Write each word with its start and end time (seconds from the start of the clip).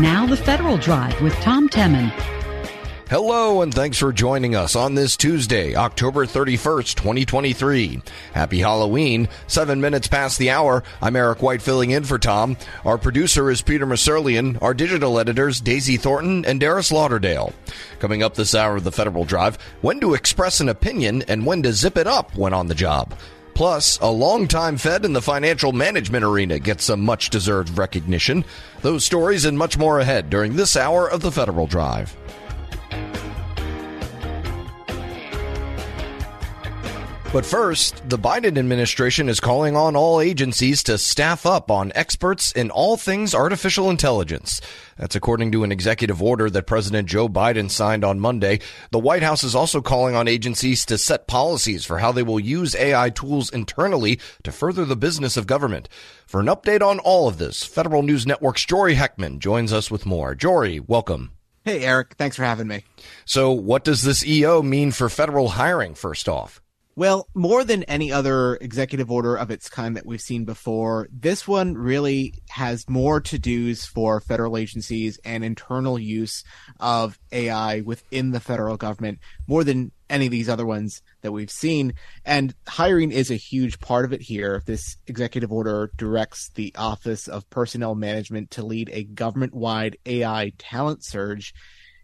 Now, 0.00 0.24
the 0.24 0.34
Federal 0.34 0.78
Drive 0.78 1.20
with 1.20 1.34
Tom 1.42 1.68
Temin. 1.68 2.08
Hello, 3.10 3.60
and 3.60 3.74
thanks 3.74 3.98
for 3.98 4.14
joining 4.14 4.54
us 4.54 4.74
on 4.74 4.94
this 4.94 5.14
Tuesday, 5.14 5.74
October 5.74 6.24
31st, 6.24 6.94
2023. 6.94 8.00
Happy 8.32 8.60
Halloween. 8.60 9.28
Seven 9.46 9.82
minutes 9.82 10.08
past 10.08 10.38
the 10.38 10.48
hour. 10.48 10.82
I'm 11.02 11.16
Eric 11.16 11.42
White 11.42 11.60
filling 11.60 11.90
in 11.90 12.04
for 12.04 12.18
Tom. 12.18 12.56
Our 12.86 12.96
producer 12.96 13.50
is 13.50 13.60
Peter 13.60 13.86
Musurlian. 13.86 14.56
Our 14.62 14.72
digital 14.72 15.18
editors, 15.18 15.60
Daisy 15.60 15.98
Thornton 15.98 16.46
and 16.46 16.58
Darius 16.58 16.90
Lauderdale. 16.90 17.52
Coming 17.98 18.22
up 18.22 18.36
this 18.36 18.54
hour 18.54 18.76
of 18.76 18.84
the 18.84 18.92
Federal 18.92 19.26
Drive, 19.26 19.58
when 19.82 20.00
to 20.00 20.14
express 20.14 20.60
an 20.60 20.70
opinion 20.70 21.24
and 21.28 21.44
when 21.44 21.62
to 21.64 21.74
zip 21.74 21.98
it 21.98 22.06
up 22.06 22.34
when 22.34 22.54
on 22.54 22.68
the 22.68 22.74
job. 22.74 23.12
Plus, 23.54 23.98
a 24.00 24.10
longtime 24.10 24.78
Fed 24.78 25.04
in 25.04 25.12
the 25.12 25.22
financial 25.22 25.72
management 25.72 26.24
arena 26.24 26.58
gets 26.58 26.84
some 26.84 27.04
much 27.04 27.30
deserved 27.30 27.76
recognition. 27.76 28.44
Those 28.82 29.04
stories 29.04 29.44
and 29.44 29.58
much 29.58 29.76
more 29.76 30.00
ahead 30.00 30.30
during 30.30 30.56
this 30.56 30.76
hour 30.76 31.08
of 31.08 31.20
the 31.20 31.32
Federal 31.32 31.66
Drive. 31.66 32.16
But 37.32 37.46
first, 37.46 38.02
the 38.10 38.18
Biden 38.18 38.58
administration 38.58 39.28
is 39.28 39.38
calling 39.38 39.76
on 39.76 39.94
all 39.94 40.20
agencies 40.20 40.82
to 40.82 40.98
staff 40.98 41.46
up 41.46 41.70
on 41.70 41.92
experts 41.94 42.50
in 42.50 42.72
all 42.72 42.96
things 42.96 43.36
artificial 43.36 43.88
intelligence. 43.88 44.60
That's 44.96 45.14
according 45.14 45.52
to 45.52 45.62
an 45.62 45.70
executive 45.70 46.20
order 46.20 46.50
that 46.50 46.66
President 46.66 47.08
Joe 47.08 47.28
Biden 47.28 47.70
signed 47.70 48.04
on 48.04 48.18
Monday. 48.18 48.58
The 48.90 48.98
White 48.98 49.22
House 49.22 49.44
is 49.44 49.54
also 49.54 49.80
calling 49.80 50.16
on 50.16 50.26
agencies 50.26 50.84
to 50.86 50.98
set 50.98 51.28
policies 51.28 51.84
for 51.84 51.98
how 51.98 52.10
they 52.10 52.24
will 52.24 52.40
use 52.40 52.74
AI 52.74 53.10
tools 53.10 53.48
internally 53.50 54.18
to 54.42 54.50
further 54.50 54.84
the 54.84 54.96
business 54.96 55.36
of 55.36 55.46
government. 55.46 55.88
For 56.26 56.40
an 56.40 56.46
update 56.46 56.82
on 56.82 56.98
all 56.98 57.28
of 57.28 57.38
this, 57.38 57.62
Federal 57.62 58.02
News 58.02 58.26
Network's 58.26 58.64
Jory 58.64 58.96
Heckman 58.96 59.38
joins 59.38 59.72
us 59.72 59.88
with 59.88 60.04
more. 60.04 60.34
Jory, 60.34 60.80
welcome. 60.80 61.30
Hey, 61.64 61.84
Eric. 61.84 62.16
Thanks 62.18 62.34
for 62.34 62.42
having 62.42 62.66
me. 62.66 62.82
So, 63.24 63.52
what 63.52 63.84
does 63.84 64.02
this 64.02 64.26
EO 64.26 64.62
mean 64.62 64.90
for 64.90 65.08
federal 65.08 65.50
hiring, 65.50 65.94
first 65.94 66.28
off? 66.28 66.60
Well, 66.96 67.28
more 67.34 67.64
than 67.64 67.84
any 67.84 68.10
other 68.10 68.56
executive 68.56 69.10
order 69.10 69.36
of 69.36 69.50
its 69.50 69.70
kind 69.70 69.96
that 69.96 70.04
we've 70.04 70.20
seen 70.20 70.44
before, 70.44 71.08
this 71.12 71.46
one 71.46 71.74
really 71.74 72.34
has 72.50 72.88
more 72.88 73.20
to 73.20 73.38
dos 73.38 73.86
for 73.86 74.20
federal 74.20 74.56
agencies 74.56 75.18
and 75.24 75.44
internal 75.44 75.98
use 75.98 76.42
of 76.80 77.18
AI 77.32 77.80
within 77.82 78.32
the 78.32 78.40
federal 78.40 78.76
government, 78.76 79.20
more 79.46 79.62
than 79.62 79.92
any 80.10 80.26
of 80.26 80.32
these 80.32 80.48
other 80.48 80.66
ones 80.66 81.00
that 81.22 81.32
we've 81.32 81.50
seen. 81.50 81.94
And 82.24 82.54
hiring 82.66 83.12
is 83.12 83.30
a 83.30 83.36
huge 83.36 83.78
part 83.78 84.04
of 84.04 84.12
it 84.12 84.22
here. 84.22 84.62
This 84.66 84.96
executive 85.06 85.52
order 85.52 85.92
directs 85.96 86.50
the 86.54 86.74
Office 86.76 87.28
of 87.28 87.48
Personnel 87.50 87.94
Management 87.94 88.50
to 88.52 88.64
lead 88.64 88.90
a 88.92 89.04
government 89.04 89.54
wide 89.54 89.96
AI 90.04 90.52
talent 90.58 91.04
surge. 91.04 91.54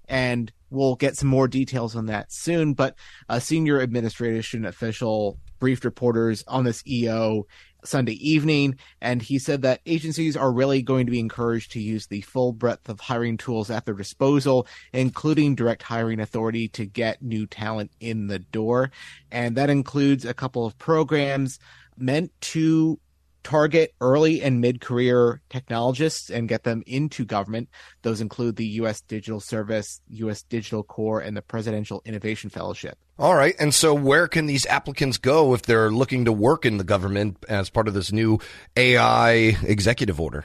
And 0.08 0.52
we'll 0.70 0.96
get 0.96 1.16
some 1.16 1.28
more 1.28 1.48
details 1.48 1.96
on 1.96 2.06
that 2.06 2.32
soon. 2.32 2.74
But 2.74 2.96
a 3.28 3.40
senior 3.40 3.80
administration 3.80 4.64
official 4.64 5.38
briefed 5.58 5.84
reporters 5.84 6.44
on 6.46 6.64
this 6.64 6.86
EO 6.86 7.46
Sunday 7.84 8.14
evening, 8.14 8.78
and 9.00 9.22
he 9.22 9.38
said 9.38 9.62
that 9.62 9.80
agencies 9.86 10.36
are 10.36 10.52
really 10.52 10.82
going 10.82 11.06
to 11.06 11.12
be 11.12 11.20
encouraged 11.20 11.72
to 11.72 11.80
use 11.80 12.06
the 12.06 12.20
full 12.22 12.52
breadth 12.52 12.88
of 12.88 13.00
hiring 13.00 13.36
tools 13.36 13.70
at 13.70 13.84
their 13.84 13.94
disposal, 13.94 14.66
including 14.92 15.54
direct 15.54 15.82
hiring 15.82 16.20
authority 16.20 16.68
to 16.68 16.84
get 16.84 17.22
new 17.22 17.46
talent 17.46 17.92
in 18.00 18.26
the 18.26 18.40
door. 18.40 18.90
And 19.30 19.56
that 19.56 19.70
includes 19.70 20.24
a 20.24 20.34
couple 20.34 20.66
of 20.66 20.76
programs 20.78 21.58
meant 21.96 22.32
to 22.40 22.98
target 23.46 23.94
early 24.00 24.42
and 24.42 24.60
mid 24.60 24.80
career 24.80 25.40
technologists 25.50 26.30
and 26.30 26.48
get 26.48 26.64
them 26.64 26.82
into 26.84 27.24
government. 27.24 27.68
Those 28.02 28.20
include 28.20 28.56
the 28.56 28.66
U.S. 28.80 29.02
Digital 29.02 29.38
Service, 29.38 30.00
U.S. 30.08 30.42
Digital 30.42 30.82
Corps, 30.82 31.20
and 31.20 31.36
the 31.36 31.42
Presidential 31.42 32.02
Innovation 32.04 32.50
Fellowship. 32.50 32.98
All 33.20 33.36
right. 33.36 33.54
And 33.60 33.72
so, 33.72 33.94
where 33.94 34.26
can 34.26 34.46
these 34.46 34.66
applicants 34.66 35.16
go 35.18 35.54
if 35.54 35.62
they're 35.62 35.92
looking 35.92 36.24
to 36.24 36.32
work 36.32 36.66
in 36.66 36.78
the 36.78 36.84
government 36.84 37.36
as 37.48 37.70
part 37.70 37.86
of 37.86 37.94
this 37.94 38.10
new 38.10 38.40
AI 38.76 39.56
executive 39.62 40.20
order? 40.20 40.44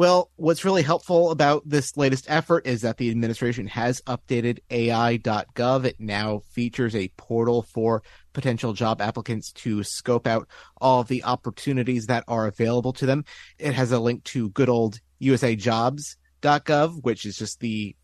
Well, 0.00 0.30
what's 0.36 0.64
really 0.64 0.80
helpful 0.80 1.30
about 1.30 1.68
this 1.68 1.94
latest 1.94 2.24
effort 2.26 2.66
is 2.66 2.80
that 2.80 2.96
the 2.96 3.10
administration 3.10 3.66
has 3.66 4.00
updated 4.06 4.60
AI.gov. 4.70 5.84
It 5.84 5.96
now 6.00 6.38
features 6.52 6.96
a 6.96 7.12
portal 7.18 7.60
for 7.60 8.02
potential 8.32 8.72
job 8.72 9.02
applicants 9.02 9.52
to 9.52 9.82
scope 9.82 10.26
out 10.26 10.48
all 10.80 11.04
the 11.04 11.22
opportunities 11.24 12.06
that 12.06 12.24
are 12.28 12.46
available 12.46 12.94
to 12.94 13.04
them. 13.04 13.26
It 13.58 13.74
has 13.74 13.92
a 13.92 14.00
link 14.00 14.24
to 14.24 14.48
good 14.48 14.70
old 14.70 14.98
usajobs.gov, 15.20 17.04
which 17.04 17.26
is 17.26 17.36
just 17.36 17.60
the 17.60 17.94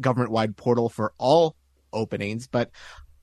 government 0.00 0.30
wide 0.30 0.56
portal 0.56 0.88
for 0.88 1.14
all 1.18 1.56
openings, 1.92 2.46
but 2.46 2.70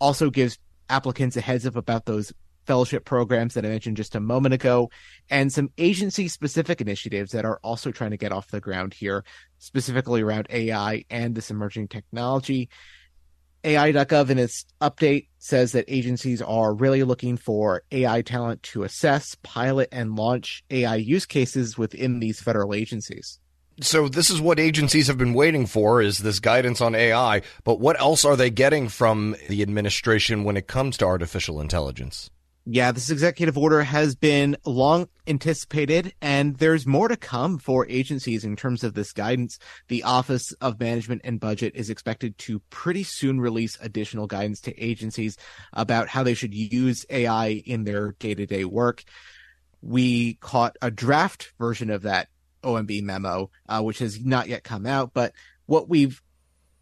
also 0.02 0.30
gives 0.30 0.60
applicants 0.90 1.38
a 1.38 1.42
heads 1.42 1.66
up 1.66 1.78
about 1.78 2.04
those 2.04 2.34
fellowship 2.68 3.06
programs 3.06 3.54
that 3.56 3.66
I 3.66 3.70
mentioned 3.70 3.98
just 3.98 4.16
a 4.16 4.20
moment 4.20 4.54
ago, 4.54 4.92
and 5.30 5.52
some 5.52 5.72
agency 5.78 6.28
specific 6.28 6.82
initiatives 6.82 7.32
that 7.32 7.46
are 7.46 7.60
also 7.64 7.92
trying 7.92 8.12
to 8.12 8.18
get 8.18 8.32
off 8.32 8.50
the 8.50 8.62
ground 8.62 8.94
here, 8.94 9.24
specifically 9.58 10.22
around 10.22 10.48
AI 10.50 11.06
and 11.10 11.34
this 11.34 11.50
emerging 11.50 11.88
technology. 11.88 12.70
AI.gov 13.64 14.30
in 14.30 14.38
its 14.38 14.66
update 14.82 15.28
says 15.40 15.72
that 15.72 15.86
agencies 15.88 16.42
are 16.42 16.74
really 16.74 17.04
looking 17.04 17.38
for 17.38 17.84
AI 17.92 18.22
talent 18.22 18.62
to 18.64 18.84
assess, 18.84 19.36
pilot, 19.42 19.90
and 19.92 20.16
launch 20.16 20.64
AI 20.70 20.96
use 20.96 21.26
cases 21.26 21.78
within 21.78 22.20
these 22.20 22.40
federal 22.40 22.74
agencies. 22.74 23.40
So 23.80 24.08
this 24.08 24.30
is 24.30 24.42
what 24.42 24.60
agencies 24.60 25.08
have 25.08 25.18
been 25.18 25.34
waiting 25.34 25.68
for 25.68 26.02
is 26.02 26.20
this 26.20 26.40
guidance 26.40 26.82
on 26.82 26.96
AI, 26.96 27.44
but 27.64 27.80
what 27.80 28.00
else 28.00 28.26
are 28.26 28.36
they 28.36 28.50
getting 28.50 28.90
from 28.90 29.36
the 29.50 29.62
administration 29.62 30.44
when 30.44 30.58
it 30.58 30.68
comes 30.68 30.98
to 30.98 31.06
artificial 31.06 31.62
intelligence? 31.62 32.32
Yeah, 32.70 32.92
this 32.92 33.10
executive 33.10 33.58
order 33.58 33.82
has 33.82 34.16
been 34.16 34.58
long 34.66 35.08
anticipated, 35.26 36.14
and 36.22 36.58
there's 36.58 36.86
more 36.86 37.08
to 37.08 37.16
come 37.16 37.60
for 37.60 37.88
agencies 37.88 38.44
in 38.44 38.58
terms 38.58 38.84
of 38.84 38.94
this 38.94 39.14
guidance. 39.14 39.58
The 39.88 40.04
Office 40.04 40.52
of 40.60 40.78
Management 40.78 41.22
and 41.24 41.40
Budget 41.40 41.78
is 41.78 41.90
expected 41.90 42.38
to 42.40 42.60
pretty 42.70 43.04
soon 43.04 43.40
release 43.40 43.78
additional 43.80 44.28
guidance 44.28 44.60
to 44.62 44.78
agencies 44.78 45.38
about 45.72 46.10
how 46.10 46.24
they 46.24 46.34
should 46.34 46.54
use 46.54 47.06
AI 47.10 47.64
in 47.66 47.86
their 47.86 48.18
day 48.20 48.36
to 48.36 48.46
day 48.46 48.66
work. 48.66 49.06
We 49.82 50.34
caught 50.34 50.76
a 50.82 50.92
draft 50.92 51.54
version 51.58 51.90
of 51.90 52.02
that 52.02 52.28
OMB 52.66 53.02
memo, 53.02 53.50
uh, 53.70 53.82
which 53.82 54.00
has 54.00 54.20
not 54.20 54.50
yet 54.50 54.66
come 54.66 54.86
out, 54.86 55.14
but 55.14 55.32
what 55.68 55.88
we've 55.88 56.22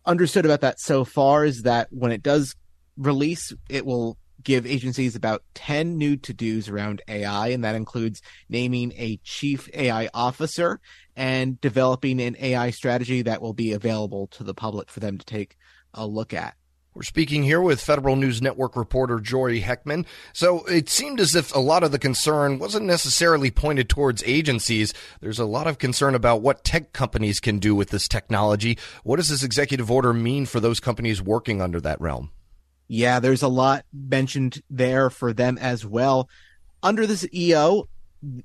understood 0.04 0.46
about 0.46 0.62
that 0.62 0.80
so 0.80 1.06
far 1.06 1.46
is 1.46 1.62
that 1.62 1.90
when 1.92 2.12
it 2.12 2.24
does 2.24 2.56
release, 2.98 3.54
it 3.70 3.86
will 3.86 4.18
give 4.46 4.66
agencies 4.66 5.16
about 5.16 5.44
10 5.56 5.98
new 5.98 6.16
to 6.16 6.34
dos 6.34 6.70
around 6.70 7.02
AI, 7.10 7.50
and 7.50 7.66
that 7.66 7.76
includes 7.76 8.22
naming 8.48 8.94
a 8.96 9.18
chief 9.24 9.70
AI 9.74 10.10
officer 10.14 10.80
and 11.18 11.60
developing 11.60 12.22
an 12.22 12.38
AI 12.40 12.70
strategy 12.70 13.22
that 13.24 13.42
will 13.42 13.54
be 13.54 13.74
available 13.74 14.28
to 14.28 14.44
the 14.44 14.54
public 14.54 14.90
for 14.90 15.02
them 15.02 15.18
to 15.18 15.26
take 15.26 15.58
a 15.94 16.08
look 16.08 16.34
at. 16.34 16.56
We're 16.96 17.04
speaking 17.04 17.44
here 17.44 17.60
with 17.60 17.82
Federal 17.82 18.16
News 18.16 18.42
Network 18.42 18.78
reporter 18.78 19.20
Jory 19.20 19.62
Heckman. 19.62 20.06
So 20.32 20.64
it 20.64 20.88
seemed 20.88 21.20
as 21.20 21.36
if 21.36 21.54
a 21.54 21.60
lot 21.60 21.84
of 21.84 21.92
the 21.92 22.00
concern 22.00 22.58
wasn't 22.58 22.86
necessarily 22.86 23.52
pointed 23.52 23.90
towards 23.90 24.24
agencies. 24.26 24.94
There's 25.20 25.40
a 25.40 25.44
lot 25.44 25.68
of 25.68 25.78
concern 25.78 26.16
about 26.16 26.42
what 26.42 26.64
tech 26.64 26.94
companies 26.94 27.42
can 27.42 27.60
do 27.60 27.76
with 27.76 27.90
this 27.90 28.08
technology. 28.08 28.78
What 29.04 29.18
does 29.18 29.28
this 29.28 29.44
executive 29.44 29.92
order 29.92 30.14
mean 30.14 30.46
for 30.46 30.62
those 30.62 30.80
companies 30.80 31.22
working 31.22 31.62
under 31.62 31.82
that 31.82 32.00
realm? 32.00 32.32
Yeah, 32.88 33.20
there's 33.20 33.42
a 33.42 33.48
lot 33.48 33.86
mentioned 33.94 34.62
there 34.70 35.10
for 35.10 35.34
them 35.34 35.58
as 35.58 35.86
well. 35.86 36.30
Under 36.84 37.08
this 37.08 37.28
EO, 37.34 37.88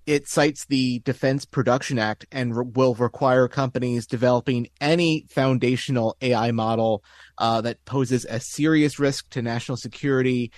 it 0.06 0.28
cites 0.28 0.66
the 0.66 1.00
Defense 1.00 1.44
Production 1.44 1.98
Act 1.98 2.26
and 2.32 2.56
re- 2.56 2.64
will 2.74 2.94
require 2.94 3.48
companies 3.48 4.06
developing 4.06 4.68
any 4.80 5.26
foundational 5.30 6.16
AI 6.20 6.50
model 6.52 7.02
uh, 7.38 7.60
that 7.62 7.84
poses 7.84 8.26
a 8.28 8.40
serious 8.40 8.98
risk 8.98 9.28
to 9.30 9.42
national 9.42 9.76
security 9.76 10.52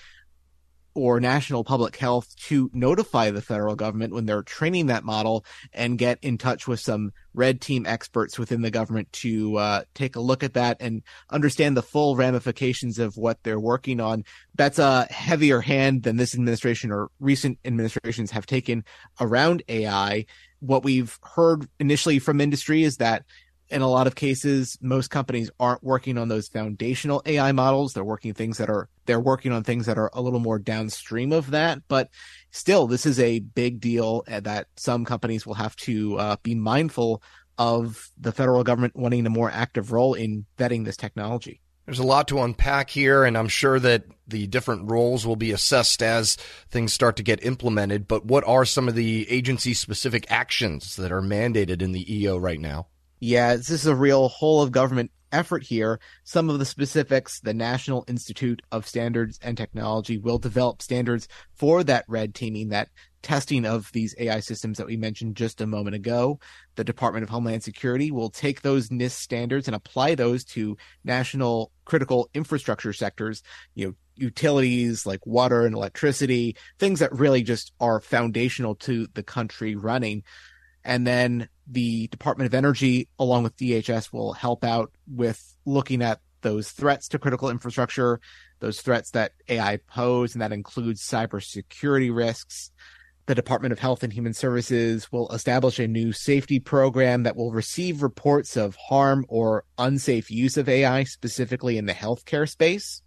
or 0.94 1.21
national 1.21 1.65
public 1.65 1.97
health 1.97 2.35
to 2.37 2.71
notify 2.73 3.31
the 3.31 3.43
federal 3.43 3.75
government 3.75 4.12
when 4.12 4.27
they're 4.27 4.43
training 4.43 4.87
that 4.87 5.05
model 5.05 5.44
and 5.73 5.99
get 5.99 6.19
in 6.23 6.39
touch 6.39 6.69
with 6.69 6.81
some 6.81 7.12
red 7.35 7.61
team 7.61 7.87
experts 7.87 8.39
within 8.39 8.62
the 8.62 8.71
government 8.71 9.11
to 9.12 9.56
uh, 9.56 9.83
take 9.94 10.17
a 10.17 10.21
look 10.21 10.43
at 10.43 10.55
that 10.55 10.77
and 10.81 11.03
understand 11.31 11.77
the 11.77 11.83
full 11.83 12.17
ramifications 12.17 12.99
of 12.99 13.17
what 13.17 13.43
they're 13.43 13.61
working 13.61 14.00
on. 14.00 14.25
That's 14.55 14.79
a 14.79 15.05
heavier 15.11 15.61
hand 15.61 16.03
than 16.03 16.17
this 16.17 16.35
administration 16.35 16.91
or 16.91 17.11
recent 17.21 17.59
administrations 17.65 18.31
have 18.33 18.47
taken 18.47 18.85
around 19.21 19.62
AI. 19.69 20.27
What 20.61 20.85
we've 20.85 21.19
heard 21.23 21.69
initially 21.81 22.19
from 22.19 22.41
industry 22.41 22.83
is 22.83 22.99
that 22.99 23.25
in 23.72 23.82
a 23.82 23.88
lot 23.88 24.06
of 24.06 24.14
cases, 24.14 24.78
most 24.80 25.08
companies 25.08 25.50
aren't 25.58 25.82
working 25.82 26.19
on 26.19 26.28
those 26.28 26.48
foundational 26.48 27.22
AI 27.24 27.52
models. 27.52 27.94
They're 27.94 28.04
working 28.04 28.34
things 28.34 28.58
that 28.58 28.69
are 28.69 28.88
they're 29.06 29.20
working 29.20 29.50
on 29.50 29.64
things 29.64 29.86
that 29.86 29.98
are 29.98 30.10
a 30.12 30.20
little 30.20 30.38
more 30.38 30.58
downstream 30.58 31.32
of 31.32 31.50
that. 31.50 31.80
But 31.88 32.10
still, 32.50 32.86
this 32.86 33.06
is 33.06 33.19
a 33.19 33.40
big 33.40 33.80
deal 33.80 34.24
that 34.28 34.69
some 34.76 35.04
companies 35.04 35.46
will 35.46 35.54
have 35.54 35.74
to 35.76 36.19
uh, 36.19 36.36
be 36.42 36.54
mindful 36.54 37.22
of 37.58 38.10
the 38.19 38.32
federal 38.32 38.62
government 38.62 38.94
wanting 38.96 39.26
a 39.26 39.30
more 39.30 39.50
active 39.50 39.92
role 39.92 40.14
in 40.14 40.46
vetting 40.58 40.84
this 40.84 40.96
technology. 40.96 41.60
There's 41.86 41.98
a 41.98 42.04
lot 42.04 42.28
to 42.28 42.40
unpack 42.40 42.90
here, 42.90 43.24
and 43.24 43.36
I'm 43.36 43.48
sure 43.48 43.80
that 43.80 44.04
the 44.28 44.46
different 44.46 44.90
roles 44.90 45.26
will 45.26 45.36
be 45.36 45.50
assessed 45.50 46.00
as 46.00 46.36
things 46.70 46.92
start 46.92 47.16
to 47.16 47.24
get 47.24 47.44
implemented. 47.44 48.06
But 48.06 48.24
what 48.24 48.44
are 48.46 48.64
some 48.64 48.88
of 48.88 48.94
the 48.94 49.28
agency 49.28 49.74
specific 49.74 50.26
actions 50.30 50.94
that 50.96 51.10
are 51.10 51.20
mandated 51.20 51.82
in 51.82 51.90
the 51.90 52.22
EO 52.22 52.38
right 52.38 52.60
now? 52.60 52.86
Yeah, 53.24 53.54
this 53.54 53.70
is 53.70 53.86
a 53.86 53.94
real 53.94 54.28
whole 54.28 54.62
of 54.62 54.72
government 54.72 55.12
effort 55.30 55.62
here. 55.62 56.00
Some 56.24 56.50
of 56.50 56.58
the 56.58 56.64
specifics 56.64 57.38
the 57.38 57.54
National 57.54 58.04
Institute 58.08 58.60
of 58.72 58.84
Standards 58.84 59.38
and 59.40 59.56
Technology 59.56 60.19
will 60.19 60.38
develop 60.38 60.82
standards 60.82 61.28
for 61.54 61.84
that 61.84 62.04
red 62.08 62.34
teaming, 62.34 62.70
that 62.70 62.88
testing 63.22 63.64
of 63.64 63.92
these 63.92 64.12
AI 64.19 64.40
systems 64.40 64.76
that 64.78 64.88
we 64.88 64.96
mentioned 64.96 65.36
just 65.36 65.60
a 65.60 65.69
moment 65.69 65.94
ago. 65.94 66.40
The 66.74 66.82
Department 66.82 67.22
of 67.22 67.30
Homeland 67.30 67.62
Security 67.62 68.10
will 68.10 68.28
take 68.28 68.62
those 68.62 68.88
NIST 68.88 69.12
standards 69.12 69.69
and 69.69 69.76
apply 69.76 70.16
those 70.16 70.42
to 70.46 70.76
national 71.04 71.70
critical 71.84 72.28
infrastructure 72.34 72.92
sectors, 72.92 73.44
you 73.76 73.86
know, 73.86 73.94
utilities 74.16 75.06
like 75.06 75.24
water 75.24 75.64
and 75.64 75.76
electricity, 75.76 76.56
things 76.80 76.98
that 76.98 77.12
really 77.12 77.44
just 77.44 77.72
are 77.78 78.00
foundational 78.00 78.74
to 78.74 79.06
the 79.14 79.22
country 79.22 79.76
running. 79.76 80.24
And 80.84 81.06
then 81.06 81.49
the 81.67 82.08
Department 82.08 82.46
of 82.46 82.55
Energy, 82.55 83.08
along 83.19 83.44
with 83.44 83.56
DHS, 83.56 84.12
will 84.12 84.32
help 84.32 84.64
out 84.64 84.93
with 85.06 85.56
looking 85.64 86.02
at 86.02 86.20
those 86.43 86.70
threats 86.70 87.08
to 87.08 87.19
critical 87.19 87.50
infrastructure, 87.50 88.20
those 88.61 88.81
threats 88.81 89.11
that 89.12 89.32
AI 89.49 89.79
pose, 89.88 90.34
and 90.34 90.43
that 90.43 90.52
includes 90.52 91.06
cybersecurity 91.06 92.14
risks. 92.14 92.70
The 93.26 93.34
Department 93.37 93.70
of 93.70 93.79
Health 93.79 94.02
and 94.02 94.12
Human 94.12 94.34
Services 94.34 95.11
will 95.12 95.29
establish 95.31 95.79
a 95.79 95.87
new 95.87 96.12
safety 96.12 96.58
program 96.58 97.23
that 97.23 97.37
will 97.37 97.52
receive 97.52 98.02
reports 98.02 98.56
of 98.56 98.75
harm 98.75 99.25
or 99.29 99.64
unsafe 99.79 100.31
use 100.31 100.56
of 100.56 100.69
AI, 100.69 101.05
specifically 101.05 101.79
in 101.79 101.87
the 101.87 101.93
healthcare 101.93 102.49
space. 102.49 103.02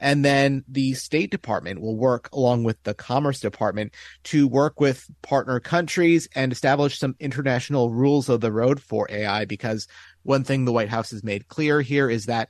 And 0.00 0.24
then 0.24 0.64
the 0.68 0.94
State 0.94 1.30
Department 1.30 1.80
will 1.80 1.96
work 1.96 2.28
along 2.32 2.64
with 2.64 2.82
the 2.82 2.94
Commerce 2.94 3.40
Department 3.40 3.94
to 4.24 4.48
work 4.48 4.80
with 4.80 5.08
partner 5.22 5.60
countries 5.60 6.28
and 6.34 6.52
establish 6.52 6.98
some 6.98 7.16
international 7.20 7.90
rules 7.90 8.28
of 8.28 8.40
the 8.40 8.52
road 8.52 8.82
for 8.82 9.06
AI. 9.10 9.44
Because 9.44 9.86
one 10.22 10.44
thing 10.44 10.64
the 10.64 10.72
White 10.72 10.88
House 10.88 11.10
has 11.10 11.22
made 11.22 11.48
clear 11.48 11.80
here 11.80 12.10
is 12.10 12.26
that 12.26 12.48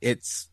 it's 0.00 0.48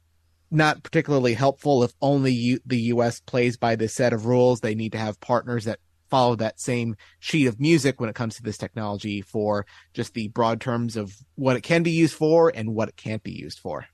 not 0.51 0.83
particularly 0.83 1.33
helpful 1.33 1.83
if 1.83 1.91
only 2.01 2.31
U- 2.33 2.59
the 2.65 2.79
U.S. 2.79 3.19
plays 3.19 3.57
by 3.57 3.75
this 3.75 3.93
set 3.93 4.13
of 4.13 4.25
rules. 4.25 4.59
They 4.59 4.75
need 4.75 4.93
to 4.93 4.97
have 4.97 5.19
partners 5.19 5.65
that 5.65 5.79
follow 6.09 6.35
that 6.35 6.59
same 6.59 6.95
sheet 7.19 7.47
of 7.47 7.59
music 7.59 7.99
when 7.99 8.09
it 8.09 8.15
comes 8.15 8.35
to 8.35 8.43
this 8.43 8.57
technology 8.57 9.21
for 9.21 9.65
just 9.93 10.13
the 10.13 10.27
broad 10.29 10.61
terms 10.61 10.95
of 10.95 11.15
what 11.35 11.55
it 11.55 11.61
can 11.61 11.83
be 11.83 11.91
used 11.91 12.15
for 12.15 12.51
and 12.53 12.73
what 12.73 12.89
it 12.89 12.95
can't 12.95 13.23
be 13.23 13.31
used 13.31 13.59
for. 13.59 13.85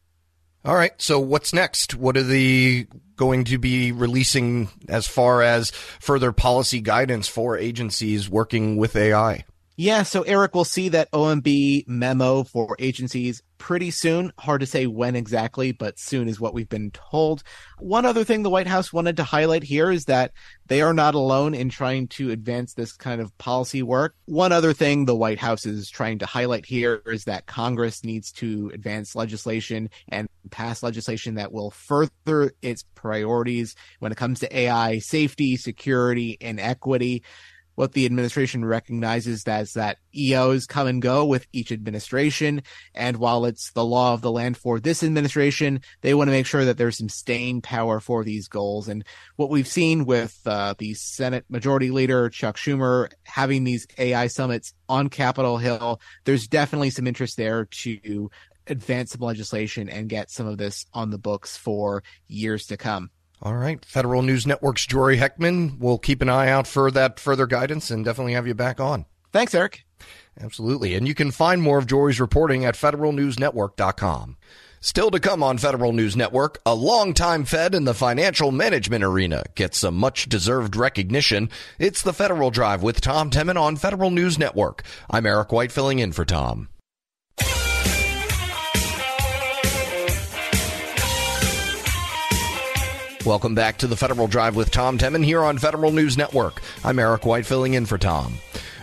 All 0.64 0.76
right. 0.76 0.92
So 1.02 1.20
what's 1.20 1.54
next? 1.54 1.96
What 1.96 2.18
are 2.18 2.24
the 2.24 2.88
going 3.16 3.46
to 3.46 3.58
be 3.58 3.92
releasing 3.92 4.70
as 4.88 5.08
far 5.08 5.42
as 5.42 5.72
further 5.72 6.32
policy 6.32 6.82
guidance 6.82 7.28
for 7.28 7.58
agencies 7.58 8.30
working 8.30 8.78
with 8.78 8.96
AI? 8.96 9.44
Yeah, 9.78 10.04
so 10.04 10.22
Eric 10.22 10.54
will 10.54 10.66
see 10.66 10.90
that 10.90 11.10
OMB 11.12 11.88
memo 11.88 12.44
for 12.44 12.76
agencies 12.78 13.42
pretty 13.58 13.90
soon. 13.90 14.32
Hard 14.38 14.62
to 14.62 14.68
say 14.68 14.86
when 14.86 15.16
exactly, 15.16 15.72
but 15.72 15.98
soon 15.98 16.28
is 16.28 16.40
what 16.40 16.54
we've 16.54 16.70
been 16.70 16.92
told. 16.92 17.42
One 17.80 18.06
other 18.06 18.24
thing 18.24 18.44
the 18.44 18.50
White 18.50 18.68
House 18.68 18.92
wanted 18.92 19.18
to 19.18 19.24
highlight 19.24 19.64
here 19.64 19.90
is 19.90 20.06
that 20.06 20.34
they 20.68 20.82
are 20.82 20.94
not 20.94 21.16
alone 21.16 21.56
in 21.56 21.70
trying 21.70 22.10
to 22.10 22.32
advance 22.32 22.74
this 22.74 22.92
kind 22.92 23.22
of 23.22 23.36
policy 23.38 23.82
work. 23.82 24.14
One 24.26 24.52
other 24.52 24.74
thing 24.74 25.06
the 25.06 25.16
White 25.16 25.40
House 25.40 25.66
is 25.66 25.90
trying 25.90 26.20
to 26.20 26.26
highlight 26.26 26.66
here 26.66 27.02
is 27.06 27.24
that 27.24 27.48
Congress 27.48 28.04
needs 28.04 28.32
to 28.34 28.72
advance 28.74 29.16
legislation 29.16 29.90
and 30.10 30.28
pass 30.50 30.84
legislation 30.84 31.36
that 31.36 31.52
will 31.52 31.72
further 31.72 32.54
its 32.62 32.84
priorities 32.96 33.76
when 34.00 34.12
it 34.12 34.18
comes 34.18 34.40
to 34.40 34.58
AI 34.58 35.00
safety, 35.00 35.58
security, 35.58 36.38
and 36.42 36.60
equity 36.60 37.24
what 37.76 37.94
the 37.94 38.06
administration 38.06 38.64
recognizes 38.64 39.44
as 39.48 39.74
that 39.74 39.98
EOs 40.16 40.66
come 40.66 40.88
and 40.88 41.02
go 41.02 41.26
with 41.26 41.48
each 41.54 41.72
administration. 41.72 42.62
And 42.94 43.18
while 43.18 43.46
it's 43.46 43.72
the 43.72 43.86
law 43.86 44.14
of 44.14 44.22
the 44.22 44.32
land 44.32 44.58
for 44.58 44.80
this 44.80 45.04
administration, 45.04 45.82
they 46.02 46.14
want 46.14 46.28
to 46.28 46.32
make 46.32 46.46
sure 46.46 46.66
that 46.66 46.78
there's 46.78 46.98
some 46.98 47.10
staying 47.10 47.62
power 47.62 48.00
for 48.00 48.24
these 48.24 48.48
goals. 48.48 48.88
And 48.88 49.04
what 49.36 49.50
we've 49.50 49.68
seen 49.68 50.06
with 50.06 50.40
uh, 50.46 50.76
the 50.78 50.94
Senate 50.94 51.46
Majority 51.50 51.92
Leader 51.92 52.30
Chuck 52.30 52.58
Schumer 52.58 53.10
having 53.24 53.64
these 53.64 53.88
AI 53.98 54.28
summits 54.28 54.74
on 54.90 55.10
Capitol 55.10 55.58
Hill, 55.58 56.02
there's 56.26 56.48
definitely 56.48 56.90
some 56.90 57.08
interest 57.08 57.38
there 57.38 57.66
to 57.66 58.30
advance 58.68 59.12
some 59.12 59.22
legislation 59.22 59.90
and 59.90 60.10
get 60.10 60.30
some 60.30 60.48
of 60.48 60.58
this 60.58 60.86
on 60.94 61.10
the 61.10 61.18
books 61.18 61.58
for 61.58 62.04
years 62.28 62.68
to 62.68 62.78
come. 62.78 63.10
All 63.42 63.56
right. 63.56 63.84
Federal 63.86 64.22
News 64.22 64.46
Network's 64.46 64.86
Jory 64.86 65.18
Heckman. 65.18 65.80
We'll 65.80 65.98
keep 65.98 66.22
an 66.22 66.30
eye 66.30 66.50
out 66.50 66.68
for 66.68 66.92
that 66.92 67.20
further 67.20 67.48
guidance 67.48 67.90
and 67.90 68.06
definitely 68.06 68.34
have 68.34 68.48
you 68.48 68.54
back 68.54 68.80
on. 68.80 69.06
Thanks, 69.32 69.56
Eric. 69.56 69.84
Absolutely. 70.40 70.94
And 70.94 71.08
you 71.08 71.16
can 71.16 71.32
find 71.32 71.62
more 71.62 71.78
of 71.78 71.88
Jory's 71.88 72.20
reporting 72.20 72.66
at 72.66 72.76
federalnewsnetwork.com. 72.76 74.38
Still 74.84 75.12
to 75.12 75.20
come 75.20 75.44
on 75.44 75.60
Federal 75.60 75.94
News 75.94 76.18
Network, 76.18 76.60
a 76.66 76.74
longtime 76.74 77.46
Fed 77.46 77.76
in 77.76 77.84
the 77.84 77.94
financial 77.94 78.52
management 78.52 79.04
arena 79.04 79.44
gets 79.54 79.78
some 79.78 79.96
much 79.96 80.28
deserved 80.28 80.76
recognition. 80.76 81.52
It's 81.78 82.02
the 82.02 82.14
Federal 82.14 82.50
Drive 82.50 82.82
with 82.82 83.00
Tom 83.00 83.30
Temin 83.30 83.62
on 83.62 83.76
Federal 83.76 84.10
News 84.10 84.40
Network. 84.40 84.82
I'm 85.08 85.28
Eric 85.28 85.52
White 85.52 85.72
filling 85.72 86.00
in 86.00 86.14
for 86.14 86.26
Tom. 86.26 86.68
Welcome 93.26 93.54
back 93.54 93.78
to 93.78 93.88
the 93.88 93.96
Federal 93.96 94.28
Drive 94.28 94.56
with 94.56 94.72
Tom 94.72 94.98
Temin 94.98 95.24
here 95.24 95.44
on 95.44 95.60
Federal 95.60 95.92
News 95.92 96.18
Network. 96.18 96.60
I'm 96.84 96.98
Eric 96.98 97.24
White 97.24 97.46
filling 97.46 97.76
in 97.76 97.86
for 97.86 98.00
Tom. 98.00 98.40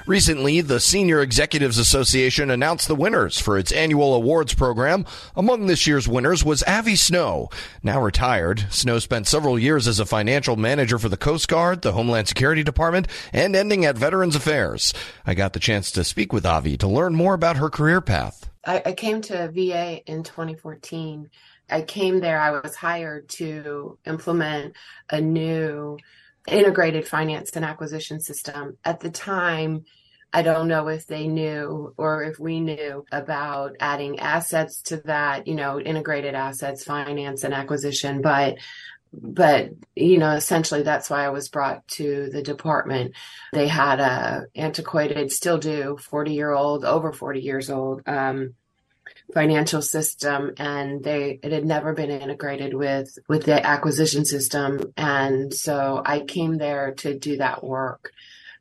Recently, 0.06 0.61
the 0.61 0.79
Senior 0.79 1.20
Executives 1.20 1.76
Association 1.76 2.49
announced 2.49 2.87
the 2.87 2.94
winners 2.94 3.40
for 3.40 3.58
its 3.58 3.73
annual 3.73 4.14
awards 4.14 4.55
program. 4.55 5.06
Among 5.35 5.67
this 5.67 5.88
year's 5.88 6.06
winners 6.06 6.44
was 6.44 6.62
Avi 6.62 6.94
Snow. 6.94 7.50
Now 7.82 8.00
retired, 8.00 8.67
Snow 8.70 9.00
spent 9.00 9.26
several 9.26 9.58
years 9.58 9.88
as 9.88 9.99
a 9.99 10.06
financial 10.06 10.55
manager 10.55 10.99
for 11.00 11.08
the 11.08 11.17
Coast 11.17 11.49
Guard, 11.49 11.82
the 11.82 11.93
Homeland 11.93 12.29
Security 12.29 12.62
Department, 12.62 13.08
and 13.32 13.56
ending 13.56 13.84
at 13.84 13.99
Veterans 13.99 14.37
Affairs. 14.37 14.94
I 15.26 15.34
got 15.34 15.52
the 15.52 15.61
chance 15.61 15.91
to 15.93 16.05
speak 16.05 16.32
with 16.32 16.46
Avi 16.46 16.76
to 16.76 16.87
learn 16.87 17.17
more 17.17 17.34
about 17.34 17.56
her 17.56 17.70
career 17.70 18.00
path. 18.00 18.49
I, 18.64 18.82
I 18.87 18.93
came 18.93 19.20
to 19.23 19.50
VA 19.50 20.00
in 20.06 20.22
2014 20.22 21.29
I 21.70 21.82
came 21.82 22.20
there, 22.20 22.41
I 22.41 22.60
was 22.60 22.75
hired 22.75 23.29
to 23.31 23.98
implement 24.06 24.75
a 25.10 25.20
new 25.20 25.98
integrated 26.46 27.06
finance 27.06 27.51
and 27.56 27.65
acquisition 27.65 28.20
system. 28.20 28.79
At 28.84 29.01
the 29.01 29.10
time, 29.10 29.84
I 30.32 30.43
don't 30.43 30.69
know 30.69 30.89
if 30.89 31.06
they 31.06 31.27
knew 31.27 31.94
or 31.96 32.25
if 32.25 32.39
we 32.39 32.60
knew 32.60 33.05
about 33.10 33.77
adding 33.81 34.19
assets 34.19 34.82
to 34.82 34.98
that, 35.05 35.46
you 35.46 35.55
know, 35.55 35.81
integrated 35.81 36.34
assets, 36.34 36.84
finance 36.84 37.44
and 37.44 37.55
acquisition, 37.55 38.20
but 38.20 38.56
but 39.13 39.70
you 39.96 40.19
know 40.19 40.32
essentially 40.32 40.82
that's 40.82 41.08
why 41.08 41.25
i 41.25 41.31
was 41.31 41.48
brought 41.48 41.87
to 41.89 42.29
the 42.31 42.43
department 42.43 43.15
they 43.53 43.67
had 43.67 44.01
a 44.01 44.43
antiquated 44.55 45.32
still 45.32 45.58
do 45.58 45.96
40 45.96 46.34
year 46.34 46.53
old 46.53 46.84
over 46.84 47.13
40 47.13 47.41
years 47.41 47.70
old 47.70 48.03
um, 48.06 48.55
financial 49.35 49.82
system 49.82 50.53
and 50.56 51.05
they 51.05 51.39
it 51.43 51.53
had 51.53 51.65
never 51.65 51.93
been 51.93 52.11
integrated 52.11 52.73
with 52.73 53.19
with 53.29 53.44
the 53.44 53.67
acquisition 53.67 54.25
system 54.25 54.81
and 54.97 55.53
so 55.53 56.03
i 56.05 56.20
came 56.20 56.56
there 56.56 56.94
to 56.94 57.19
do 57.19 57.37
that 57.37 57.63
work 57.63 58.13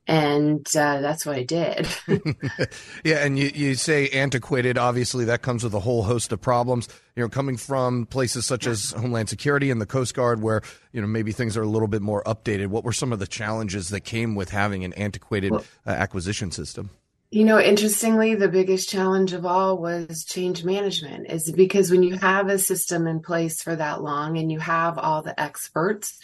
and 0.08 0.66
uh, 0.76 1.02
that's 1.02 1.26
what 1.26 1.36
I 1.36 1.44
did. 1.44 1.86
yeah, 3.04 3.18
and 3.18 3.38
you, 3.38 3.52
you 3.54 3.76
say 3.76 4.08
antiquated. 4.10 4.78
Obviously, 4.78 5.26
that 5.26 5.42
comes 5.42 5.66
with 5.66 5.74
a 5.74 5.82
whole 5.82 6.04
host 6.04 6.32
of 6.32 6.40
problems. 6.40 6.88
You 7.16 7.24
know, 7.24 7.30
coming 7.30 7.58
from 7.58 8.06
places 8.06 8.46
such 8.46 8.68
as 8.68 8.92
Homeland 8.92 9.28
Security 9.28 9.70
and 9.70 9.82
the 9.82 9.86
Coast 9.86 10.16
Guard, 10.16 10.42
where 10.42 10.62
you 10.94 11.02
know 11.02 11.08
maybe 11.08 11.34
things 11.34 11.58
are 11.58 11.62
a 11.62 11.68
little 11.68 11.90
bit 11.90 12.02
more 12.02 12.24
updated. 12.24 12.68
What 12.68 12.86
were 12.86 12.94
some 12.94 13.12
of 13.12 13.20
the 13.20 13.28
challenges 13.28 13.90
that 13.90 14.02
came 14.02 14.34
with 14.36 14.50
having 14.50 14.86
an 14.86 14.94
antiquated 14.94 15.52
uh, 15.54 15.60
acquisition 15.86 16.52
system? 16.52 16.92
You 17.30 17.44
know, 17.44 17.60
interestingly, 17.60 18.36
the 18.36 18.48
biggest 18.48 18.88
challenge 18.88 19.34
of 19.34 19.46
all 19.46 19.78
was 19.78 20.24
change 20.24 20.64
management, 20.64 21.30
is 21.30 21.52
because 21.52 21.92
when 21.92 22.02
you 22.02 22.16
have 22.16 22.48
a 22.48 22.58
system 22.58 23.06
in 23.06 23.20
place 23.20 23.62
for 23.62 23.76
that 23.76 24.02
long 24.02 24.38
and 24.38 24.50
you 24.50 24.60
have 24.60 24.98
all 24.98 25.22
the 25.22 25.38
experts 25.38 26.18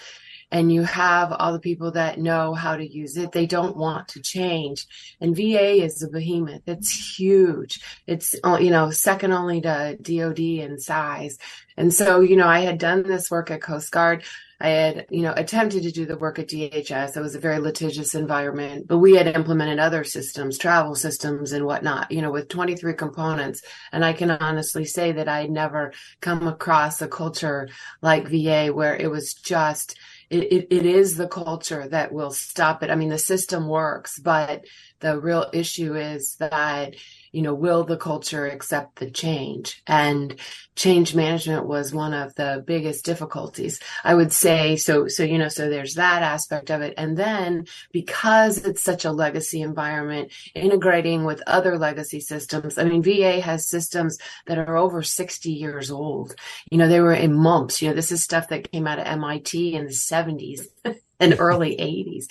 and 0.49 0.71
you 0.71 0.83
have 0.83 1.33
all 1.33 1.51
the 1.51 1.59
people 1.59 1.91
that 1.91 2.19
know 2.19 2.53
how 2.53 2.77
to 2.77 2.89
use 2.89 3.17
it, 3.17 3.33
they 3.33 3.45
don't 3.45 3.75
want 3.75 4.07
to 4.09 4.21
change. 4.21 4.85
And 5.19 5.35
VA 5.35 5.83
is 5.83 6.01
a 6.01 6.07
behemoth. 6.07 6.61
It's 6.67 7.17
huge. 7.19 7.81
It's, 8.07 8.33
uh, 8.41 8.59
you 8.61 8.69
know, 8.69 8.89
second 8.91 9.33
only 9.33 9.59
to 9.59 9.97
DOD 10.01 10.39
in 10.39 10.79
size. 10.79 11.37
And 11.75 11.93
so, 11.93 12.21
you 12.21 12.37
know, 12.37 12.47
I 12.47 12.59
had 12.59 12.77
done 12.77 13.03
this 13.03 13.29
work 13.29 13.51
at 13.51 13.61
Coast 13.61 13.91
Guard. 13.91 14.23
I 14.63 14.69
had, 14.69 15.07
you 15.09 15.23
know, 15.23 15.33
attempted 15.35 15.83
to 15.83 15.91
do 15.91 16.05
the 16.05 16.17
work 16.17 16.39
at 16.39 16.47
DHS. 16.47 17.17
It 17.17 17.21
was 17.21 17.35
a 17.35 17.39
very 17.39 17.59
litigious 17.59 18.15
environment, 18.15 18.87
but 18.87 18.99
we 18.99 19.13
had 19.13 19.27
implemented 19.27 19.77
other 19.77 20.05
systems, 20.05 20.57
travel 20.57 20.95
systems 20.95 21.51
and 21.51 21.65
whatnot, 21.65 22.09
you 22.13 22.21
know, 22.21 22.31
with 22.31 22.47
23 22.47 22.93
components. 22.93 23.61
And 23.91 24.05
I 24.05 24.13
can 24.13 24.31
honestly 24.31 24.85
say 24.85 25.11
that 25.11 25.27
I 25.27 25.41
had 25.41 25.51
never 25.51 25.91
come 26.21 26.47
across 26.47 27.01
a 27.01 27.09
culture 27.09 27.67
like 28.01 28.29
VA 28.29 28.67
where 28.67 28.95
it 28.95 29.11
was 29.11 29.33
just, 29.33 29.99
it, 30.29 30.43
it, 30.43 30.67
it 30.69 30.85
is 30.85 31.17
the 31.17 31.27
culture 31.27 31.85
that 31.89 32.13
will 32.13 32.31
stop 32.31 32.83
it. 32.83 32.89
I 32.89 32.95
mean, 32.95 33.09
the 33.09 33.17
system 33.17 33.67
works, 33.67 34.17
but 34.17 34.63
the 35.01 35.19
real 35.19 35.49
issue 35.51 35.95
is 35.95 36.37
that 36.39 36.95
you 37.33 37.41
know, 37.41 37.53
will 37.53 37.83
the 37.83 37.97
culture 37.97 38.45
accept 38.45 38.99
the 38.99 39.11
change? 39.11 39.81
And 39.85 40.39
change 40.75 41.13
management 41.13 41.67
was 41.67 41.93
one 41.93 42.13
of 42.13 42.33
the 42.35 42.63
biggest 42.65 43.03
difficulties. 43.03 43.79
I 44.03 44.15
would 44.15 44.31
say 44.31 44.75
so, 44.77 45.07
so, 45.07 45.23
you 45.23 45.37
know, 45.37 45.49
so 45.49 45.69
there's 45.69 45.95
that 45.95 46.23
aspect 46.23 46.69
of 46.69 46.81
it. 46.81 46.93
And 46.97 47.17
then 47.17 47.65
because 47.91 48.59
it's 48.59 48.83
such 48.83 49.03
a 49.03 49.11
legacy 49.11 49.61
environment, 49.61 50.31
integrating 50.55 51.25
with 51.25 51.43
other 51.47 51.77
legacy 51.77 52.19
systems. 52.19 52.77
I 52.77 52.85
mean, 52.85 53.03
VA 53.03 53.41
has 53.41 53.67
systems 53.67 54.17
that 54.45 54.57
are 54.57 54.77
over 54.77 55.03
60 55.03 55.51
years 55.51 55.91
old. 55.91 56.35
You 56.71 56.77
know, 56.77 56.87
they 56.87 57.01
were 57.01 57.13
in 57.13 57.33
MUMPS. 57.33 57.81
You 57.81 57.89
know, 57.89 57.95
this 57.95 58.11
is 58.11 58.23
stuff 58.23 58.49
that 58.49 58.71
came 58.71 58.87
out 58.87 58.99
of 58.99 59.07
MIT 59.07 59.73
in 59.73 59.85
the 59.85 59.91
70s. 59.91 60.61
and 61.23 61.39
early 61.39 61.75
80s. 61.77 62.25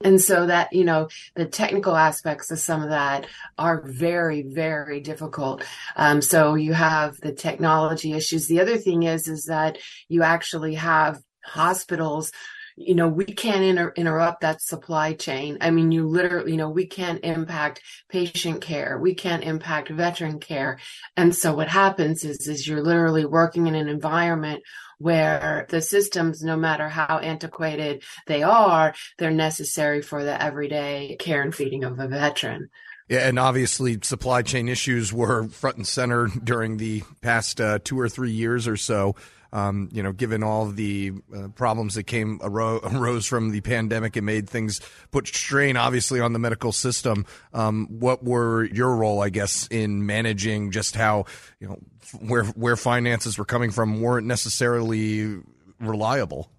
And 0.00 0.20
so 0.20 0.46
that, 0.46 0.72
you 0.72 0.84
know, 0.84 1.08
the 1.34 1.46
technical 1.46 1.96
aspects 1.96 2.50
of 2.50 2.58
some 2.58 2.82
of 2.82 2.90
that 2.90 3.26
are 3.56 3.82
very, 3.82 4.42
very 4.42 5.00
difficult. 5.00 5.64
Um, 5.96 6.22
so 6.22 6.54
you 6.54 6.72
have 6.72 7.20
the 7.20 7.32
technology 7.32 8.12
issues. 8.12 8.46
The 8.46 8.60
other 8.60 8.76
thing 8.76 9.02
is, 9.04 9.28
is 9.28 9.44
that 9.44 9.78
you 10.08 10.22
actually 10.22 10.74
have 10.74 11.20
hospitals 11.44 12.32
you 12.80 12.94
know, 12.94 13.08
we 13.08 13.24
can't 13.24 13.62
inter- 13.62 13.92
interrupt 13.96 14.42
that 14.42 14.62
supply 14.62 15.12
chain. 15.14 15.58
I 15.60 15.70
mean, 15.70 15.92
you 15.92 16.06
literally, 16.06 16.52
you 16.52 16.56
know, 16.56 16.70
we 16.70 16.86
can't 16.86 17.22
impact 17.24 17.82
patient 18.08 18.60
care. 18.60 18.98
We 18.98 19.14
can't 19.14 19.44
impact 19.44 19.90
veteran 19.90 20.38
care. 20.38 20.78
And 21.16 21.34
so 21.34 21.54
what 21.54 21.68
happens 21.68 22.24
is, 22.24 22.46
is 22.46 22.66
you're 22.66 22.82
literally 22.82 23.24
working 23.24 23.66
in 23.66 23.74
an 23.74 23.88
environment 23.88 24.62
where 24.98 25.66
the 25.68 25.80
systems, 25.80 26.42
no 26.42 26.56
matter 26.56 26.88
how 26.88 27.18
antiquated 27.18 28.02
they 28.26 28.42
are, 28.42 28.94
they're 29.18 29.30
necessary 29.30 30.02
for 30.02 30.24
the 30.24 30.42
everyday 30.42 31.16
care 31.18 31.42
and 31.42 31.54
feeding 31.54 31.84
of 31.84 31.98
a 31.98 32.08
veteran. 32.08 32.68
Yeah, 33.08 33.26
and 33.26 33.38
obviously 33.38 33.98
supply 34.02 34.42
chain 34.42 34.68
issues 34.68 35.12
were 35.12 35.48
front 35.48 35.76
and 35.78 35.86
center 35.86 36.26
during 36.26 36.76
the 36.76 37.04
past 37.22 37.60
uh, 37.60 37.78
two 37.82 37.98
or 37.98 38.08
three 38.08 38.32
years 38.32 38.68
or 38.68 38.76
so. 38.76 39.14
Um, 39.52 39.88
you 39.92 40.02
know, 40.02 40.12
given 40.12 40.42
all 40.42 40.66
the 40.66 41.12
uh, 41.34 41.48
problems 41.48 41.94
that 41.94 42.04
came 42.04 42.38
aro- 42.40 42.80
arose 42.94 43.26
from 43.26 43.50
the 43.50 43.60
pandemic, 43.60 44.16
it 44.16 44.22
made 44.22 44.48
things 44.48 44.80
put 45.10 45.26
strain, 45.26 45.76
obviously, 45.76 46.20
on 46.20 46.32
the 46.32 46.38
medical 46.38 46.72
system. 46.72 47.24
Um, 47.54 47.86
what 47.90 48.22
were 48.22 48.64
your 48.64 48.94
role, 48.96 49.22
I 49.22 49.30
guess, 49.30 49.66
in 49.68 50.04
managing 50.04 50.70
just 50.70 50.96
how 50.96 51.24
you 51.60 51.68
know 51.68 51.78
where 52.20 52.44
where 52.44 52.76
finances 52.76 53.38
were 53.38 53.44
coming 53.44 53.70
from 53.70 54.00
weren't 54.00 54.26
necessarily 54.26 55.38
reliable? 55.80 56.50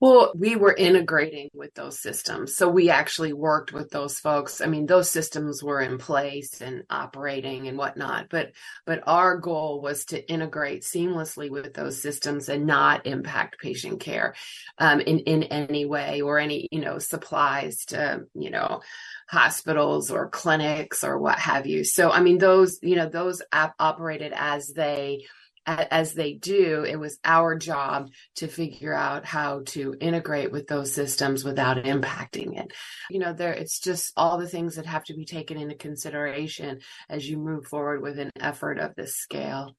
Well, 0.00 0.32
we 0.34 0.56
were 0.56 0.72
integrating 0.74 1.50
with 1.52 1.74
those 1.74 2.00
systems. 2.00 2.56
So 2.56 2.70
we 2.70 2.88
actually 2.88 3.34
worked 3.34 3.70
with 3.74 3.90
those 3.90 4.18
folks. 4.18 4.62
I 4.62 4.66
mean, 4.66 4.86
those 4.86 5.10
systems 5.10 5.62
were 5.62 5.82
in 5.82 5.98
place 5.98 6.62
and 6.62 6.84
operating 6.88 7.68
and 7.68 7.76
whatnot. 7.76 8.28
But 8.30 8.52
but 8.86 9.02
our 9.06 9.36
goal 9.36 9.82
was 9.82 10.06
to 10.06 10.26
integrate 10.26 10.84
seamlessly 10.84 11.50
with 11.50 11.74
those 11.74 12.00
systems 12.00 12.48
and 12.48 12.64
not 12.66 13.06
impact 13.06 13.60
patient 13.60 14.00
care 14.00 14.34
um, 14.78 15.00
in, 15.00 15.18
in 15.20 15.42
any 15.44 15.84
way 15.84 16.22
or 16.22 16.38
any, 16.38 16.66
you 16.72 16.80
know, 16.80 16.98
supplies 16.98 17.84
to, 17.86 18.22
you 18.34 18.48
know, 18.48 18.80
hospitals 19.28 20.10
or 20.10 20.30
clinics 20.30 21.04
or 21.04 21.18
what 21.18 21.38
have 21.38 21.66
you. 21.66 21.84
So 21.84 22.10
I 22.10 22.22
mean 22.22 22.38
those, 22.38 22.78
you 22.80 22.96
know, 22.96 23.08
those 23.08 23.42
operated 23.52 24.32
as 24.34 24.68
they 24.68 25.26
as 25.66 26.14
they 26.14 26.34
do, 26.34 26.84
it 26.84 26.96
was 26.96 27.18
our 27.24 27.56
job 27.56 28.10
to 28.36 28.48
figure 28.48 28.94
out 28.94 29.24
how 29.24 29.62
to 29.66 29.94
integrate 30.00 30.50
with 30.50 30.66
those 30.66 30.92
systems 30.92 31.44
without 31.44 31.76
impacting 31.78 32.58
it. 32.58 32.72
You 33.10 33.18
know, 33.18 33.32
there 33.32 33.52
it's 33.52 33.80
just 33.80 34.12
all 34.16 34.38
the 34.38 34.48
things 34.48 34.76
that 34.76 34.86
have 34.86 35.04
to 35.04 35.14
be 35.14 35.24
taken 35.24 35.56
into 35.58 35.74
consideration 35.74 36.80
as 37.08 37.28
you 37.28 37.36
move 37.36 37.66
forward 37.66 38.02
with 38.02 38.18
an 38.18 38.30
effort 38.40 38.78
of 38.78 38.94
this 38.94 39.16
scale. 39.16 39.74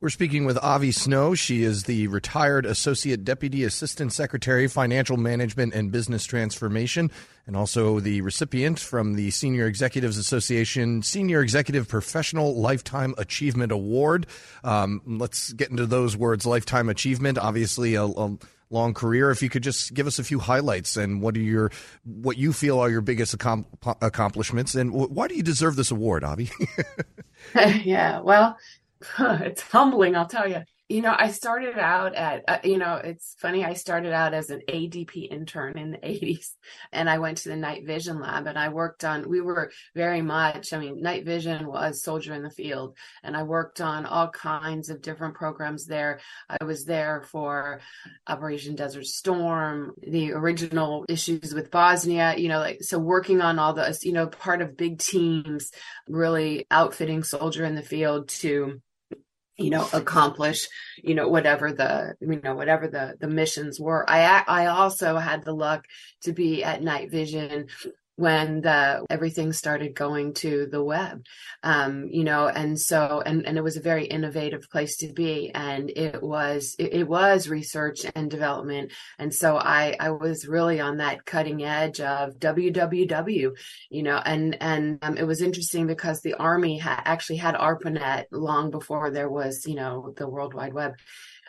We're 0.00 0.08
speaking 0.08 0.44
with 0.44 0.58
Avi 0.58 0.92
Snow. 0.92 1.34
She 1.34 1.62
is 1.62 1.84
the 1.84 2.08
retired 2.08 2.66
Associate 2.66 3.22
Deputy 3.24 3.64
Assistant 3.64 4.12
Secretary, 4.12 4.66
Financial 4.66 5.16
Management 5.16 5.74
and 5.74 5.92
Business 5.92 6.24
Transformation, 6.24 7.10
and 7.46 7.56
also 7.56 8.00
the 8.00 8.20
recipient 8.20 8.80
from 8.80 9.14
the 9.14 9.30
Senior 9.30 9.66
Executives 9.66 10.18
Association 10.18 11.02
Senior 11.02 11.40
Executive 11.40 11.88
Professional 11.88 12.60
Lifetime 12.60 13.14
Achievement 13.16 13.72
Award. 13.72 14.26
Um, 14.64 15.02
let's 15.06 15.52
get 15.52 15.70
into 15.70 15.86
those 15.86 16.16
words 16.16 16.46
lifetime 16.46 16.88
achievement. 16.88 17.38
Obviously, 17.38 17.94
a, 17.94 18.04
a 18.04 18.36
long 18.72 18.94
career. 18.94 19.30
If 19.30 19.42
you 19.42 19.50
could 19.50 19.62
just 19.62 19.94
give 19.94 20.06
us 20.06 20.18
a 20.18 20.24
few 20.24 20.40
highlights 20.40 20.96
and 20.96 21.20
what 21.22 21.36
are 21.36 21.40
your 21.40 21.70
what 22.04 22.38
you 22.38 22.52
feel 22.52 22.80
are 22.80 22.90
your 22.90 23.02
biggest 23.02 23.34
accomplishments, 23.34 24.74
and 24.74 24.92
why 24.92 25.28
do 25.28 25.36
you 25.36 25.42
deserve 25.42 25.76
this 25.76 25.90
award, 25.90 26.24
Avi? 26.24 26.50
yeah, 27.84 28.20
well, 28.20 28.56
it's 29.18 29.62
humbling, 29.62 30.16
I'll 30.16 30.26
tell 30.26 30.48
you. 30.48 30.62
You 30.88 31.00
know, 31.00 31.14
I 31.16 31.30
started 31.30 31.78
out 31.78 32.14
at, 32.14 32.44
uh, 32.46 32.58
you 32.64 32.76
know, 32.76 32.96
it's 32.96 33.34
funny. 33.40 33.64
I 33.64 33.72
started 33.72 34.12
out 34.12 34.34
as 34.34 34.50
an 34.50 34.60
ADP 34.68 35.32
intern 35.32 35.78
in 35.78 35.92
the 35.92 35.98
80s 36.02 36.48
and 36.92 37.08
I 37.08 37.18
went 37.18 37.38
to 37.38 37.48
the 37.48 37.56
night 37.56 37.86
vision 37.86 38.20
lab 38.20 38.46
and 38.46 38.58
I 38.58 38.68
worked 38.68 39.02
on, 39.02 39.26
we 39.26 39.40
were 39.40 39.72
very 39.94 40.20
much, 40.20 40.74
I 40.74 40.78
mean, 40.78 41.00
night 41.00 41.24
vision 41.24 41.66
was 41.66 42.02
soldier 42.02 42.34
in 42.34 42.42
the 42.42 42.50
field 42.50 42.98
and 43.22 43.34
I 43.34 43.42
worked 43.44 43.80
on 43.80 44.04
all 44.04 44.28
kinds 44.28 44.90
of 44.90 45.00
different 45.00 45.34
programs 45.34 45.86
there. 45.86 46.20
I 46.50 46.62
was 46.62 46.84
there 46.84 47.22
for 47.22 47.80
Operation 48.26 48.74
Desert 48.74 49.06
Storm, 49.06 49.94
the 50.06 50.32
original 50.32 51.06
issues 51.08 51.54
with 51.54 51.70
Bosnia, 51.70 52.34
you 52.36 52.48
know, 52.48 52.58
like, 52.58 52.82
so 52.82 52.98
working 52.98 53.40
on 53.40 53.58
all 53.58 53.72
those, 53.72 54.04
you 54.04 54.12
know, 54.12 54.26
part 54.26 54.60
of 54.60 54.76
big 54.76 54.98
teams, 54.98 55.70
really 56.06 56.66
outfitting 56.70 57.22
soldier 57.22 57.64
in 57.64 57.76
the 57.76 57.82
field 57.82 58.28
to 58.28 58.82
you 59.58 59.70
know 59.70 59.86
accomplish 59.92 60.68
you 61.02 61.14
know 61.14 61.28
whatever 61.28 61.72
the 61.72 62.14
you 62.20 62.40
know 62.42 62.54
whatever 62.54 62.88
the 62.88 63.16
the 63.20 63.28
missions 63.28 63.78
were. 63.78 64.08
I 64.08 64.42
i 64.46 64.66
also 64.66 65.18
had 65.18 65.44
the 65.44 65.54
luck 65.54 65.84
to 66.22 66.32
be 66.32 66.64
at 66.64 66.82
night 66.82 67.10
vision 67.10 67.66
when 68.16 68.60
the 68.60 69.04
everything 69.08 69.52
started 69.52 69.94
going 69.94 70.34
to 70.34 70.66
the 70.70 70.82
web. 70.82 71.24
Um, 71.62 72.08
you 72.10 72.24
know 72.24 72.48
and 72.48 72.78
so 72.78 73.22
and 73.24 73.46
and 73.46 73.56
it 73.56 73.62
was 73.62 73.76
a 73.76 73.82
very 73.82 74.04
innovative 74.04 74.68
place 74.70 74.96
to 74.98 75.12
be 75.12 75.50
and 75.54 75.90
it 75.90 76.22
was 76.22 76.74
it, 76.78 76.92
it, 76.92 77.08
was 77.08 77.48
research 77.48 78.00
and 78.14 78.30
development. 78.30 78.92
And 79.18 79.32
so 79.32 79.56
i 79.56 79.96
i 80.00 80.10
was 80.10 80.46
really 80.46 80.80
on 80.80 80.98
that 80.98 81.24
cutting 81.24 81.64
edge 81.64 82.00
of 82.00 82.38
www 82.38 83.52
you 83.90 84.02
know 84.02 84.16
and 84.24 84.56
and 84.60 84.98
um, 85.02 85.16
it 85.16 85.26
was 85.26 85.42
interesting 85.42 85.86
because 85.86 86.20
the 86.20 86.34
army 86.34 86.78
had 86.78 87.02
actually 87.04 87.36
had 87.36 87.54
arpanet 87.54 88.24
long 88.30 88.70
before 88.70 89.10
there 89.10 89.30
was 89.30 89.66
you 89.66 89.74
know 89.74 90.14
the 90.16 90.28
world 90.28 90.54
wide 90.54 90.72
web 90.72 90.94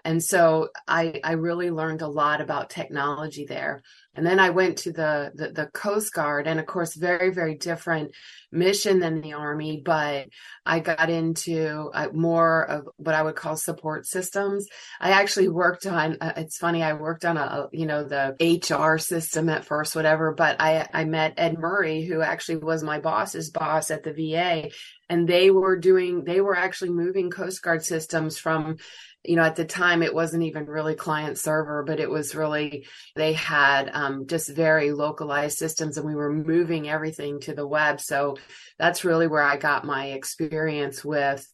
and 0.06 0.22
so 0.22 0.70
I, 0.88 1.22
I 1.24 1.34
really 1.34 1.72
learned 1.72 2.02
a 2.02 2.08
lot 2.08 2.42
about 2.42 2.70
technology 2.70 3.46
there. 3.46 3.84
And 4.16 4.26
then 4.26 4.40
I 4.40 4.52
went 4.52 4.80
to 4.80 4.92
the, 4.92 5.32
the, 5.34 5.50
the 5.50 5.66
Coast 5.68 6.14
Guard, 6.14 6.46
and 6.46 6.60
of 6.60 6.68
course, 6.68 6.94
very 6.94 7.32
very 7.32 7.56
different 7.56 8.12
mission 8.52 9.00
than 9.00 9.22
the 9.22 9.34
Army. 9.34 9.82
But 9.84 10.28
I 10.66 10.82
got 10.82 11.10
into 11.10 11.90
uh, 11.94 12.10
more 12.14 12.64
of 12.64 12.90
what 12.98 13.16
I 13.16 13.24
would 13.24 13.36
call 13.36 13.56
support 13.56 14.06
systems. 14.06 14.68
I 15.00 15.12
actually 15.12 15.48
worked 15.48 15.88
on. 15.88 16.18
Uh, 16.22 16.34
it's 16.38 16.58
funny. 16.58 16.84
I 16.84 16.94
worked 16.94 17.26
on 17.26 17.38
a, 17.38 17.70
you 17.72 17.88
know 17.88 18.04
the 18.04 18.36
HR 18.40 19.00
system 19.00 19.50
at 19.50 19.66
first, 19.66 19.96
whatever. 19.96 20.32
But 20.32 20.58
I 20.60 20.88
I 20.94 21.06
met 21.06 21.34
Ed 21.38 21.58
Murray, 21.58 22.04
who 22.04 22.22
actually 22.22 22.58
was 22.58 22.84
my 22.84 23.00
boss's 23.00 23.50
boss 23.50 23.90
at 23.90 24.04
the 24.04 24.14
VA, 24.14 24.70
and 25.10 25.28
they 25.28 25.50
were 25.50 25.76
doing 25.76 26.24
they 26.24 26.40
were 26.40 26.56
actually 26.56 26.92
moving 26.92 27.32
Coast 27.32 27.64
Guard 27.64 27.84
systems 27.84 28.38
from 28.38 28.78
you 29.24 29.36
know, 29.36 29.44
at 29.44 29.56
the 29.56 29.66
time 29.66 30.04
it 30.04 30.14
wasn't 30.14 30.44
even 30.44 30.66
really 30.66 30.96
client 30.96 31.38
server, 31.38 31.84
but 31.84 32.00
it 32.00 32.10
was 32.10 32.36
really, 32.36 32.86
they 33.16 33.34
had 33.34 33.90
um, 33.94 34.28
just 34.28 34.50
very 34.50 34.92
localized 34.92 35.58
systems, 35.58 35.98
and 35.98 36.06
we 36.06 36.16
were 36.16 36.32
moving 36.32 36.90
everything 36.90 37.40
to 37.42 37.54
the 37.54 37.68
web. 37.68 38.02
So 38.02 38.38
that's 38.78 39.06
really 39.06 39.28
where 39.28 39.44
I 39.44 39.58
got 39.58 39.86
my 39.86 40.08
experience 40.08 41.06
with 41.06 41.48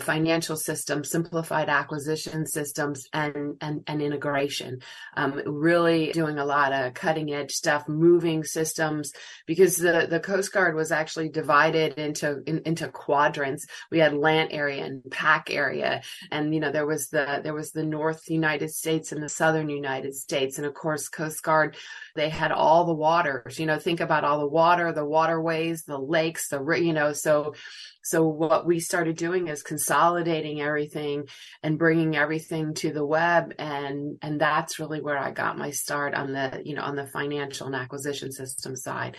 financial 0.00 0.56
systems, 0.56 1.10
simplified 1.10 1.68
acquisition 1.68 2.46
systems, 2.46 3.06
and 3.12 3.56
and, 3.60 3.82
and 3.86 4.02
integration. 4.02 4.80
Um, 5.16 5.40
really 5.46 6.10
doing 6.10 6.38
a 6.38 6.44
lot 6.44 6.72
of 6.72 6.94
cutting 6.94 7.32
edge 7.32 7.52
stuff, 7.52 7.88
moving 7.88 8.42
systems, 8.42 9.12
because 9.46 9.76
the 9.76 10.06
the 10.10 10.18
Coast 10.18 10.52
Guard 10.52 10.74
was 10.74 10.90
actually 10.90 11.28
divided 11.28 11.94
into 11.94 12.42
in, 12.46 12.62
into 12.66 12.88
quadrants. 12.88 13.66
We 13.90 14.00
had 14.00 14.14
Lant 14.14 14.52
Area 14.52 14.84
and 14.84 15.08
Pac 15.10 15.48
Area, 15.50 16.02
and 16.30 16.52
you 16.52 16.60
know 16.60 16.72
there 16.72 16.86
was 16.86 17.08
the 17.08 17.40
there 17.44 17.54
was 17.54 17.70
the 17.70 17.84
North 17.84 18.28
United 18.28 18.70
States 18.70 19.12
and 19.12 19.22
the 19.22 19.28
Southern 19.28 19.68
United 19.68 20.14
States, 20.14 20.58
and 20.58 20.66
of 20.66 20.74
course 20.74 21.08
Coast 21.08 21.42
Guard 21.42 21.76
they 22.14 22.28
had 22.28 22.52
all 22.52 22.84
the 22.84 22.94
waters. 22.94 23.58
You 23.58 23.66
know, 23.66 23.78
think 23.78 24.00
about 24.00 24.24
all 24.24 24.40
the 24.40 24.48
water, 24.48 24.92
the 24.92 25.04
waterways, 25.04 25.84
the 25.84 25.98
lakes, 25.98 26.48
the 26.48 26.62
you 26.80 26.92
know 26.92 27.12
so 27.12 27.54
so 28.02 28.26
what 28.26 28.66
we 28.66 28.80
started 28.80 29.16
doing 29.16 29.48
is 29.48 29.62
consolidating 29.62 30.60
everything 30.60 31.26
and 31.62 31.78
bringing 31.78 32.16
everything 32.16 32.74
to 32.74 32.92
the 32.92 33.04
web 33.04 33.54
and 33.58 34.18
and 34.22 34.40
that's 34.40 34.78
really 34.78 35.00
where 35.00 35.18
I 35.18 35.30
got 35.30 35.58
my 35.58 35.70
start 35.70 36.14
on 36.14 36.32
the 36.32 36.62
you 36.64 36.74
know 36.74 36.82
on 36.82 36.96
the 36.96 37.06
financial 37.06 37.66
and 37.66 37.76
acquisition 37.76 38.30
system 38.30 38.76
side. 38.76 39.16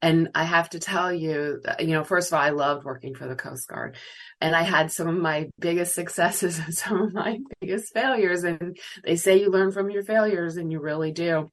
And 0.00 0.28
I 0.32 0.44
have 0.44 0.70
to 0.70 0.78
tell 0.78 1.12
you, 1.12 1.60
uh, 1.66 1.74
you 1.80 1.88
know, 1.88 2.04
first 2.04 2.28
of 2.28 2.34
all, 2.34 2.44
I 2.44 2.50
loved 2.50 2.84
working 2.84 3.16
for 3.16 3.26
the 3.26 3.34
Coast 3.34 3.66
Guard 3.68 3.96
and 4.40 4.54
I 4.54 4.62
had 4.62 4.92
some 4.92 5.08
of 5.08 5.16
my 5.16 5.48
biggest 5.58 5.94
successes 5.94 6.58
and 6.64 6.72
some 6.72 7.00
of 7.00 7.12
my 7.12 7.38
biggest 7.60 7.92
failures. 7.92 8.44
And 8.44 8.78
they 9.04 9.16
say 9.16 9.40
you 9.40 9.50
learn 9.50 9.72
from 9.72 9.90
your 9.90 10.04
failures 10.04 10.56
and 10.56 10.70
you 10.70 10.80
really 10.80 11.10
do 11.10 11.50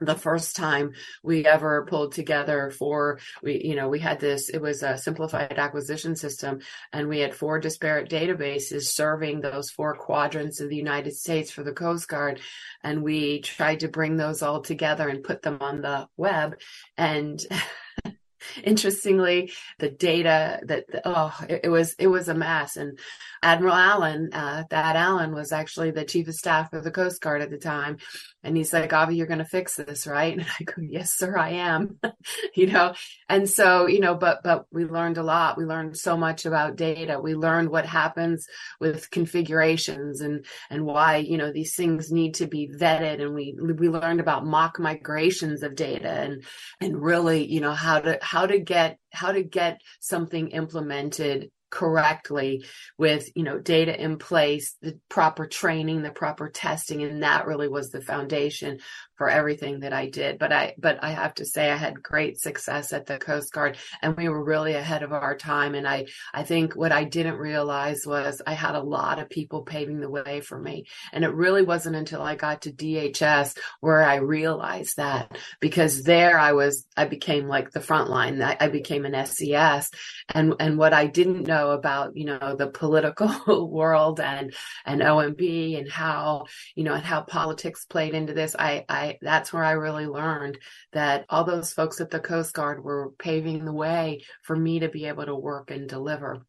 the 0.00 0.14
first 0.14 0.54
time 0.54 0.92
we 1.22 1.44
ever 1.44 1.84
pulled 1.86 2.12
together 2.12 2.70
for 2.70 3.18
we 3.42 3.60
you 3.64 3.74
know 3.74 3.88
we 3.88 3.98
had 3.98 4.20
this 4.20 4.48
it 4.48 4.60
was 4.60 4.82
a 4.82 4.96
simplified 4.96 5.58
acquisition 5.58 6.14
system 6.14 6.60
and 6.92 7.08
we 7.08 7.18
had 7.18 7.34
four 7.34 7.58
disparate 7.58 8.08
databases 8.08 8.82
serving 8.82 9.40
those 9.40 9.70
four 9.70 9.94
quadrants 9.94 10.60
of 10.60 10.68
the 10.68 10.76
United 10.76 11.14
States 11.14 11.50
for 11.50 11.62
the 11.64 11.72
Coast 11.72 12.08
Guard 12.08 12.40
and 12.82 13.02
we 13.02 13.40
tried 13.40 13.80
to 13.80 13.88
bring 13.88 14.16
those 14.16 14.42
all 14.42 14.60
together 14.60 15.08
and 15.08 15.24
put 15.24 15.42
them 15.42 15.58
on 15.60 15.80
the 15.80 16.08
web 16.16 16.56
and 16.96 17.44
interestingly 18.62 19.52
the 19.78 19.90
data 19.90 20.60
that 20.64 20.84
oh 21.04 21.36
it, 21.48 21.62
it, 21.64 21.68
was 21.68 21.94
it 21.98 22.06
was 22.06 22.28
a 22.28 22.34
mess 22.34 22.76
and 22.76 22.98
admiral 23.42 23.74
allen 23.74 24.30
uh, 24.32 24.64
Thad 24.68 24.96
allen 24.96 25.34
was 25.34 25.52
actually 25.52 25.90
the 25.90 26.04
chief 26.04 26.28
of 26.28 26.34
staff 26.34 26.72
of 26.72 26.84
the 26.84 26.90
coast 26.90 27.20
guard 27.20 27.42
at 27.42 27.50
the 27.50 27.58
time. 27.58 27.98
And 28.42 28.56
he's 28.56 28.72
like 28.72 28.92
avi 28.92 29.16
you're 29.16 29.26
going 29.26 29.38
to 29.38 29.44
fix 29.44 29.76
this 29.76 30.06
right? 30.06 30.32
And 30.38 30.46
i 30.60 30.64
go 30.64 30.74
yes 30.80 31.14
sir 31.16 31.36
i 31.36 31.50
am. 31.50 31.98
You 32.54 32.66
know? 32.66 32.94
And 33.28 33.48
so 33.48 33.86
you 33.86 34.00
know 34.00 34.14
but 34.14 34.40
but 34.42 34.66
we 34.72 34.84
learned 34.84 35.18
a 35.18 35.22
lot. 35.22 35.56
We 35.56 35.64
learned 35.64 35.96
so 35.96 36.16
much 36.16 36.46
about 36.46 36.76
data. 36.76 37.20
We 37.20 37.34
learned 37.34 37.70
what 37.70 37.86
happens 37.86 38.46
with 38.80 39.10
configurations 39.10 40.20
and 40.20 40.44
and 40.70 40.84
why 40.84 41.16
you 41.16 41.38
know 41.38 41.52
these 41.52 41.74
things 41.74 42.10
need 42.10 42.34
to 42.34 42.46
be 42.46 42.68
vetted. 42.68 43.22
And 43.22 43.34
we 43.34 43.56
we 43.58 43.88
learned 43.88 44.20
about 44.20 44.46
mock 44.46 44.78
migrations 44.78 45.62
of 45.62 45.74
data 45.74 46.10
and 46.10 46.44
and 46.80 47.00
really 47.00 47.46
you 47.46 47.60
know 47.60 47.72
how 47.72 48.00
to 48.00 48.18
how 48.22 48.46
to 48.46 48.58
get 48.58 48.98
how 49.12 49.32
to 49.32 49.42
get 49.42 49.80
something 50.00 50.48
implemented 50.48 51.50
correctly 51.70 52.64
with 52.96 53.28
you 53.36 53.42
know 53.42 53.58
data 53.58 54.00
in 54.00 54.18
place 54.18 54.76
the 54.80 54.98
proper 55.08 55.46
training 55.46 56.02
the 56.02 56.10
proper 56.10 56.48
testing 56.48 57.02
and 57.02 57.22
that 57.22 57.46
really 57.46 57.68
was 57.68 57.90
the 57.90 58.00
foundation 58.00 58.78
for 59.18 59.28
everything 59.28 59.80
that 59.80 59.92
I 59.92 60.06
did. 60.08 60.38
But 60.38 60.52
I, 60.52 60.74
but 60.78 61.02
I 61.02 61.10
have 61.10 61.34
to 61.34 61.44
say 61.44 61.70
I 61.70 61.76
had 61.76 62.02
great 62.02 62.40
success 62.40 62.92
at 62.92 63.06
the 63.06 63.18
Coast 63.18 63.52
Guard 63.52 63.76
and 64.00 64.16
we 64.16 64.28
were 64.28 64.42
really 64.42 64.74
ahead 64.74 65.02
of 65.02 65.12
our 65.12 65.36
time. 65.36 65.74
And 65.74 65.86
I, 65.86 66.06
I 66.32 66.44
think 66.44 66.74
what 66.74 66.92
I 66.92 67.02
didn't 67.02 67.36
realize 67.36 68.06
was 68.06 68.40
I 68.46 68.54
had 68.54 68.76
a 68.76 68.82
lot 68.82 69.18
of 69.18 69.28
people 69.28 69.62
paving 69.62 69.98
the 69.98 70.08
way 70.08 70.40
for 70.40 70.58
me. 70.58 70.84
And 71.12 71.24
it 71.24 71.34
really 71.34 71.62
wasn't 71.62 71.96
until 71.96 72.22
I 72.22 72.36
got 72.36 72.62
to 72.62 72.72
DHS 72.72 73.58
where 73.80 74.04
I 74.04 74.16
realized 74.16 74.96
that 74.98 75.36
because 75.60 76.04
there 76.04 76.38
I 76.38 76.52
was, 76.52 76.86
I 76.96 77.06
became 77.06 77.48
like 77.48 77.72
the 77.72 77.80
front 77.80 78.08
line. 78.08 78.40
I, 78.40 78.56
I 78.60 78.68
became 78.68 79.04
an 79.04 79.26
SES 79.26 79.90
and, 80.28 80.54
and 80.60 80.78
what 80.78 80.92
I 80.92 81.06
didn't 81.06 81.48
know 81.48 81.72
about, 81.72 82.16
you 82.16 82.24
know, 82.24 82.54
the 82.56 82.68
political 82.68 83.68
world 83.68 84.20
and, 84.20 84.54
and 84.86 85.00
OMB 85.00 85.76
and 85.76 85.90
how, 85.90 86.46
you 86.76 86.84
know, 86.84 86.94
and 86.94 87.04
how 87.04 87.22
politics 87.22 87.84
played 87.84 88.14
into 88.14 88.32
this, 88.32 88.54
I, 88.56 88.84
I, 88.88 89.07
That's 89.20 89.52
where 89.52 89.64
I 89.64 89.72
really 89.72 90.06
learned 90.06 90.58
that 90.92 91.24
all 91.28 91.44
those 91.44 91.72
folks 91.72 92.00
at 92.00 92.10
the 92.10 92.20
Coast 92.20 92.54
Guard 92.54 92.82
were 92.82 93.12
paving 93.18 93.64
the 93.64 93.72
way 93.72 94.24
for 94.42 94.56
me 94.56 94.80
to 94.80 94.88
be 94.88 95.06
able 95.06 95.26
to 95.26 95.34
work 95.34 95.70
and 95.70 95.88
deliver. 95.88 96.42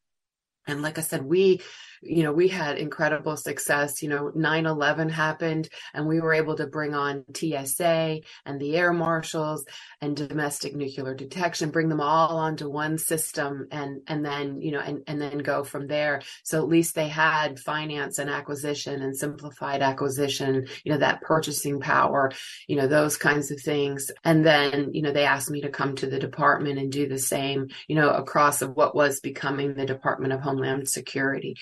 And 0.68 0.82
like 0.82 0.98
I 0.98 1.01
said, 1.01 1.24
we 1.24 1.62
you 2.01 2.24
know, 2.24 2.32
we 2.32 2.48
had 2.48 2.77
incredible 2.77 3.38
success. 3.38 4.01
You 4.01 4.10
know, 4.10 4.32
9 4.34 4.65
11 4.65 5.09
happened 5.09 5.70
and 5.94 6.07
we 6.07 6.20
were 6.20 6.33
able 6.33 6.55
to 6.55 6.68
bring 6.68 6.94
on 6.94 7.25
TSA 7.33 8.22
and 8.46 8.59
the 8.59 8.75
air 8.77 8.94
marshals 8.94 9.66
and 10.01 10.16
domestic 10.16 10.75
nuclear 10.75 11.14
detection, 11.14 11.72
bring 11.72 11.90
them 11.90 12.01
all 12.01 12.38
onto 12.38 12.70
one 12.70 12.98
system 12.98 13.68
and, 13.72 14.01
and 14.07 14.25
then, 14.25 14.62
you 14.62 14.72
know, 14.72 14.79
and, 14.79 15.03
and 15.07 15.22
then 15.22 15.40
go 15.40 15.64
from 15.64 15.88
there. 15.88 16.22
So 16.44 16.59
at 16.59 16.70
least 16.70 16.96
they 16.96 17.07
had 17.07 17.59
finance 17.59 18.20
and 18.20 18.29
acquisition 18.29 19.01
and 19.01 19.16
simplified 19.16 19.81
acquisition, 19.81 20.68
you 20.83 20.92
know, 20.92 21.00
that 21.00 21.22
purchasing 21.22 21.79
power, 21.79 22.31
you 22.68 22.75
know, 22.75 22.88
those 22.88 23.18
kinds 23.18 23.51
of 23.51 23.59
things. 23.62 24.12
And 24.24 24.46
then, 24.46 24.94
you 24.94 25.01
know, 25.01 25.12
they 25.12 25.25
asked 25.25 25.50
me 25.50 25.62
to 25.62 25.70
come 25.70 25.96
to 25.96 26.07
the 26.07 26.20
department 26.20 26.79
and 26.79 26.92
do 26.92 27.07
the 27.07 27.20
same, 27.20 27.70
you 27.88 27.96
know, 27.96 28.09
across 28.09 28.62
of 28.62 28.75
what 28.75 28.96
was 28.96 29.20
becoming 29.20 29.74
the 29.74 29.85
Department 29.85 30.33
of 30.33 30.42
Homeland 30.42 30.88
Security. 30.90 31.55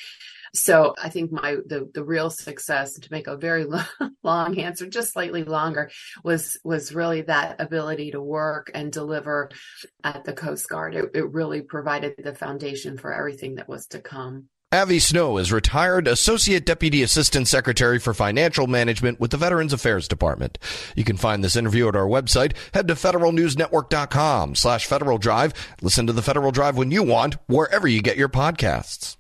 So 0.54 0.94
I 1.02 1.10
think 1.10 1.32
my 1.32 1.58
the 1.66 1.90
the 1.94 2.04
real 2.04 2.30
success 2.30 2.94
to 2.94 3.08
make 3.12 3.28
a 3.28 3.38
very 3.38 3.66
long, 4.24 4.60
answer, 4.60 4.88
just 4.88 5.14
slightly 5.14 5.44
longer, 5.44 5.92
was 6.24 6.60
was 6.64 6.94
really 6.94 7.22
that 7.24 7.60
ability 7.60 8.12
to 8.12 8.22
work 8.22 8.72
and 8.74 8.92
deliver 8.92 9.50
at 10.04 10.24
the 10.24 10.34
Coast 10.34 10.68
Guard. 10.70 10.96
It, 10.96 11.12
it 11.14 11.32
really 11.32 11.62
provided 11.62 12.16
the 12.18 12.36
foundation 12.36 12.98
for 12.98 13.14
everything 13.14 13.56
that 13.56 13.70
was 13.70 13.88
to 13.88 14.00
come. 14.00 14.50
Avi 14.74 15.00
Snow 15.00 15.38
is 15.38 15.54
retired 15.54 16.10
Associate 16.10 16.66
Deputy 16.66 17.02
Assistant 17.02 17.48
Secretary 17.48 18.00
for 18.00 18.14
Financial 18.14 18.68
Management 18.68 19.18
with 19.18 19.32
the 19.32 19.38
Veterans 19.38 19.72
Affairs 19.72 20.10
Department. 20.10 20.58
You 20.94 21.06
can 21.06 21.16
find 21.16 21.42
this 21.42 21.56
interview 21.56 21.88
at 21.88 21.96
our 21.96 22.06
website. 22.06 22.52
Head 22.74 22.90
to 22.90 22.96
federalnewsnetwork.com 22.96 24.56
slash 24.56 24.86
Federal 24.86 25.20
Drive. 25.20 25.54
Listen 25.82 26.06
to 26.08 26.12
the 26.12 26.22
Federal 26.22 26.52
Drive 26.52 26.76
when 26.76 26.92
you 26.92 27.02
want, 27.02 27.38
wherever 27.48 27.88
you 27.88 28.02
get 28.02 28.18
your 28.18 28.28
podcasts. 28.28 29.16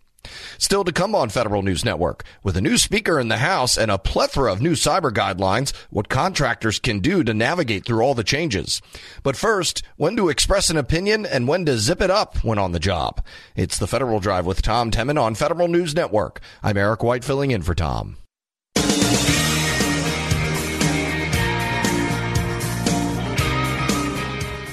Still 0.57 0.83
to 0.83 0.91
come 0.91 1.15
on 1.15 1.29
Federal 1.29 1.61
News 1.61 1.85
Network. 1.85 2.23
With 2.43 2.57
a 2.57 2.61
new 2.61 2.77
speaker 2.77 3.19
in 3.19 3.27
the 3.27 3.37
House 3.37 3.77
and 3.77 3.91
a 3.91 3.97
plethora 3.97 4.51
of 4.51 4.61
new 4.61 4.73
cyber 4.73 5.11
guidelines, 5.11 5.73
what 5.89 6.09
contractors 6.09 6.79
can 6.79 6.99
do 6.99 7.23
to 7.23 7.33
navigate 7.33 7.85
through 7.85 8.01
all 8.01 8.13
the 8.13 8.23
changes. 8.23 8.81
But 9.23 9.35
first, 9.35 9.83
when 9.95 10.15
to 10.15 10.29
express 10.29 10.69
an 10.69 10.77
opinion 10.77 11.25
and 11.25 11.47
when 11.47 11.65
to 11.65 11.77
zip 11.77 12.01
it 12.01 12.11
up 12.11 12.43
when 12.43 12.57
on 12.57 12.71
the 12.71 12.79
job. 12.79 13.23
It's 13.55 13.77
the 13.77 13.87
Federal 13.87 14.19
Drive 14.19 14.45
with 14.45 14.61
Tom 14.61 14.91
Temin 14.91 15.21
on 15.21 15.35
Federal 15.35 15.67
News 15.67 15.95
Network. 15.95 16.41
I'm 16.63 16.77
Eric 16.77 17.03
White 17.03 17.23
filling 17.23 17.51
in 17.51 17.61
for 17.61 17.75
Tom. 17.75 18.17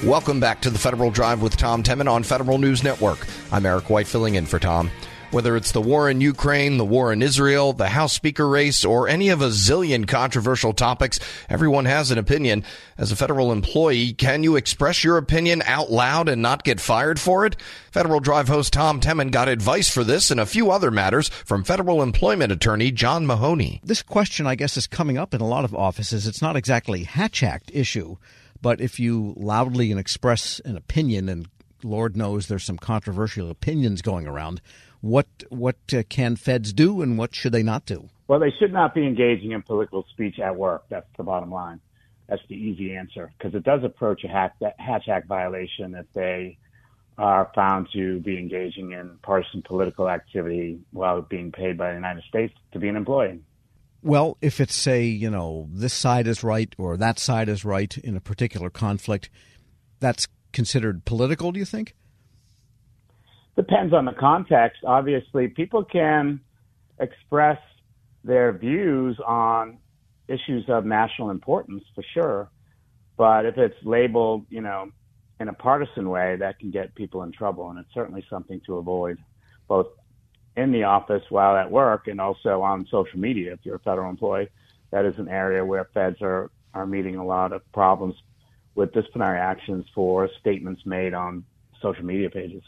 Welcome 0.05 0.39
back 0.39 0.61
to 0.61 0.69
the 0.69 0.77
Federal 0.77 1.09
Drive 1.09 1.41
with 1.41 1.57
Tom 1.57 1.81
Temin 1.81 2.07
on 2.07 2.21
Federal 2.21 2.59
News 2.59 2.83
Network. 2.83 3.25
I'm 3.51 3.65
Eric 3.65 3.89
White 3.89 4.05
filling 4.05 4.35
in 4.35 4.45
for 4.45 4.59
Tom. 4.59 4.91
Whether 5.35 5.57
it's 5.57 5.73
the 5.73 5.81
war 5.81 6.09
in 6.09 6.21
Ukraine, 6.21 6.77
the 6.77 6.85
war 6.85 7.11
in 7.11 7.21
Israel, 7.21 7.73
the 7.73 7.89
House 7.89 8.13
Speaker 8.13 8.47
race, 8.47 8.85
or 8.85 9.09
any 9.09 9.27
of 9.27 9.41
a 9.41 9.49
zillion 9.49 10.07
controversial 10.07 10.71
topics, 10.71 11.19
everyone 11.49 11.83
has 11.83 12.09
an 12.09 12.17
opinion. 12.17 12.63
As 12.97 13.11
a 13.11 13.17
federal 13.17 13.51
employee, 13.51 14.13
can 14.13 14.43
you 14.43 14.55
express 14.55 15.03
your 15.03 15.17
opinion 15.17 15.61
out 15.65 15.91
loud 15.91 16.29
and 16.29 16.41
not 16.41 16.63
get 16.63 16.79
fired 16.79 17.19
for 17.19 17.45
it? 17.45 17.57
Federal 17.91 18.21
Drive 18.21 18.47
host 18.47 18.71
Tom 18.71 19.01
Temin 19.01 19.29
got 19.29 19.49
advice 19.49 19.89
for 19.89 20.05
this 20.05 20.31
and 20.31 20.39
a 20.39 20.45
few 20.45 20.71
other 20.71 20.89
matters 20.89 21.27
from 21.27 21.65
federal 21.65 22.01
employment 22.01 22.53
attorney 22.53 22.89
John 22.89 23.25
Mahoney. 23.25 23.81
This 23.83 24.03
question, 24.03 24.47
I 24.47 24.55
guess, 24.55 24.77
is 24.77 24.87
coming 24.87 25.17
up 25.17 25.33
in 25.33 25.41
a 25.41 25.47
lot 25.49 25.65
of 25.65 25.75
offices. 25.75 26.27
It's 26.27 26.41
not 26.41 26.55
exactly 26.55 27.03
Hatch 27.03 27.43
Act 27.43 27.69
issue, 27.73 28.15
but 28.61 28.79
if 28.79 29.01
you 29.01 29.33
loudly 29.35 29.91
and 29.91 29.99
express 29.99 30.61
an 30.63 30.77
opinion 30.77 31.27
and 31.27 31.49
Lord 31.83 32.15
knows 32.15 32.47
there's 32.47 32.63
some 32.63 32.77
controversial 32.77 33.51
opinions 33.51 34.01
going 34.01 34.27
around 34.27 34.61
what 35.05 35.27
what 35.49 35.77
uh, 35.93 36.01
can 36.09 36.35
feds 36.35 36.73
do 36.73 37.03
and 37.03 37.15
what 37.15 37.35
should 37.35 37.51
they 37.51 37.61
not 37.61 37.85
do? 37.85 38.09
Well, 38.27 38.39
they 38.39 38.51
should 38.59 38.73
not 38.73 38.95
be 38.95 39.05
engaging 39.05 39.51
in 39.51 39.61
political 39.61 40.03
speech 40.11 40.39
at 40.39 40.55
work. 40.55 40.85
That's 40.89 41.05
the 41.15 41.23
bottom 41.23 41.51
line. 41.51 41.79
That's 42.27 42.41
the 42.49 42.55
easy 42.55 42.95
answer 42.95 43.31
because 43.37 43.53
it 43.53 43.63
does 43.63 43.83
approach 43.83 44.23
a 44.23 44.27
Hatch 44.27 45.07
Act 45.07 45.27
violation 45.27 45.93
if 45.93 46.07
they 46.13 46.57
are 47.19 47.51
found 47.53 47.87
to 47.93 48.19
be 48.21 48.39
engaging 48.39 48.93
in 48.93 49.19
partisan 49.21 49.61
political 49.61 50.09
activity 50.09 50.79
while 50.91 51.21
being 51.21 51.51
paid 51.51 51.77
by 51.77 51.89
the 51.89 51.95
United 51.95 52.23
States 52.23 52.55
to 52.71 52.79
be 52.79 52.89
an 52.89 52.95
employee. 52.95 53.39
Well, 54.01 54.37
if 54.41 54.59
it's, 54.59 54.73
say, 54.73 55.03
you 55.05 55.29
know, 55.29 55.69
this 55.71 55.93
side 55.93 56.25
is 56.25 56.43
right 56.43 56.73
or 56.79 56.97
that 56.97 57.19
side 57.19 57.47
is 57.47 57.63
right 57.63 57.95
in 57.99 58.17
a 58.17 58.21
particular 58.21 58.71
conflict, 58.71 59.29
that's 59.99 60.27
considered 60.51 61.05
political, 61.05 61.51
do 61.51 61.59
you 61.59 61.65
think? 61.65 61.93
Depends 63.55 63.93
on 63.93 64.05
the 64.05 64.13
context. 64.13 64.81
Obviously, 64.85 65.47
people 65.47 65.83
can 65.83 66.41
express 66.99 67.59
their 68.23 68.51
views 68.51 69.17
on 69.25 69.77
issues 70.27 70.65
of 70.67 70.85
national 70.85 71.29
importance 71.29 71.83
for 71.93 72.03
sure. 72.13 72.49
But 73.17 73.45
if 73.45 73.57
it's 73.57 73.75
labeled, 73.83 74.45
you 74.49 74.61
know, 74.61 74.91
in 75.39 75.47
a 75.47 75.53
partisan 75.53 76.09
way, 76.09 76.35
that 76.37 76.59
can 76.59 76.71
get 76.71 76.95
people 76.95 77.23
in 77.23 77.31
trouble. 77.31 77.69
And 77.69 77.79
it's 77.79 77.93
certainly 77.93 78.25
something 78.29 78.61
to 78.65 78.77
avoid, 78.77 79.19
both 79.67 79.87
in 80.57 80.71
the 80.71 80.83
office 80.83 81.23
while 81.29 81.55
at 81.55 81.69
work 81.69 82.07
and 82.07 82.19
also 82.19 82.61
on 82.61 82.87
social 82.89 83.19
media 83.19 83.53
if 83.53 83.59
you're 83.63 83.75
a 83.75 83.79
federal 83.79 84.09
employee. 84.09 84.49
That 84.91 85.05
is 85.05 85.17
an 85.17 85.27
area 85.27 85.63
where 85.63 85.85
feds 85.93 86.21
are, 86.21 86.51
are 86.73 86.85
meeting 86.85 87.15
a 87.17 87.25
lot 87.25 87.51
of 87.51 87.61
problems 87.73 88.15
with 88.75 88.93
disciplinary 88.93 89.39
actions 89.39 89.85
for 89.93 90.29
statements 90.39 90.81
made 90.85 91.13
on 91.13 91.45
social 91.81 92.03
media 92.03 92.29
pages. 92.29 92.63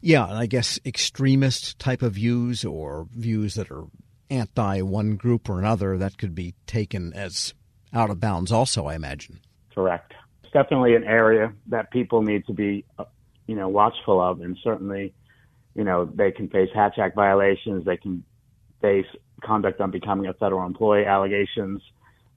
Yeah, 0.00 0.28
and 0.28 0.38
I 0.38 0.46
guess 0.46 0.78
extremist 0.86 1.78
type 1.78 2.02
of 2.02 2.12
views 2.12 2.64
or 2.64 3.08
views 3.12 3.54
that 3.54 3.70
are 3.70 3.84
anti 4.30 4.82
one 4.82 5.16
group 5.16 5.48
or 5.48 5.58
another, 5.58 5.98
that 5.98 6.18
could 6.18 6.34
be 6.34 6.54
taken 6.66 7.12
as 7.14 7.54
out 7.92 8.10
of 8.10 8.20
bounds 8.20 8.52
also, 8.52 8.86
I 8.86 8.94
imagine. 8.94 9.40
Correct. 9.74 10.12
It's 10.42 10.52
definitely 10.52 10.94
an 10.94 11.04
area 11.04 11.52
that 11.66 11.90
people 11.90 12.22
need 12.22 12.46
to 12.46 12.52
be, 12.52 12.84
uh, 12.98 13.04
you 13.46 13.54
know, 13.54 13.68
watchful 13.68 14.20
of, 14.20 14.40
and 14.40 14.56
certainly, 14.62 15.14
you 15.74 15.84
know, 15.84 16.04
they 16.04 16.30
can 16.30 16.48
face 16.48 16.70
Hatch 16.74 16.98
Act 16.98 17.14
violations, 17.14 17.84
they 17.84 17.96
can 17.96 18.24
face 18.80 19.06
conduct 19.42 19.80
unbecoming 19.80 20.26
a 20.26 20.34
federal 20.34 20.64
employee 20.66 21.04
allegations 21.04 21.82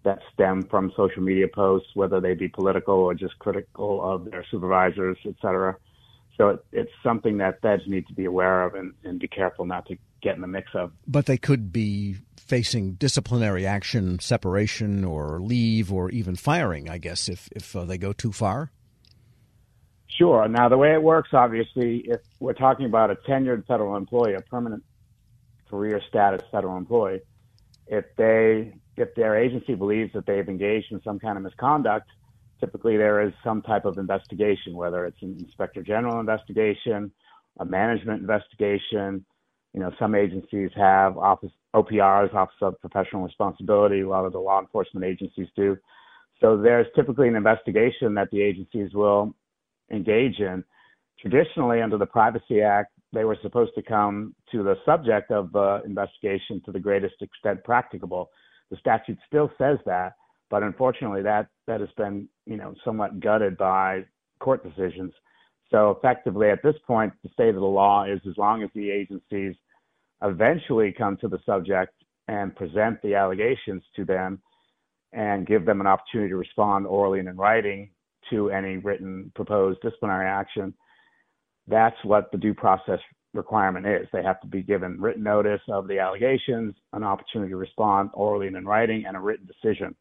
that 0.03 0.19
stem 0.33 0.63
from 0.63 0.91
social 0.95 1.21
media 1.21 1.47
posts, 1.47 1.89
whether 1.93 2.19
they 2.19 2.33
be 2.33 2.47
political 2.47 2.95
or 2.95 3.13
just 3.13 3.37
critical 3.39 4.01
of 4.03 4.29
their 4.31 4.45
supervisors, 4.49 5.17
et 5.25 5.35
cetera. 5.41 5.75
So 6.41 6.49
it, 6.49 6.65
it's 6.71 6.91
something 7.03 7.37
that 7.37 7.61
feds 7.61 7.83
need 7.85 8.07
to 8.07 8.13
be 8.13 8.25
aware 8.25 8.63
of 8.63 8.73
and, 8.73 8.95
and 9.03 9.19
be 9.19 9.27
careful 9.27 9.63
not 9.63 9.85
to 9.85 9.97
get 10.23 10.33
in 10.33 10.41
the 10.41 10.47
mix 10.47 10.71
of. 10.73 10.91
But 11.07 11.27
they 11.27 11.37
could 11.37 11.71
be 11.71 12.17
facing 12.35 12.93
disciplinary 12.93 13.67
action, 13.67 14.17
separation, 14.17 15.05
or 15.05 15.39
leave, 15.39 15.93
or 15.93 16.09
even 16.09 16.35
firing. 16.35 16.89
I 16.89 16.97
guess 16.97 17.29
if 17.29 17.47
if 17.51 17.75
uh, 17.75 17.85
they 17.85 17.99
go 17.99 18.11
too 18.11 18.31
far. 18.31 18.71
Sure. 20.07 20.47
Now 20.47 20.67
the 20.67 20.79
way 20.79 20.93
it 20.93 21.03
works, 21.03 21.29
obviously, 21.31 21.97
if 22.07 22.21
we're 22.39 22.53
talking 22.53 22.87
about 22.87 23.11
a 23.11 23.15
tenured 23.15 23.67
federal 23.67 23.95
employee, 23.95 24.33
a 24.33 24.41
permanent 24.41 24.83
career 25.69 26.01
status 26.09 26.41
federal 26.51 26.75
employee, 26.75 27.21
if 27.85 28.05
they 28.15 28.73
if 28.97 29.13
their 29.13 29.37
agency 29.37 29.75
believes 29.75 30.11
that 30.13 30.25
they've 30.25 30.49
engaged 30.49 30.91
in 30.91 31.03
some 31.03 31.19
kind 31.19 31.37
of 31.37 31.43
misconduct, 31.43 32.09
typically 32.61 32.95
there 32.95 33.21
is 33.21 33.33
some 33.43 33.61
type 33.61 33.83
of 33.83 33.97
investigation, 33.97 34.75
whether 34.75 35.05
it's 35.05 35.21
an 35.21 35.35
inspector 35.39 35.83
general 35.83 36.21
investigation, 36.21 37.11
a 37.59 37.65
management 37.65 38.21
investigation. 38.21 39.25
You 39.73 39.81
know, 39.81 39.91
some 39.99 40.15
agencies 40.15 40.69
have 40.75 41.17
office 41.17 41.51
OPRs, 41.75 42.33
Office 42.33 42.55
of 42.61 42.79
Professional 42.79 43.23
Responsibility. 43.23 44.01
A 44.01 44.07
lot 44.07 44.25
of 44.25 44.31
the 44.31 44.39
law 44.39 44.61
enforcement 44.61 45.05
agencies 45.05 45.47
do. 45.55 45.77
So 46.39 46.57
there's 46.57 46.87
typically 46.95 47.27
an 47.27 47.35
investigation 47.35 48.13
that 48.15 48.29
the 48.31 48.41
agencies 48.41 48.93
will 48.93 49.33
engage 49.91 50.39
in. 50.39 50.63
Traditionally, 51.19 51.81
under 51.81 51.97
the 51.97 52.05
Privacy 52.05 52.61
Act, 52.61 52.91
they 53.13 53.25
were 53.25 53.37
supposed 53.41 53.73
to 53.75 53.81
come 53.81 54.35
to 54.51 54.63
the 54.63 54.75
subject 54.85 55.31
of 55.31 55.51
the 55.51 55.81
investigation 55.85 56.61
to 56.65 56.71
the 56.71 56.79
greatest 56.79 57.15
extent 57.21 57.63
practicable. 57.63 58.31
The 58.71 58.77
statute 58.77 59.17
still 59.27 59.51
says 59.57 59.77
that, 59.85 60.13
but 60.51 60.61
unfortunately, 60.61 61.23
that 61.23 61.47
that 61.65 61.79
has 61.79 61.89
been 61.97 62.27
you 62.45 62.57
know 62.57 62.75
somewhat 62.85 63.19
gutted 63.19 63.57
by 63.57 64.05
court 64.39 64.63
decisions. 64.63 65.13
So 65.71 65.91
effectively, 65.91 66.49
at 66.49 66.61
this 66.61 66.75
point, 66.85 67.13
the 67.23 67.29
state 67.29 67.49
of 67.49 67.55
the 67.55 67.61
law 67.61 68.03
is 68.03 68.19
as 68.29 68.37
long 68.37 68.61
as 68.61 68.69
the 68.75 68.91
agencies 68.91 69.55
eventually 70.21 70.93
come 70.95 71.17
to 71.17 71.29
the 71.29 71.39
subject 71.45 71.93
and 72.27 72.55
present 72.55 73.01
the 73.01 73.15
allegations 73.15 73.81
to 73.95 74.05
them 74.05 74.41
and 75.13 75.47
give 75.47 75.65
them 75.65 75.81
an 75.81 75.87
opportunity 75.87 76.29
to 76.29 76.37
respond 76.37 76.85
orally 76.85 77.19
and 77.19 77.29
in 77.29 77.37
writing 77.37 77.89
to 78.29 78.49
any 78.49 78.77
written 78.77 79.31
proposed 79.35 79.79
disciplinary 79.81 80.27
action, 80.27 80.73
that's 81.67 81.97
what 82.03 82.31
the 82.31 82.37
due 82.37 82.53
process 82.53 82.99
requirement 83.33 83.85
is. 83.85 84.07
They 84.11 84.23
have 84.23 84.39
to 84.41 84.47
be 84.47 84.61
given 84.61 84.99
written 84.99 85.23
notice 85.23 85.61
of 85.69 85.87
the 85.87 85.99
allegations, 85.99 86.75
an 86.93 87.03
opportunity 87.03 87.51
to 87.51 87.57
respond 87.57 88.09
orally 88.13 88.47
and 88.47 88.57
in 88.57 88.65
writing, 88.65 89.05
and 89.07 89.15
a 89.15 89.19
written 89.19 89.47
decision. 89.47 89.95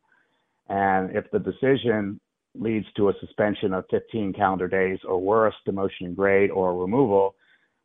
And 0.70 1.14
if 1.14 1.30
the 1.32 1.40
decision 1.40 2.20
leads 2.54 2.86
to 2.96 3.10
a 3.10 3.12
suspension 3.20 3.74
of 3.74 3.84
15 3.90 4.32
calendar 4.32 4.68
days 4.68 4.98
or 5.06 5.20
worse, 5.20 5.54
demotion 5.68 6.02
and 6.02 6.16
grade 6.16 6.50
or 6.50 6.76
removal, 6.76 7.34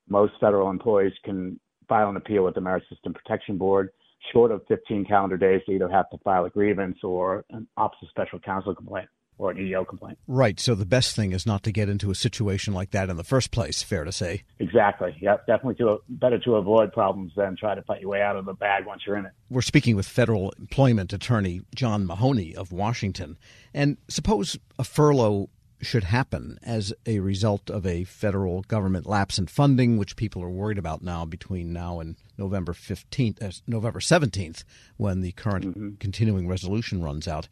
most 0.08 0.34
federal 0.40 0.70
employees 0.70 1.14
can 1.24 1.60
file 1.90 2.10
an 2.10 2.16
appeal 2.16 2.44
with 2.44 2.56
the 2.56 2.62
Merit 2.62 2.84
System 2.90 3.14
Protection 3.14 3.58
Board. 3.58 3.90
Short 4.32 4.52
of 4.52 4.62
15 4.68 5.06
calendar 5.06 5.38
days, 5.38 5.62
they 5.68 5.74
either 5.74 5.90
have 5.90 6.10
to 6.12 6.18
file 6.20 6.46
a 6.46 6.50
grievance 6.50 6.98
or 7.04 7.44
an 7.50 7.68
Office 7.76 8.00
of 8.02 8.10
Special 8.10 8.40
Counsel 8.40 8.74
complaint 8.74 9.10
or 9.38 9.52
an 9.52 9.58
EEO 9.58 9.88
complaint. 9.88 10.18
Right. 10.28 10.60
So 10.60 10.76
the 10.76 10.86
best 10.86 11.16
thing 11.16 11.32
is 11.32 11.46
not 11.46 11.64
to 11.64 11.72
get 11.72 11.90
into 11.90 12.12
a 12.12 12.16
situation 12.16 12.74
like 12.74 12.92
that 12.92 13.10
in 13.10 13.18
the 13.18 13.24
first 13.24 13.52
place. 13.52 13.84
Fair 13.84 14.04
to 14.04 14.12
say. 14.12 14.44
Exactly. 14.60 15.16
Yeah. 15.20 15.38
Definitely 15.48 15.76
to, 15.76 15.98
better 16.10 16.40
to 16.40 16.56
avoid 16.56 16.94
problems 16.94 17.34
than 17.36 17.56
try 17.56 17.76
to 17.76 17.82
fight 17.82 18.02
your 18.02 18.12
way 18.12 18.22
out 18.22 18.36
of 18.36 18.46
the 18.46 18.54
bag 18.54 18.86
once 18.86 19.04
you're 19.06 19.18
in 19.18 19.26
it. 19.26 19.32
We're 19.50 19.62
speaking 19.62 19.96
with 19.96 20.08
federal 20.08 20.52
employment 20.60 21.14
attorney 21.14 21.62
John 21.74 22.06
Mahoney 22.06 22.56
of 22.56 22.72
Washington. 22.72 23.38
And 23.74 23.98
suppose 24.08 24.58
a 24.80 24.84
furlough 24.84 25.50
should 25.82 26.06
happen 26.06 26.58
as 26.64 26.94
a 27.06 27.20
result 27.20 27.70
of 27.70 27.86
a 27.86 28.04
federal 28.06 28.62
government 28.64 29.06
lapse 29.06 29.38
in 29.38 29.48
funding, 29.48 29.98
which 29.98 30.16
people 30.16 30.42
are 30.44 30.50
worried 30.50 30.78
about 30.78 31.04
now 31.04 31.26
between 31.26 31.74
now 31.74 32.00
and 32.00 32.16
November 32.38 32.74
15th, 32.74 33.42
uh, 33.42 33.52
November 33.68 34.00
17th, 34.00 34.64
when 34.98 35.22
the 35.22 35.32
current 35.34 35.66
mm-hmm. 35.66 35.90
continuing 36.00 36.48
resolution 36.48 37.04
runs 37.04 37.28
out 37.28 37.48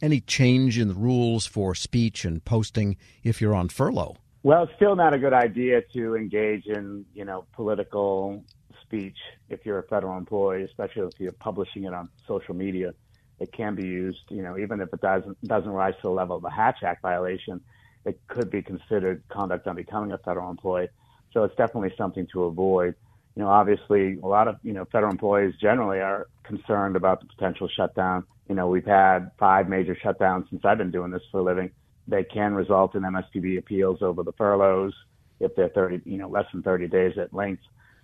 any 0.00 0.20
change 0.20 0.78
in 0.78 0.88
the 0.88 0.94
rules 0.94 1.46
for 1.46 1.74
speech 1.74 2.24
and 2.24 2.44
posting 2.44 2.96
if 3.22 3.40
you're 3.40 3.54
on 3.54 3.68
furlough? 3.68 4.16
Well, 4.42 4.64
it's 4.64 4.72
still 4.76 4.94
not 4.94 5.14
a 5.14 5.18
good 5.18 5.32
idea 5.32 5.82
to 5.94 6.16
engage 6.16 6.66
in, 6.66 7.06
you 7.14 7.24
know, 7.24 7.46
political 7.54 8.44
speech 8.82 9.16
if 9.48 9.64
you're 9.64 9.78
a 9.78 9.82
federal 9.84 10.18
employee, 10.18 10.62
especially 10.62 11.02
if 11.02 11.18
you're 11.18 11.32
publishing 11.32 11.84
it 11.84 11.94
on 11.94 12.08
social 12.28 12.54
media. 12.54 12.92
It 13.40 13.52
can 13.52 13.74
be 13.74 13.86
used, 13.86 14.20
you 14.28 14.42
know, 14.42 14.58
even 14.58 14.80
if 14.80 14.92
it 14.92 15.00
doesn't 15.00 15.42
doesn't 15.44 15.70
rise 15.70 15.94
to 15.96 16.02
the 16.02 16.10
level 16.10 16.36
of 16.36 16.44
a 16.44 16.50
Hatch 16.50 16.82
Act 16.82 17.02
violation, 17.02 17.60
it 18.04 18.20
could 18.28 18.50
be 18.50 18.62
considered 18.62 19.22
conduct 19.28 19.66
unbecoming 19.66 20.12
a 20.12 20.18
federal 20.18 20.50
employee. 20.50 20.88
So 21.32 21.42
it's 21.44 21.56
definitely 21.56 21.92
something 21.96 22.26
to 22.32 22.44
avoid. 22.44 22.94
You 23.36 23.42
know, 23.42 23.48
obviously, 23.48 24.18
a 24.22 24.26
lot 24.26 24.48
of 24.48 24.56
you 24.62 24.72
know 24.72 24.84
federal 24.92 25.12
employees 25.12 25.54
generally 25.60 25.98
are 25.98 26.28
concerned 26.44 26.96
about 26.96 27.20
the 27.20 27.26
potential 27.26 27.68
shutdown 27.68 28.24
you 28.48 28.54
know, 28.54 28.68
we've 28.68 28.84
had 28.84 29.30
five 29.38 29.68
major 29.68 29.96
shutdowns 29.96 30.48
since 30.50 30.64
I've 30.64 30.78
been 30.78 30.90
doing 30.90 31.10
this 31.10 31.22
for 31.30 31.40
a 31.40 31.42
living. 31.42 31.70
They 32.06 32.24
can 32.24 32.54
result 32.54 32.94
in 32.94 33.02
MSPB 33.02 33.58
appeals 33.58 34.02
over 34.02 34.22
the 34.22 34.32
furloughs 34.32 34.92
if 35.40 35.54
they're 35.56 35.70
30, 35.70 36.02
you 36.04 36.18
know, 36.18 36.28
less 36.28 36.44
than 36.52 36.62
30 36.62 36.88
days 36.88 37.16
at 37.16 37.32
length. 37.32 37.62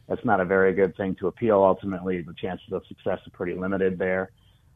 That's 0.09 0.25
not 0.25 0.41
a 0.41 0.45
very 0.45 0.73
good 0.73 0.97
thing 0.97 1.15
to 1.17 1.27
appeal. 1.27 1.63
Ultimately, 1.63 2.23
the 2.23 2.35
chances 2.35 2.73
of 2.73 2.87
success 2.87 3.19
are 3.27 3.31
pretty 3.33 3.55
limited 3.55 3.99
there, 3.99 4.31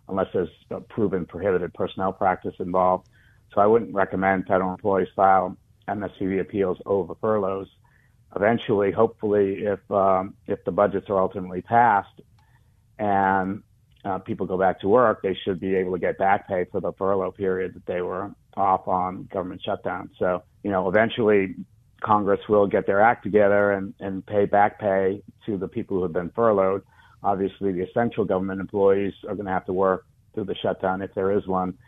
unless 0.08 0.28
there's 0.32 0.50
a 0.70 0.80
proven 0.80 1.24
prohibited 1.24 1.72
personnel 1.72 2.12
practice 2.12 2.54
involved. 2.60 3.08
So 3.54 3.60
I 3.60 3.66
wouldn't 3.66 3.94
recommend 3.94 4.46
federal 4.46 4.70
employees 4.70 5.08
file 5.16 5.56
MSPB 5.88 6.40
appeals 6.40 6.78
over 6.84 7.14
furloughs. 7.20 7.68
Eventually, 8.36 8.90
hopefully, 8.90 9.64
if 9.64 9.80
um, 9.90 10.34
if 10.46 10.64
the 10.64 10.72
budgets 10.72 11.08
are 11.08 11.20
ultimately 11.20 11.62
passed 11.62 12.20
and 12.98 13.62
uh, 14.04 14.18
people 14.18 14.46
go 14.46 14.58
back 14.58 14.80
to 14.80 14.88
work, 14.88 15.22
they 15.22 15.36
should 15.44 15.60
be 15.60 15.74
able 15.76 15.92
to 15.92 15.98
get 15.98 16.18
back 16.18 16.48
pay 16.48 16.64
for 16.70 16.80
the 16.80 16.92
furlough 16.92 17.30
period 17.30 17.74
that 17.74 17.86
they 17.86 18.02
were 18.02 18.30
off 18.56 18.86
on 18.86 19.28
government 19.32 19.62
shutdown. 19.64 20.10
So, 20.18 20.42
you 20.62 20.70
know, 20.70 20.88
eventually 20.88 21.54
Congress 22.02 22.40
will 22.48 22.66
get 22.66 22.86
their 22.86 23.00
act 23.00 23.24
together 23.24 23.72
and, 23.72 23.94
and 24.00 24.24
pay 24.26 24.44
back 24.44 24.78
pay 24.78 25.22
to 25.46 25.56
the 25.56 25.68
people 25.68 25.96
who 25.96 26.02
have 26.02 26.12
been 26.12 26.30
furloughed. 26.30 26.82
Obviously, 27.22 27.72
the 27.72 27.82
essential 27.82 28.24
government 28.24 28.60
employees 28.60 29.14
are 29.26 29.34
going 29.34 29.46
to 29.46 29.52
have 29.52 29.64
to 29.66 29.72
work 29.72 30.04
through 30.34 30.44
the 30.44 30.54
shutdown 30.56 31.00
if 31.00 31.14
there 31.14 31.32
is 31.32 31.46
one 31.46 31.78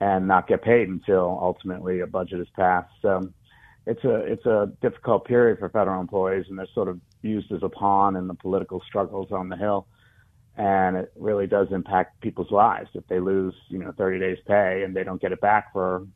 and 0.00 0.28
not 0.28 0.46
get 0.46 0.62
paid 0.62 0.88
until 0.88 1.38
ultimately 1.42 2.00
a 2.00 2.06
budget 2.06 2.40
is 2.40 2.48
passed. 2.54 2.92
So 3.02 3.32
it's 3.88 4.04
a 4.04 4.16
it's 4.16 4.44
a 4.44 4.70
difficult 4.82 5.24
period 5.24 5.58
for 5.58 5.70
federal 5.70 6.00
employees 6.00 6.44
and 6.48 6.58
they're 6.58 6.68
sort 6.74 6.88
of 6.88 7.00
used 7.22 7.50
as 7.50 7.62
a 7.62 7.68
pawn 7.70 8.16
in 8.16 8.28
the 8.28 8.34
political 8.34 8.82
struggles 8.86 9.32
on 9.32 9.48
the 9.48 9.56
Hill. 9.56 9.86
And 10.56 10.96
it 10.96 11.12
really 11.16 11.46
does 11.46 11.68
impact 11.70 12.20
people's 12.20 12.50
lives. 12.50 12.90
If 12.92 13.06
they 13.08 13.18
lose 13.18 13.54
you 13.68 13.78
know 13.78 13.92
30 13.96 14.18
days 14.20 14.38
pay 14.46 14.82
and 14.84 14.94
they 14.94 15.04
don't 15.04 15.20
get 15.20 15.32
it 15.32 15.40
back 15.40 15.72
for 15.72 16.06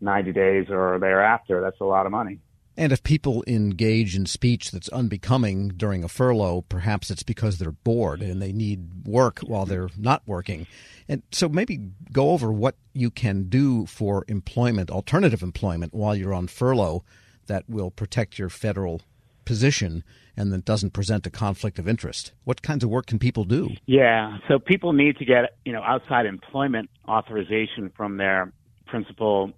90 0.00 0.32
days 0.32 0.66
or 0.70 0.98
thereafter 0.98 1.60
that's 1.60 1.80
a 1.80 1.84
lot 1.84 2.06
of 2.06 2.12
money 2.12 2.38
And 2.80 2.92
if 2.92 3.02
people 3.02 3.44
engage 3.46 4.16
in 4.16 4.24
speech 4.24 4.70
that's 4.70 4.88
unbecoming 4.88 5.68
during 5.68 6.02
a 6.02 6.08
furlough, 6.08 6.62
perhaps 6.62 7.10
it's 7.10 7.22
because 7.22 7.58
they're 7.58 7.72
bored 7.72 8.22
and 8.22 8.40
they 8.40 8.52
need 8.54 9.04
work 9.04 9.40
while 9.40 9.66
they're 9.66 9.90
not 9.98 10.22
working. 10.24 10.66
And 11.06 11.22
so 11.30 11.46
maybe 11.46 11.78
go 12.10 12.30
over 12.30 12.50
what 12.50 12.76
you 12.94 13.10
can 13.10 13.50
do 13.50 13.84
for 13.84 14.24
employment, 14.28 14.90
alternative 14.90 15.42
employment, 15.42 15.92
while 15.92 16.16
you're 16.16 16.32
on 16.32 16.46
furlough 16.46 17.04
that 17.48 17.68
will 17.68 17.90
protect 17.90 18.38
your 18.38 18.48
federal 18.48 19.02
position 19.44 20.02
and 20.34 20.50
that 20.50 20.64
doesn't 20.64 20.94
present 20.94 21.26
a 21.26 21.30
conflict 21.30 21.78
of 21.78 21.86
interest. 21.86 22.32
What 22.44 22.62
kinds 22.62 22.82
of 22.82 22.88
work 22.88 23.04
can 23.04 23.18
people 23.18 23.44
do? 23.44 23.76
Yeah, 23.84 24.38
so 24.48 24.58
people 24.58 24.94
need 24.94 25.18
to 25.18 25.26
get, 25.26 25.58
you 25.66 25.74
know, 25.74 25.82
outside 25.82 26.24
employment 26.24 26.88
authorization 27.06 27.92
from 27.94 28.16
their 28.16 28.54
principal 28.86 29.52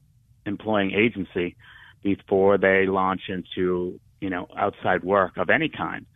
employing 0.44 0.90
agency 0.90 1.54
before 2.02 2.58
they 2.58 2.86
launch 2.86 3.22
into, 3.28 4.00
you 4.20 4.30
know, 4.30 4.48
outside 4.56 5.04
work 5.04 5.36
of 5.36 5.50
any 5.50 5.68
kind. 5.68 6.06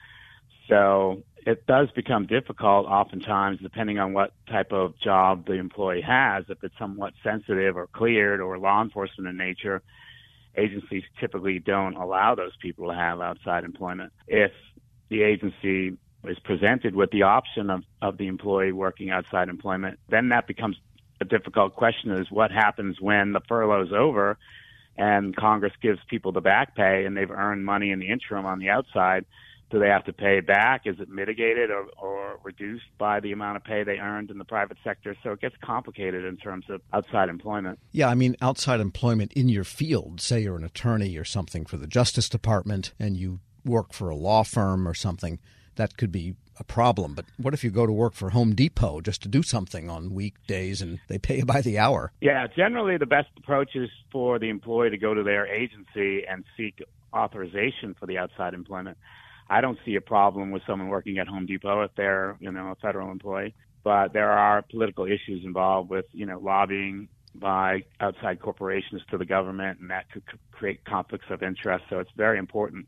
So 0.69 1.23
it 1.47 1.65
does 1.67 1.89
become 1.93 2.27
difficult 2.27 2.87
oftentimes 2.87 3.61
depending 3.63 3.99
on 3.99 4.13
what 4.13 4.33
type 4.49 4.73
of 4.73 4.99
job 4.99 5.47
the 5.47 5.55
employee 5.55 6.03
has. 6.03 6.45
If 6.49 6.63
it's 6.65 6.77
somewhat 6.79 7.15
sensitive 7.23 7.77
or 7.77 7.87
cleared 7.87 8.41
or 8.41 8.59
law 8.59 8.83
enforcement 8.83 9.29
in 9.29 9.37
nature, 9.37 9.83
agencies 10.57 11.05
typically 11.21 11.61
don't 11.61 11.95
allow 11.95 12.35
those 12.35 12.57
people 12.61 12.89
to 12.89 12.95
have 12.95 13.21
outside 13.21 13.63
employment. 13.65 14.13
If 14.27 14.51
the 15.09 15.23
agency 15.23 15.97
is 16.25 16.39
presented 16.41 16.97
with 16.97 17.13
the 17.13 17.23
option 17.23 17.71
of, 17.71 17.85
of 18.03 18.19
the 18.19 18.27
employee 18.27 18.73
working 18.73 19.11
outside 19.11 19.49
employment, 19.49 20.01
then 20.09 20.31
that 20.31 20.49
becomes 20.49 20.77
a 21.21 21.25
difficult 21.25 21.77
question 21.77 22.11
is 22.11 22.31
what 22.31 22.51
happens 22.51 23.01
when 23.01 23.33
the 23.33 23.41
furlough 23.49 23.83
is 23.83 23.93
over 23.93 24.37
and 24.99 25.35
Congress 25.37 25.73
gives 25.83 25.99
people 26.09 26.33
the 26.33 26.41
back 26.41 26.75
pay 26.75 27.05
and 27.05 27.17
they've 27.17 27.31
earned 27.31 27.65
money 27.65 27.91
in 27.91 27.99
the 27.99 28.09
interim 28.09 28.47
on 28.47 28.59
the 28.59 28.69
outside. 28.69 29.25
Do 29.69 29.81
they 29.81 29.89
have 29.89 30.05
to 30.05 30.13
pay 30.13 30.41
back? 30.41 30.83
Is 30.85 31.01
it 31.01 31.09
mitigated 31.09 31.71
or, 31.73 31.87
or 31.99 32.39
reduced 32.45 32.87
by 32.99 33.19
the 33.19 33.33
amount 33.33 33.57
of 33.57 33.65
pay 33.65 33.83
they 33.83 33.99
earned 33.99 34.31
in 34.31 34.39
the 34.39 34.45
private 34.45 34.79
sector? 34.85 35.17
So 35.25 35.33
it 35.33 35.41
gets 35.41 35.57
complicated 35.61 36.25
in 36.25 36.37
terms 36.37 36.67
of 36.71 36.81
outside 36.93 37.29
employment. 37.29 37.81
Yeah, 37.91 38.09
I 38.09 38.15
mean, 38.15 38.37
outside 38.41 38.79
employment 38.79 39.33
in 39.33 39.49
your 39.49 39.65
field, 39.65 40.21
say 40.21 40.41
you're 40.41 40.57
an 40.57 40.63
attorney 40.63 41.17
or 41.17 41.25
something 41.25 41.67
for 41.67 41.77
the 41.79 41.89
Justice 41.89 42.29
Department 42.29 42.93
and 43.01 43.17
you 43.17 43.41
work 43.65 43.93
for 43.93 44.09
a 44.09 44.15
law 44.15 44.45
firm 44.45 44.87
or 44.87 44.95
something, 44.95 45.41
that 45.75 45.97
could 45.97 46.13
be 46.13 46.37
a 46.59 46.65
problem. 46.65 47.15
But 47.15 47.27
what 47.37 47.55
if 47.55 47.65
you 47.65 47.71
go 47.71 47.87
to 47.87 47.93
work 47.93 48.15
for 48.15 48.31
Home 48.31 48.55
Depot 48.55 49.01
just 49.01 49.23
to 49.23 49.29
do 49.29 49.43
something 49.43 49.89
on 49.91 50.15
weekdays 50.15 50.83
and 50.83 50.99
they 51.09 51.19
pay 51.19 51.39
you 51.39 51.45
by 51.45 51.61
the 51.61 51.79
hour? 51.79 52.13
Yeah, 52.21 52.47
generally 52.47 52.97
the 52.97 53.07
best 53.07 53.29
approach 53.37 53.75
is 53.75 53.91
for 54.11 54.39
the 54.39 54.49
employee 54.49 54.91
to 54.91 54.99
go 54.99 55.15
to 55.15 55.23
their 55.23 55.47
agency 55.47 56.27
and 56.27 56.45
seek 56.57 56.83
authorization 57.15 57.95
for 57.99 58.07
the 58.07 58.19
outside 58.19 58.55
employment. 58.55 58.99
I 59.49 59.61
don't 59.61 59.79
see 59.85 59.95
a 59.95 60.01
problem 60.01 60.51
with 60.51 60.63
someone 60.67 60.89
working 60.89 61.19
at 61.19 61.29
Home 61.29 61.47
Depot 61.47 61.83
if 61.83 61.93
they're, 61.97 62.37
you 62.41 62.51
know, 62.51 62.71
a 62.71 62.75
federal 62.77 63.11
employee. 63.11 63.55
But 63.85 64.13
there 64.13 64.33
are 64.33 64.63
political 64.63 65.05
issues 65.07 65.45
involved 65.45 65.91
with, 65.91 66.07
you 66.13 66.27
know, 66.27 66.41
lobbying 66.41 67.09
by 67.33 67.85
outside 68.01 68.41
corporations 68.41 69.03
to 69.11 69.19
the 69.19 69.25
government, 69.25 69.79
and 69.79 69.91
that 69.91 70.11
could 70.11 70.25
create 70.51 70.85
conflicts 70.85 71.27
of 71.31 71.43
interest. 71.43 71.85
So 71.89 72.01
it's 72.01 72.11
very 72.17 72.39
important 72.39 72.87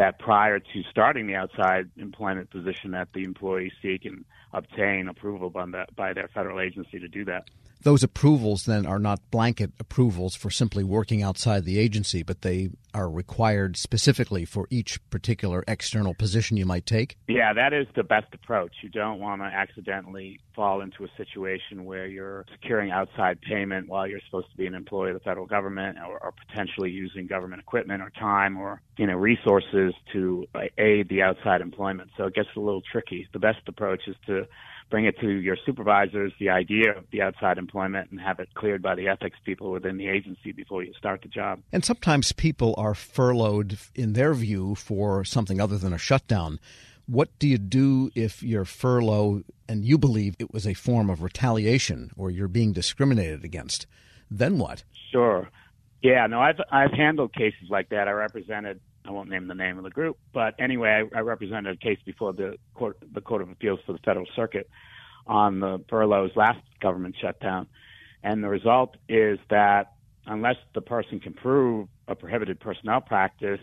that 0.00 0.18
prior 0.18 0.58
to 0.58 0.82
starting 0.90 1.26
the 1.26 1.34
outside 1.34 1.90
employment 1.98 2.48
position 2.48 2.92
that 2.92 3.08
the 3.12 3.22
employee 3.22 3.70
seek 3.82 4.06
and 4.06 4.24
obtain 4.54 5.08
approval 5.08 5.50
by, 5.50 5.66
the, 5.66 5.84
by 5.94 6.14
their 6.14 6.26
federal 6.28 6.58
agency 6.58 6.98
to 6.98 7.06
do 7.06 7.22
that. 7.26 7.44
Those 7.82 8.02
approvals 8.02 8.66
then 8.66 8.84
are 8.84 8.98
not 8.98 9.30
blanket 9.30 9.72
approvals 9.78 10.34
for 10.34 10.50
simply 10.50 10.84
working 10.84 11.22
outside 11.22 11.64
the 11.64 11.78
agency, 11.78 12.22
but 12.22 12.42
they 12.42 12.70
are 12.92 13.08
required 13.08 13.76
specifically 13.76 14.44
for 14.44 14.66
each 14.70 14.98
particular 15.10 15.64
external 15.66 16.14
position 16.14 16.56
you 16.56 16.66
might 16.66 16.86
take? 16.86 17.16
Yeah, 17.28 17.52
that 17.54 17.72
is 17.72 17.86
the 17.94 18.02
best 18.02 18.26
approach. 18.34 18.72
You 18.82 18.88
don't 18.88 19.18
want 19.20 19.40
to 19.42 19.46
accidentally 19.46 20.40
fall 20.54 20.80
into 20.80 21.04
a 21.04 21.08
situation 21.16 21.84
where 21.84 22.06
you're 22.06 22.44
securing 22.52 22.90
outside 22.90 23.40
payment 23.40 23.88
while 23.88 24.06
you're 24.06 24.20
supposed 24.26 24.50
to 24.50 24.56
be 24.56 24.66
an 24.66 24.74
employee 24.74 25.10
of 25.10 25.14
the 25.14 25.20
federal 25.20 25.46
government 25.46 25.98
or, 25.98 26.18
or 26.22 26.32
potentially 26.32 26.90
using 26.90 27.26
government 27.26 27.60
equipment 27.60 28.02
or 28.02 28.10
time 28.10 28.58
or, 28.58 28.82
you 28.98 29.06
know, 29.06 29.16
resources 29.16 29.94
to 30.12 30.46
uh, 30.54 30.60
aid 30.76 31.08
the 31.08 31.22
outside 31.22 31.60
employment. 31.60 32.10
So 32.16 32.24
it 32.24 32.34
gets 32.34 32.48
a 32.56 32.60
little 32.60 32.82
tricky. 32.92 33.28
The 33.32 33.38
best 33.38 33.60
approach 33.68 34.02
is 34.06 34.16
to 34.26 34.46
bring 34.90 35.06
it 35.06 35.18
to 35.20 35.28
your 35.28 35.56
supervisors, 35.64 36.32
the 36.38 36.50
idea 36.50 36.96
of 36.96 37.04
the 37.12 37.22
outside 37.22 37.58
employment, 37.58 38.10
and 38.10 38.20
have 38.20 38.40
it 38.40 38.52
cleared 38.54 38.82
by 38.82 38.94
the 38.94 39.08
ethics 39.08 39.38
people 39.44 39.70
within 39.70 39.96
the 39.96 40.08
agency 40.08 40.52
before 40.52 40.82
you 40.82 40.92
start 40.98 41.22
the 41.22 41.28
job. 41.28 41.60
And 41.72 41.84
sometimes 41.84 42.32
people 42.32 42.74
are 42.76 42.94
furloughed, 42.94 43.78
in 43.94 44.12
their 44.14 44.34
view, 44.34 44.74
for 44.74 45.24
something 45.24 45.60
other 45.60 45.78
than 45.78 45.92
a 45.92 45.98
shutdown. 45.98 46.58
What 47.06 47.36
do 47.38 47.48
you 47.48 47.58
do 47.58 48.10
if 48.14 48.42
you're 48.42 48.64
furloughed 48.64 49.44
and 49.68 49.84
you 49.84 49.98
believe 49.98 50.36
it 50.38 50.52
was 50.52 50.66
a 50.66 50.74
form 50.74 51.10
of 51.10 51.22
retaliation 51.22 52.10
or 52.16 52.30
you're 52.30 52.48
being 52.48 52.72
discriminated 52.72 53.44
against? 53.44 53.86
Then 54.30 54.58
what? 54.58 54.84
Sure. 55.10 55.48
Yeah, 56.02 56.26
no, 56.28 56.40
I've 56.40 56.60
I've 56.70 56.92
handled 56.92 57.34
cases 57.34 57.68
like 57.68 57.90
that. 57.90 58.08
I 58.08 58.12
represented 58.12 58.80
I 59.04 59.10
won't 59.10 59.30
name 59.30 59.48
the 59.48 59.54
name 59.54 59.78
of 59.78 59.84
the 59.84 59.90
group, 59.90 60.18
but 60.32 60.54
anyway, 60.58 61.08
I, 61.14 61.18
I 61.18 61.20
represented 61.20 61.74
a 61.74 61.78
case 61.78 61.98
before 62.04 62.32
the 62.32 62.56
court, 62.74 62.98
the 63.12 63.20
Court 63.20 63.42
of 63.42 63.50
Appeals 63.50 63.80
for 63.86 63.92
the 63.92 63.98
Federal 64.04 64.26
Circuit 64.36 64.68
on 65.26 65.60
the 65.60 65.82
furloughs 65.88 66.32
last 66.36 66.60
government 66.80 67.16
shutdown, 67.20 67.66
and 68.22 68.44
the 68.44 68.48
result 68.48 68.96
is 69.08 69.38
that 69.48 69.92
unless 70.26 70.56
the 70.74 70.80
person 70.80 71.18
can 71.18 71.32
prove 71.32 71.88
a 72.08 72.14
prohibited 72.14 72.60
personnel 72.60 73.00
practice 73.00 73.60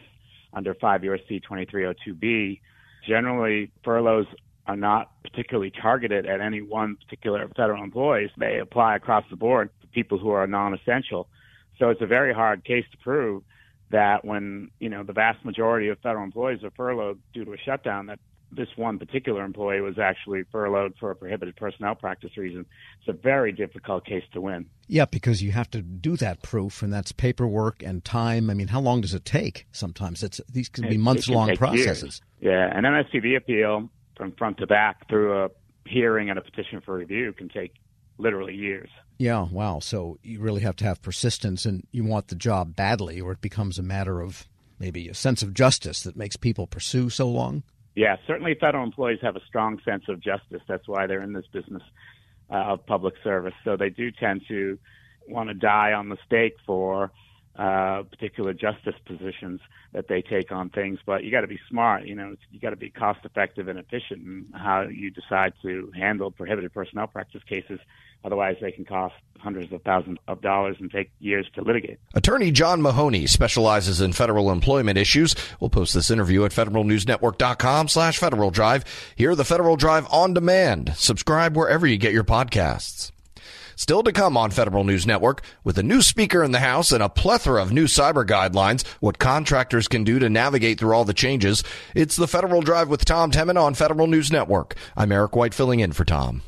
under 0.53 0.73
5 0.73 1.01
USC 1.01 1.41
2302b, 1.49 2.59
generally 3.07 3.71
furloughs 3.83 4.27
are 4.65 4.75
not 4.75 5.11
particularly 5.23 5.71
targeted 5.71 6.25
at 6.25 6.41
any 6.41 6.61
one 6.61 6.97
particular 6.97 7.47
federal 7.55 7.83
employees. 7.83 8.29
They 8.37 8.59
apply 8.59 8.95
across 8.95 9.23
the 9.29 9.35
board 9.35 9.69
to 9.81 9.87
people 9.87 10.17
who 10.17 10.29
are 10.31 10.45
non-essential. 10.45 11.29
So 11.79 11.89
it's 11.89 12.01
a 12.01 12.07
very 12.07 12.33
hard 12.33 12.65
case 12.65 12.85
to 12.91 12.97
prove 12.97 13.43
that 13.89 14.25
when 14.25 14.71
you 14.79 14.89
know 14.89 15.03
the 15.03 15.13
vast 15.13 15.43
majority 15.45 15.89
of 15.89 15.99
federal 15.99 16.23
employees 16.23 16.63
are 16.63 16.71
furloughed 16.71 17.19
due 17.33 17.45
to 17.45 17.53
a 17.53 17.57
shutdown, 17.57 18.07
that 18.07 18.19
this 18.51 18.69
one 18.75 18.97
particular 18.97 19.43
employee 19.43 19.81
was 19.81 19.99
actually 19.99 20.43
furloughed 20.51 20.93
for 20.99 21.11
a 21.11 21.15
prohibited 21.15 21.55
personnel 21.55 21.95
practice 21.95 22.37
reason. 22.37 22.65
It's 22.99 23.09
a 23.09 23.13
very 23.13 23.51
difficult 23.51 24.05
case 24.05 24.23
to 24.33 24.41
win. 24.41 24.67
Yeah, 24.87 25.05
because 25.05 25.43
you 25.43 25.51
have 25.51 25.69
to 25.71 25.81
do 25.81 26.15
that 26.17 26.41
proof, 26.41 26.81
and 26.81 26.91
that's 26.91 27.11
paperwork 27.11 27.83
and 27.83 28.03
time. 28.03 28.49
I 28.49 28.53
mean, 28.53 28.69
how 28.69 28.79
long 28.79 29.01
does 29.01 29.13
it 29.13 29.25
take? 29.25 29.67
Sometimes 29.71 30.23
it's 30.23 30.39
these 30.49 30.69
can 30.69 30.87
be 30.87 30.97
months 30.97 31.27
long 31.29 31.55
processes. 31.55 32.21
Years. 32.41 32.53
Yeah, 32.53 32.77
an 32.77 32.83
MSPB 32.83 33.35
appeal 33.35 33.89
from 34.15 34.31
front 34.33 34.57
to 34.59 34.67
back 34.67 35.07
through 35.09 35.45
a 35.45 35.49
hearing 35.85 36.29
and 36.29 36.39
a 36.39 36.41
petition 36.41 36.81
for 36.81 36.95
review 36.95 37.33
can 37.33 37.49
take 37.49 37.73
literally 38.17 38.55
years. 38.55 38.89
Yeah, 39.17 39.47
wow. 39.51 39.79
So 39.79 40.19
you 40.21 40.39
really 40.39 40.61
have 40.61 40.75
to 40.77 40.85
have 40.85 41.01
persistence 41.01 41.65
and 41.65 41.85
you 41.91 42.03
want 42.03 42.27
the 42.27 42.35
job 42.35 42.75
badly, 42.75 43.19
or 43.19 43.31
it 43.31 43.41
becomes 43.41 43.79
a 43.79 43.83
matter 43.83 44.21
of 44.21 44.47
maybe 44.79 45.09
a 45.09 45.13
sense 45.13 45.41
of 45.41 45.53
justice 45.53 46.01
that 46.03 46.15
makes 46.15 46.35
people 46.35 46.67
pursue 46.67 47.09
so 47.09 47.27
long? 47.27 47.63
Yeah, 47.95 48.17
certainly 48.27 48.55
federal 48.59 48.83
employees 48.83 49.19
have 49.23 49.35
a 49.35 49.45
strong 49.47 49.79
sense 49.83 50.03
of 50.07 50.19
justice. 50.19 50.61
That's 50.67 50.87
why 50.87 51.07
they're 51.07 51.23
in 51.23 51.33
this 51.33 51.47
business 51.51 51.81
uh, 52.49 52.53
of 52.53 52.85
public 52.85 53.15
service. 53.23 53.55
So 53.63 53.75
they 53.75 53.89
do 53.89 54.11
tend 54.11 54.43
to 54.49 54.77
want 55.27 55.49
to 55.49 55.55
die 55.55 55.93
on 55.93 56.09
the 56.09 56.17
stake 56.25 56.57
for 56.65 57.11
uh, 57.57 58.03
particular 58.03 58.53
justice 58.53 58.93
positions 59.05 59.61
that 59.93 60.07
they 60.07 60.21
take 60.21 60.51
on 60.51 60.69
things. 60.69 60.99
But 61.03 61.23
you 61.23 61.31
got 61.31 61.41
to 61.41 61.47
be 61.47 61.59
smart. 61.69 62.05
You 62.05 62.13
know, 62.13 62.35
you 62.51 62.59
got 62.59 62.69
to 62.69 62.75
be 62.75 62.91
cost 62.91 63.21
effective 63.23 63.67
and 63.67 63.79
efficient 63.79 64.21
in 64.21 64.45
how 64.53 64.83
you 64.83 65.09
decide 65.09 65.53
to 65.63 65.91
handle 65.95 66.29
prohibited 66.29 66.71
personnel 66.71 67.07
practice 67.07 67.41
cases. 67.49 67.79
Otherwise, 68.23 68.57
they 68.61 68.71
can 68.71 68.85
cost 68.85 69.13
hundreds 69.39 69.71
of 69.71 69.81
thousands 69.83 70.17
of 70.27 70.41
dollars 70.41 70.75
and 70.79 70.91
take 70.91 71.11
years 71.19 71.47
to 71.55 71.61
litigate. 71.61 71.99
Attorney 72.13 72.51
John 72.51 72.81
Mahoney 72.81 73.27
specializes 73.27 74.01
in 74.01 74.13
federal 74.13 74.51
employment 74.51 74.97
issues. 74.97 75.35
We'll 75.59 75.69
post 75.69 75.93
this 75.93 76.11
interview 76.11 76.43
at 76.45 76.51
federalnewsnetwork.com 76.51 77.87
slash 77.87 78.17
Federal 78.17 78.51
Drive. 78.51 78.83
Hear 79.15 79.35
the 79.35 79.45
Federal 79.45 79.75
Drive 79.75 80.07
on 80.11 80.33
demand. 80.33 80.93
Subscribe 80.95 81.55
wherever 81.55 81.85
you 81.85 81.97
get 81.97 82.13
your 82.13 82.23
podcasts. 82.23 83.11
Still 83.75 84.01
to 84.01 84.11
come 84.11 84.35
on 84.35 84.49
Federal 84.49 84.83
News 84.83 85.05
Network, 85.05 85.43
with 85.63 85.77
a 85.77 85.83
new 85.83 86.01
speaker 86.01 86.43
in 86.43 86.51
the 86.51 86.59
House 86.59 86.91
and 86.91 87.03
a 87.03 87.09
plethora 87.09 87.61
of 87.61 87.71
new 87.71 87.85
cyber 87.85 88.25
guidelines, 88.25 88.83
what 88.99 89.19
contractors 89.19 89.87
can 89.87 90.03
do 90.03 90.17
to 90.17 90.31
navigate 90.31 90.79
through 90.79 90.95
all 90.95 91.05
the 91.05 91.13
changes. 91.13 91.63
It's 91.93 92.15
the 92.15 92.27
Federal 92.27 92.61
Drive 92.61 92.89
with 92.89 93.05
Tom 93.05 93.29
Temin 93.29 93.61
on 93.61 93.75
Federal 93.75 94.07
News 94.07 94.31
Network. 94.31 94.75
I'm 94.95 95.11
Eric 95.11 95.35
White 95.35 95.53
filling 95.53 95.79
in 95.79 95.91
for 95.91 96.05
Tom. 96.05 96.41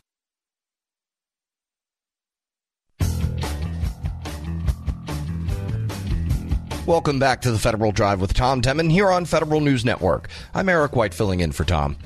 Welcome 6.89 7.19
back 7.19 7.41
to 7.41 7.52
the 7.52 7.60
Federal 7.60 7.91
Drive 7.91 8.19
with 8.19 8.34
Tom 8.34 8.63
Temin 8.63 8.89
here 8.89 9.12
on 9.12 9.25
Federal 9.25 9.62
News 9.62 9.86
Network. 9.86 10.28
I'm 10.56 10.67
Eric 10.67 10.95
White 10.95 11.13
filling 11.13 11.39
in 11.39 11.52
for 11.52 11.63
Tom. 11.63 11.97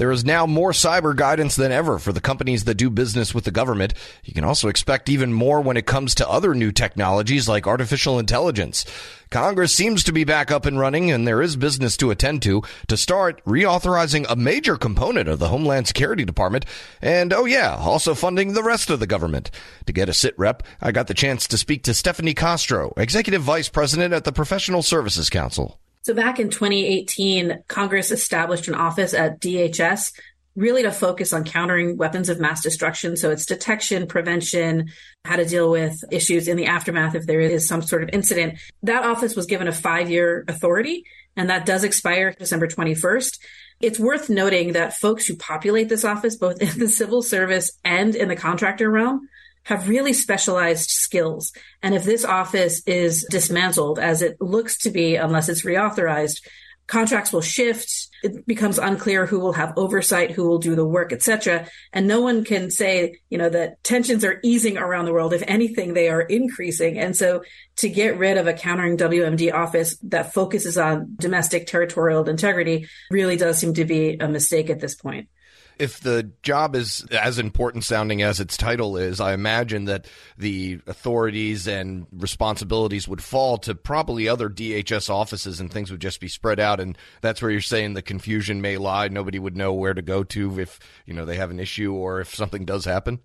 There 0.00 0.10
is 0.10 0.24
now 0.24 0.46
more 0.46 0.72
cyber 0.72 1.14
guidance 1.14 1.56
than 1.56 1.72
ever 1.72 1.98
for 1.98 2.10
the 2.10 2.22
companies 2.22 2.64
that 2.64 2.76
do 2.76 2.88
business 2.88 3.34
with 3.34 3.44
the 3.44 3.50
government. 3.50 3.92
You 4.24 4.32
can 4.32 4.44
also 4.44 4.68
expect 4.68 5.10
even 5.10 5.30
more 5.30 5.60
when 5.60 5.76
it 5.76 5.84
comes 5.84 6.14
to 6.14 6.26
other 6.26 6.54
new 6.54 6.72
technologies 6.72 7.50
like 7.50 7.66
artificial 7.66 8.18
intelligence. 8.18 8.86
Congress 9.28 9.74
seems 9.74 10.02
to 10.04 10.12
be 10.14 10.24
back 10.24 10.50
up 10.50 10.64
and 10.64 10.78
running, 10.78 11.10
and 11.10 11.28
there 11.28 11.42
is 11.42 11.54
business 11.54 11.98
to 11.98 12.10
attend 12.10 12.40
to. 12.44 12.62
To 12.88 12.96
start, 12.96 13.44
reauthorizing 13.44 14.24
a 14.30 14.36
major 14.36 14.78
component 14.78 15.28
of 15.28 15.38
the 15.38 15.48
Homeland 15.48 15.86
Security 15.86 16.24
Department, 16.24 16.64
and 17.02 17.34
oh 17.34 17.44
yeah, 17.44 17.76
also 17.76 18.14
funding 18.14 18.54
the 18.54 18.62
rest 18.62 18.88
of 18.88 19.00
the 19.00 19.06
government. 19.06 19.50
To 19.84 19.92
get 19.92 20.08
a 20.08 20.14
sit 20.14 20.32
rep, 20.38 20.62
I 20.80 20.92
got 20.92 21.08
the 21.08 21.14
chance 21.14 21.46
to 21.48 21.58
speak 21.58 21.82
to 21.82 21.92
Stephanie 21.92 22.32
Kostro, 22.32 22.96
Executive 22.96 23.42
Vice 23.42 23.68
President 23.68 24.14
at 24.14 24.24
the 24.24 24.32
Professional 24.32 24.82
Services 24.82 25.28
Council. 25.28 25.78
So 26.02 26.14
back 26.14 26.40
in 26.40 26.48
2018, 26.48 27.64
Congress 27.68 28.10
established 28.10 28.68
an 28.68 28.74
office 28.74 29.12
at 29.12 29.40
DHS 29.40 30.12
really 30.56 30.82
to 30.82 30.90
focus 30.90 31.32
on 31.32 31.44
countering 31.44 31.96
weapons 31.96 32.28
of 32.28 32.40
mass 32.40 32.62
destruction. 32.62 33.16
So 33.16 33.30
it's 33.30 33.46
detection, 33.46 34.06
prevention, 34.06 34.90
how 35.24 35.36
to 35.36 35.44
deal 35.44 35.70
with 35.70 36.02
issues 36.10 36.48
in 36.48 36.56
the 36.56 36.66
aftermath 36.66 37.14
if 37.14 37.26
there 37.26 37.40
is 37.40 37.68
some 37.68 37.82
sort 37.82 38.02
of 38.02 38.10
incident. 38.12 38.58
That 38.82 39.04
office 39.04 39.36
was 39.36 39.46
given 39.46 39.68
a 39.68 39.72
five 39.72 40.10
year 40.10 40.44
authority, 40.48 41.04
and 41.36 41.50
that 41.50 41.66
does 41.66 41.84
expire 41.84 42.32
December 42.32 42.66
21st. 42.66 43.38
It's 43.80 43.98
worth 43.98 44.28
noting 44.28 44.72
that 44.72 44.96
folks 44.96 45.26
who 45.26 45.36
populate 45.36 45.88
this 45.88 46.04
office, 46.04 46.36
both 46.36 46.60
in 46.60 46.78
the 46.78 46.88
civil 46.88 47.22
service 47.22 47.72
and 47.84 48.14
in 48.14 48.28
the 48.28 48.36
contractor 48.36 48.90
realm, 48.90 49.28
have 49.64 49.88
really 49.88 50.12
specialized 50.12 50.90
skills. 50.90 51.52
And 51.82 51.94
if 51.94 52.04
this 52.04 52.24
office 52.24 52.82
is 52.86 53.26
dismantled, 53.30 53.98
as 53.98 54.22
it 54.22 54.40
looks 54.40 54.78
to 54.78 54.90
be, 54.90 55.16
unless 55.16 55.48
it's 55.48 55.64
reauthorized, 55.64 56.40
contracts 56.90 57.32
will 57.32 57.40
shift. 57.40 58.08
It 58.22 58.44
becomes 58.46 58.76
unclear 58.76 59.24
who 59.24 59.38
will 59.38 59.52
have 59.52 59.72
oversight 59.76 60.32
who 60.32 60.46
will 60.46 60.58
do 60.58 60.74
the 60.74 60.84
work 60.84 61.12
etc 61.12 61.68
and 61.92 62.06
no 62.06 62.20
one 62.20 62.44
can 62.44 62.70
say 62.70 63.20
you 63.30 63.38
know 63.38 63.48
that 63.48 63.82
tensions 63.84 64.24
are 64.24 64.40
easing 64.42 64.76
around 64.76 65.04
the 65.04 65.12
world. 65.12 65.32
If 65.32 65.44
anything 65.46 65.94
they 65.94 66.08
are 66.08 66.20
increasing. 66.20 66.98
And 66.98 67.16
so 67.16 67.42
to 67.76 67.88
get 67.88 68.18
rid 68.18 68.36
of 68.36 68.48
a 68.48 68.52
countering 68.52 68.96
wmd 68.98 69.54
office 69.54 69.96
that 70.02 70.34
focuses 70.34 70.76
on 70.76 71.14
domestic 71.16 71.68
territorial 71.68 72.28
integrity 72.28 72.88
really 73.10 73.36
does 73.36 73.58
seem 73.58 73.72
to 73.74 73.84
be 73.84 74.16
a 74.18 74.28
mistake 74.28 74.68
at 74.68 74.80
this 74.80 74.96
point 74.96 75.28
if 75.80 76.00
the 76.00 76.30
job 76.42 76.76
is 76.76 77.06
as 77.10 77.38
important 77.38 77.84
sounding 77.84 78.20
as 78.20 78.38
its 78.38 78.58
title 78.58 78.98
is, 78.98 79.18
I 79.18 79.32
imagine 79.32 79.86
that 79.86 80.06
the 80.36 80.78
authorities 80.86 81.66
and 81.66 82.06
responsibilities 82.12 83.08
would 83.08 83.22
fall 83.22 83.56
to 83.58 83.74
probably 83.74 84.28
other 84.28 84.50
DHS 84.50 85.08
offices 85.08 85.58
and 85.58 85.72
things 85.72 85.90
would 85.90 86.02
just 86.02 86.20
be 86.20 86.28
spread 86.28 86.60
out. 86.60 86.80
And 86.80 86.98
that's 87.22 87.40
where 87.40 87.50
you're 87.50 87.62
saying 87.62 87.94
the 87.94 88.02
confusion 88.02 88.60
may 88.60 88.76
lie. 88.76 89.08
Nobody 89.08 89.38
would 89.38 89.56
know 89.56 89.72
where 89.72 89.94
to 89.94 90.02
go 90.02 90.22
to 90.24 90.60
if, 90.60 90.78
you 91.06 91.14
know, 91.14 91.24
they 91.24 91.36
have 91.36 91.50
an 91.50 91.58
issue 91.58 91.94
or 91.94 92.20
if 92.20 92.34
something 92.34 92.66
does 92.66 92.84
happen 92.84 93.20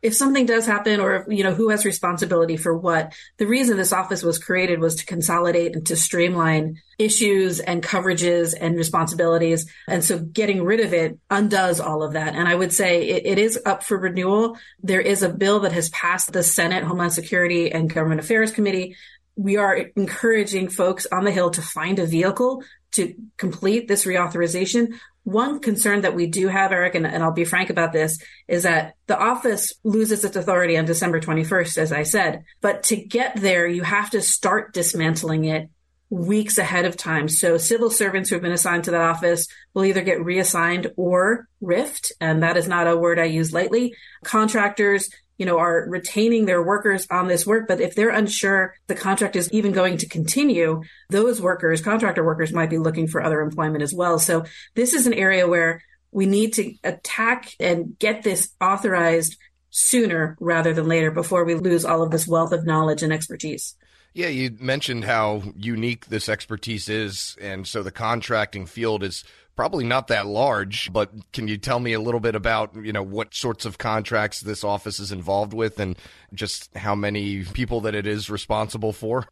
if 0.00 0.14
something 0.14 0.46
does 0.46 0.64
happen 0.64 1.00
or 1.00 1.26
you 1.28 1.42
know 1.42 1.52
who 1.52 1.70
has 1.70 1.84
responsibility 1.84 2.56
for 2.56 2.76
what 2.76 3.12
the 3.38 3.46
reason 3.46 3.76
this 3.76 3.92
office 3.92 4.22
was 4.22 4.38
created 4.38 4.78
was 4.78 4.96
to 4.96 5.06
consolidate 5.06 5.74
and 5.74 5.86
to 5.86 5.96
streamline 5.96 6.80
issues 6.98 7.58
and 7.60 7.82
coverages 7.82 8.54
and 8.58 8.76
responsibilities. 8.76 9.70
And 9.88 10.04
so 10.04 10.18
getting 10.18 10.62
rid 10.62 10.80
of 10.80 10.92
it 10.92 11.18
undoes 11.30 11.80
all 11.80 12.02
of 12.02 12.12
that. 12.12 12.34
And 12.34 12.48
i 12.48 12.54
would 12.54 12.72
say 12.72 13.08
it, 13.08 13.26
it 13.26 13.38
is 13.38 13.58
up 13.66 13.82
for 13.82 13.98
renewal. 13.98 14.56
There 14.82 15.00
is 15.00 15.22
a 15.22 15.28
bill 15.28 15.60
that 15.60 15.72
has 15.72 15.88
passed 15.90 16.32
the 16.32 16.42
senate 16.42 16.84
homeland 16.84 17.12
security 17.12 17.72
and 17.72 17.92
government 17.92 18.20
affairs 18.20 18.52
committee. 18.52 18.96
We 19.36 19.56
are 19.56 19.76
encouraging 19.76 20.68
folks 20.68 21.06
on 21.10 21.24
the 21.24 21.30
hill 21.30 21.50
to 21.50 21.62
find 21.62 21.98
a 21.98 22.06
vehicle 22.06 22.62
to 22.92 23.14
complete 23.36 23.86
this 23.86 24.04
reauthorization 24.04 24.94
one 25.28 25.60
concern 25.60 26.00
that 26.00 26.14
we 26.14 26.26
do 26.26 26.48
have, 26.48 26.72
Eric, 26.72 26.94
and, 26.94 27.06
and, 27.06 27.22
I'll 27.22 27.32
be 27.32 27.44
frank 27.44 27.68
about 27.68 27.92
this, 27.92 28.18
is 28.46 28.62
that 28.62 28.94
the 29.06 29.18
office 29.18 29.74
loses 29.84 30.24
its 30.24 30.36
authority 30.36 30.78
on 30.78 30.86
December 30.86 31.20
21st, 31.20 31.76
as 31.76 31.92
I 31.92 32.04
said. 32.04 32.44
But 32.62 32.84
to 32.84 32.96
get 32.96 33.36
there, 33.36 33.66
you 33.66 33.82
have 33.82 34.08
to 34.10 34.22
start 34.22 34.72
dismantling 34.72 35.44
it 35.44 35.68
weeks 36.08 36.56
ahead 36.56 36.86
of 36.86 36.96
time. 36.96 37.28
So 37.28 37.58
civil 37.58 37.90
servants 37.90 38.30
who 38.30 38.36
have 38.36 38.42
been 38.42 38.52
assigned 38.52 38.84
to 38.84 38.92
that 38.92 39.02
office 39.02 39.46
will 39.74 39.84
either 39.84 40.00
get 40.00 40.24
reassigned 40.24 40.92
or 40.96 41.46
rift. 41.60 42.10
And 42.22 42.42
that 42.42 42.56
is 42.56 42.66
not 42.66 42.86
a 42.86 42.96
word 42.96 43.18
I 43.18 43.24
use 43.24 43.52
lightly. 43.52 43.94
Contractors 44.24 45.10
you 45.38 45.46
know, 45.46 45.58
are 45.58 45.88
retaining 45.88 46.44
their 46.44 46.62
workers 46.62 47.06
on 47.10 47.28
this 47.28 47.46
work. 47.46 47.66
But 47.68 47.80
if 47.80 47.94
they're 47.94 48.10
unsure 48.10 48.74
the 48.88 48.94
contract 48.94 49.36
is 49.36 49.50
even 49.52 49.72
going 49.72 49.98
to 49.98 50.08
continue, 50.08 50.82
those 51.08 51.40
workers, 51.40 51.80
contractor 51.80 52.24
workers 52.24 52.52
might 52.52 52.70
be 52.70 52.78
looking 52.78 53.06
for 53.06 53.22
other 53.22 53.40
employment 53.40 53.82
as 53.82 53.94
well. 53.94 54.18
So 54.18 54.44
this 54.74 54.92
is 54.92 55.06
an 55.06 55.14
area 55.14 55.48
where 55.48 55.82
we 56.10 56.26
need 56.26 56.54
to 56.54 56.74
attack 56.84 57.52
and 57.60 57.98
get 57.98 58.22
this 58.22 58.50
authorized 58.60 59.36
sooner 59.70 60.36
rather 60.40 60.72
than 60.72 60.88
later 60.88 61.10
before 61.10 61.44
we 61.44 61.54
lose 61.54 61.84
all 61.84 62.02
of 62.02 62.10
this 62.10 62.26
wealth 62.26 62.52
of 62.52 62.66
knowledge 62.66 63.02
and 63.02 63.12
expertise. 63.12 63.76
Yeah, 64.14 64.28
you 64.28 64.56
mentioned 64.58 65.04
how 65.04 65.42
unique 65.54 66.06
this 66.06 66.28
expertise 66.28 66.88
is. 66.88 67.36
And 67.40 67.66
so 67.66 67.82
the 67.82 67.92
contracting 67.92 68.66
field 68.66 69.04
is 69.04 69.22
probably 69.58 69.84
not 69.84 70.06
that 70.06 70.24
large, 70.24 70.88
but 70.92 71.10
can 71.32 71.48
you 71.48 71.58
tell 71.58 71.80
me 71.80 71.92
a 71.92 71.98
little 71.98 72.20
bit 72.20 72.36
about, 72.36 72.76
you 72.76 72.92
know, 72.92 73.02
what 73.02 73.34
sorts 73.34 73.64
of 73.64 73.76
contracts 73.76 74.38
this 74.40 74.62
office 74.62 75.00
is 75.00 75.10
involved 75.10 75.52
with 75.52 75.80
and 75.80 75.98
just 76.32 76.72
how 76.76 76.94
many 76.94 77.42
people 77.42 77.80
that 77.80 77.92
it 77.92 78.06
is 78.06 78.30
responsible 78.30 78.92
for? 78.92 79.26